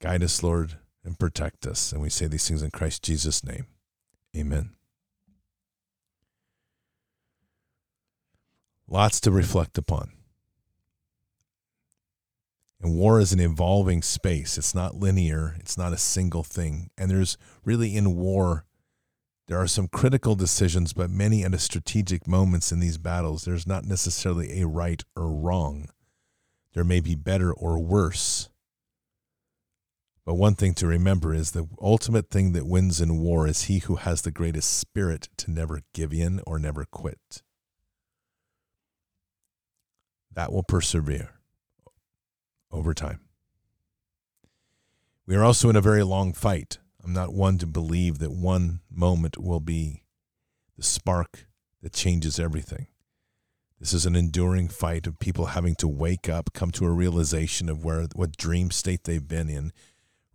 Guide 0.00 0.22
us, 0.22 0.42
Lord, 0.42 0.78
and 1.04 1.18
protect 1.18 1.66
us. 1.66 1.92
And 1.92 2.00
we 2.00 2.10
say 2.10 2.26
these 2.26 2.46
things 2.48 2.62
in 2.62 2.70
Christ 2.70 3.02
Jesus' 3.02 3.44
name. 3.44 3.66
Amen. 4.36 4.70
Lots 8.88 9.20
to 9.20 9.30
reflect 9.30 9.78
upon. 9.78 10.12
And 12.80 12.96
war 12.96 13.18
is 13.18 13.32
an 13.32 13.40
evolving 13.40 14.02
space. 14.02 14.58
It's 14.58 14.74
not 14.74 14.96
linear, 14.96 15.56
it's 15.58 15.78
not 15.78 15.92
a 15.92 15.98
single 15.98 16.42
thing. 16.42 16.90
And 16.98 17.10
there's 17.10 17.38
really 17.64 17.96
in 17.96 18.16
war 18.16 18.66
there 19.46 19.60
are 19.60 19.66
some 19.66 19.88
critical 19.88 20.34
decisions, 20.34 20.94
but 20.94 21.10
many 21.10 21.44
at 21.44 21.52
a 21.52 21.58
strategic 21.58 22.26
moments 22.26 22.72
in 22.72 22.80
these 22.80 22.96
battles, 22.96 23.44
there's 23.44 23.66
not 23.66 23.84
necessarily 23.84 24.60
a 24.60 24.66
right 24.66 25.02
or 25.14 25.30
wrong. 25.30 25.88
There 26.72 26.84
may 26.84 27.00
be 27.00 27.14
better 27.14 27.52
or 27.52 27.78
worse. 27.78 28.48
But 30.24 30.34
one 30.34 30.54
thing 30.54 30.72
to 30.74 30.86
remember 30.86 31.34
is 31.34 31.50
the 31.50 31.68
ultimate 31.80 32.30
thing 32.30 32.52
that 32.52 32.66
wins 32.66 33.00
in 33.00 33.18
war 33.18 33.46
is 33.46 33.64
he 33.64 33.80
who 33.80 33.96
has 33.96 34.22
the 34.22 34.30
greatest 34.30 34.78
spirit 34.78 35.28
to 35.38 35.50
never 35.50 35.82
give 35.92 36.12
in 36.14 36.40
or 36.46 36.58
never 36.58 36.86
quit. 36.86 37.42
That 40.32 40.52
will 40.52 40.62
persevere 40.62 41.34
over 42.72 42.94
time. 42.94 43.20
We 45.26 45.36
are 45.36 45.44
also 45.44 45.68
in 45.70 45.76
a 45.76 45.80
very 45.80 46.02
long 46.02 46.32
fight. 46.32 46.78
I'm 47.02 47.12
not 47.12 47.34
one 47.34 47.58
to 47.58 47.66
believe 47.66 48.18
that 48.18 48.32
one 48.32 48.80
moment 48.90 49.38
will 49.38 49.60
be 49.60 50.04
the 50.76 50.82
spark 50.82 51.46
that 51.82 51.92
changes 51.92 52.40
everything. 52.40 52.86
This 53.78 53.92
is 53.92 54.06
an 54.06 54.16
enduring 54.16 54.68
fight 54.68 55.06
of 55.06 55.18
people 55.18 55.46
having 55.46 55.74
to 55.76 55.88
wake 55.88 56.28
up, 56.28 56.54
come 56.54 56.70
to 56.72 56.86
a 56.86 56.90
realization 56.90 57.68
of 57.68 57.84
where 57.84 58.06
what 58.14 58.36
dream 58.36 58.70
state 58.70 59.04
they've 59.04 59.26
been 59.26 59.50
in, 59.50 59.72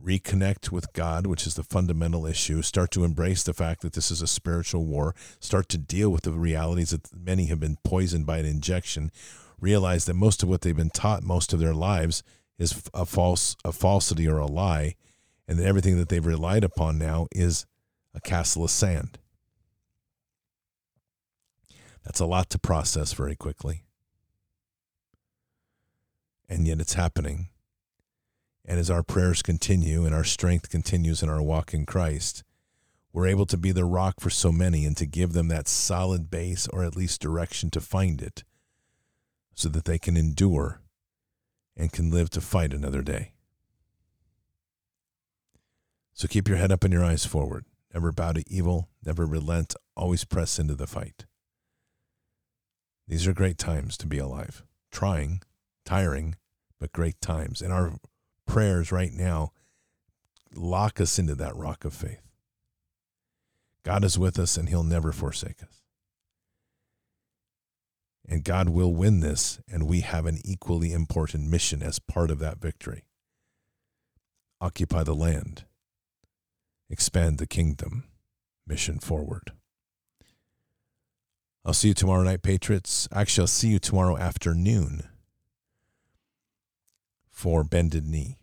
reconnect 0.04 0.72
with 0.72 0.94
God, 0.94 1.28
which 1.28 1.46
is 1.46 1.56
the 1.56 1.64
fundamental 1.64 2.26
issue, 2.26 2.62
start 2.62 2.92
to 2.92 3.04
embrace 3.04 3.44
the 3.44 3.54
fact 3.54 3.82
that 3.82 3.94
this 3.94 4.12
is 4.12 4.22
a 4.22 4.28
spiritual 4.28 4.86
war, 4.86 5.14
start 5.40 5.70
to 5.70 5.78
deal 5.78 6.10
with 6.10 6.24
the 6.24 6.32
realities 6.32 6.92
that 6.92 7.08
many 7.14 7.48
have 7.48 7.60
been 7.60 7.78
poisoned 7.84 8.26
by 8.26 8.38
an 8.38 8.46
injection, 8.46 9.12
realize 9.60 10.06
that 10.06 10.14
most 10.14 10.42
of 10.42 10.50
what 10.50 10.62
they've 10.62 10.76
been 10.76 10.90
taught 10.90 11.24
most 11.24 11.54
of 11.54 11.60
their 11.60 11.74
lives 11.74 12.24
is 12.58 12.90
a 12.94 13.06
false 13.06 13.56
a 13.64 13.72
falsity 13.72 14.28
or 14.28 14.38
a 14.38 14.46
lie 14.46 14.96
and 15.48 15.58
that 15.58 15.66
everything 15.66 15.98
that 15.98 16.10
they've 16.10 16.26
relied 16.26 16.64
upon 16.64 17.00
now 17.00 17.28
is 17.32 17.66
a 18.14 18.22
castle 18.22 18.64
of 18.64 18.70
sand. 18.70 19.18
That's 22.04 22.20
a 22.20 22.26
lot 22.26 22.50
to 22.52 22.60
process 22.60 23.14
very 23.14 23.36
quickly. 23.36 23.84
And 26.48 26.68
yet 26.68 26.80
it's 26.80 26.94
happening. 26.94 27.50
And 28.70 28.80
as 28.80 28.92
our 28.92 29.02
prayers 29.02 29.42
continue 29.42 30.06
and 30.06 30.14
our 30.14 30.24
strength 30.24 30.70
continues 30.70 31.24
in 31.24 31.28
our 31.28 31.42
walk 31.42 31.74
in 31.74 31.88
Christ, 31.88 32.44
we're 33.12 33.26
able 33.26 33.48
to 33.48 33.58
be 33.58 33.72
the 33.72 33.84
rock 33.84 34.20
for 34.20 34.30
so 34.30 34.52
many 34.52 34.86
and 34.86 34.96
to 34.98 35.08
give 35.08 35.34
them 35.34 35.48
that 35.48 35.68
solid 35.68 36.30
base 36.30 36.68
or 36.68 36.84
at 36.84 36.96
least 36.96 37.20
direction 37.20 37.72
to 37.72 37.82
find 37.82 38.22
it 38.22 38.44
so 39.56 39.70
that 39.70 39.86
they 39.86 39.98
can 39.98 40.16
endure 40.16 40.82
and 41.76 41.92
can 41.92 42.12
live 42.12 42.30
to 42.30 42.42
fight 42.42 42.72
another 42.72 43.02
day. 43.02 43.32
So 46.14 46.28
keep 46.28 46.48
your 46.48 46.58
head 46.58 46.72
up 46.72 46.84
and 46.84 46.94
your 46.94 47.04
eyes 47.04 47.26
forward. 47.26 47.66
Never 47.92 48.12
bow 48.12 48.34
to 48.34 48.44
evil, 48.46 48.88
never 49.04 49.26
relent, 49.26 49.74
always 49.98 50.26
press 50.26 50.60
into 50.60 50.76
the 50.76 50.86
fight. 50.86 51.26
These 53.08 53.26
are 53.26 53.34
great 53.34 53.58
times 53.58 53.98
to 53.98 54.06
be 54.06 54.20
alive. 54.20 54.62
Trying, 54.92 55.42
tiring, 55.86 56.36
but 56.80 56.94
great 56.94 57.20
times. 57.20 57.64
And 57.64 57.74
our 57.74 57.94
prayers 58.50 58.92
right 58.92 59.14
now 59.14 59.52
lock 60.56 61.00
us 61.00 61.20
into 61.20 61.36
that 61.36 61.56
rock 61.56 61.86
of 61.86 61.94
faith. 61.94 62.22
God 63.84 64.04
is 64.04 64.18
with 64.18 64.40
us 64.40 64.58
and 64.58 64.68
he'll 64.68 64.84
never 64.84 65.12
forsake 65.12 65.62
us. 65.62 65.84
And 68.28 68.44
God 68.44 68.70
will 68.70 68.94
win 68.94 69.22
this, 69.22 69.60
and 69.68 69.88
we 69.88 70.02
have 70.02 70.28
an 70.28 70.40
equally 70.46 70.94
important 70.94 71.50
mission 71.50 71.82
as 71.82 71.98
part 71.98 72.30
of 72.30 72.38
that 72.40 72.60
victory. 72.60 73.06
Occupy 74.62 75.04
the 75.04 75.16
land, 75.16 75.66
expand 76.90 77.40
the 77.40 77.48
kingdom, 77.48 78.04
mission 78.68 79.00
forward. 79.00 79.52
I'll 81.66 81.74
see 81.74 81.90
you 81.90 81.94
tomorrow 81.94 82.24
night, 82.24 82.44
Patriots. 82.44 83.08
Actually, 83.12 83.44
I'll 83.44 83.48
see 83.48 83.70
you 83.70 83.80
tomorrow 83.80 84.18
afternoon 84.18 85.04
for 87.32 87.64
Bended 87.64 88.06
Knee, 88.06 88.39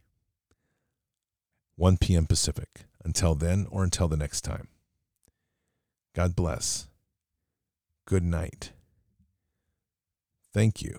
1 1.77 1.99
p.m. 1.99 2.27
Pacific. 2.27 2.87
Until 3.05 3.37
then, 3.37 3.67
or 3.71 3.85
until 3.85 4.09
the 4.09 4.17
next 4.17 4.41
time, 4.41 4.67
God 6.15 6.35
bless. 6.35 6.89
Good 8.05 8.25
night. 8.25 8.73
Thank 10.53 10.83
you. 10.83 10.99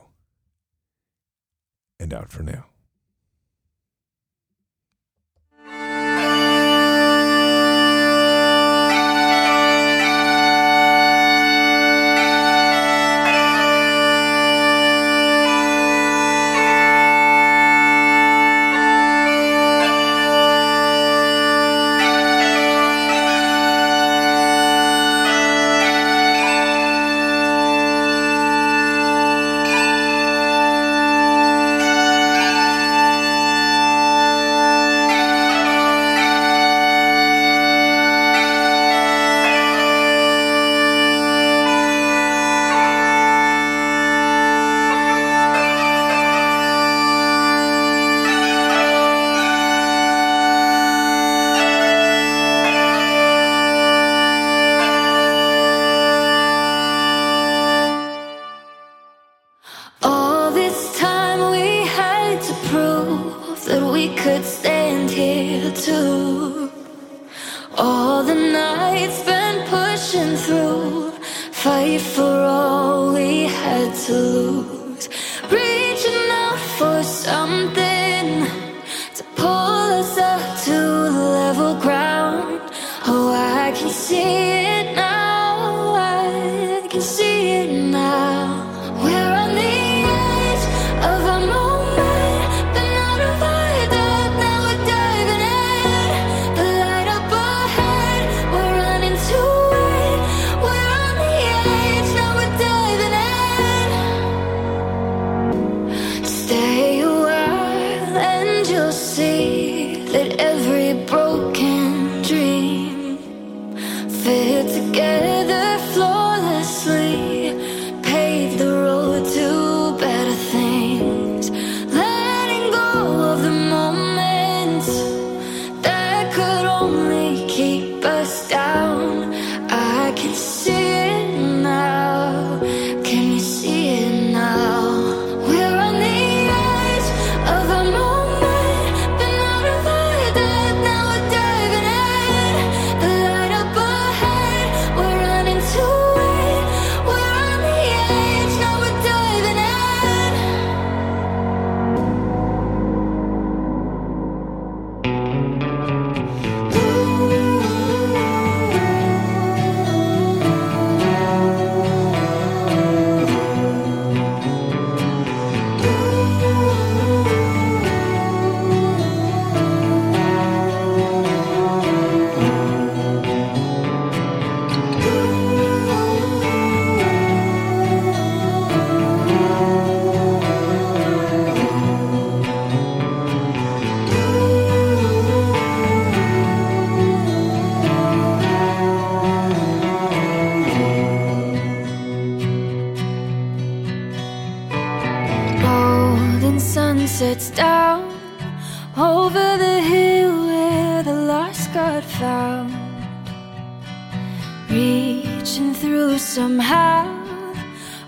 And 2.00 2.14
out 2.14 2.30
for 2.30 2.44
now. 2.44 2.68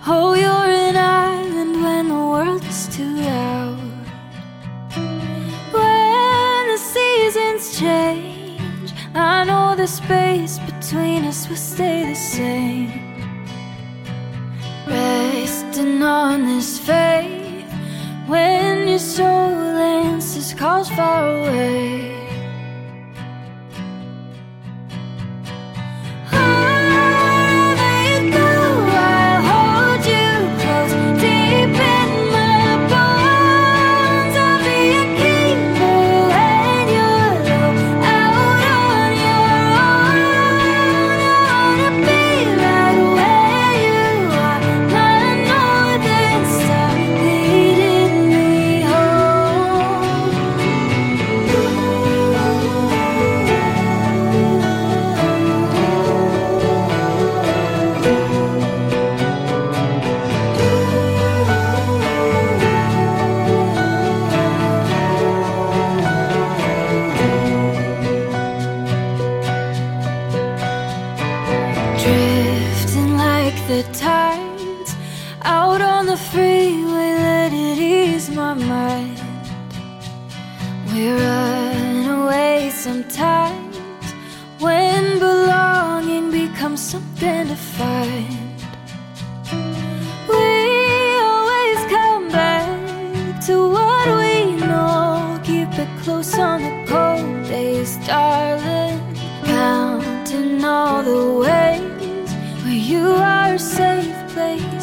Oh, 0.07 0.33
you're 0.33 0.71
an 0.87 0.95
island 0.95 1.83
when 1.83 2.07
the 2.07 2.15
world 2.15 2.63
is 2.63 2.87
too 2.87 3.17
loud. 3.17 3.77
When 5.73 6.67
the 6.67 6.77
seasons 6.77 7.77
change, 7.77 8.93
I 9.13 9.43
know 9.43 9.75
the 9.75 9.87
space 9.87 10.57
between 10.59 11.25
us 11.25 11.49
will 11.49 11.57
stay 11.57 12.05
the 12.05 12.15
same. 12.15 13.25
Resting 14.87 16.01
on 16.01 16.45
this 16.45 16.79
faith 16.79 17.69
when 18.25 18.87
your 18.87 18.99
soul 18.99 19.27
answers 19.27 20.53
calls 20.53 20.89
far 20.89 21.27
away. 21.39 22.08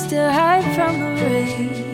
To 0.08 0.32
hide 0.32 0.62
from 0.76 1.00
the 1.00 1.24
rain. 1.24 1.85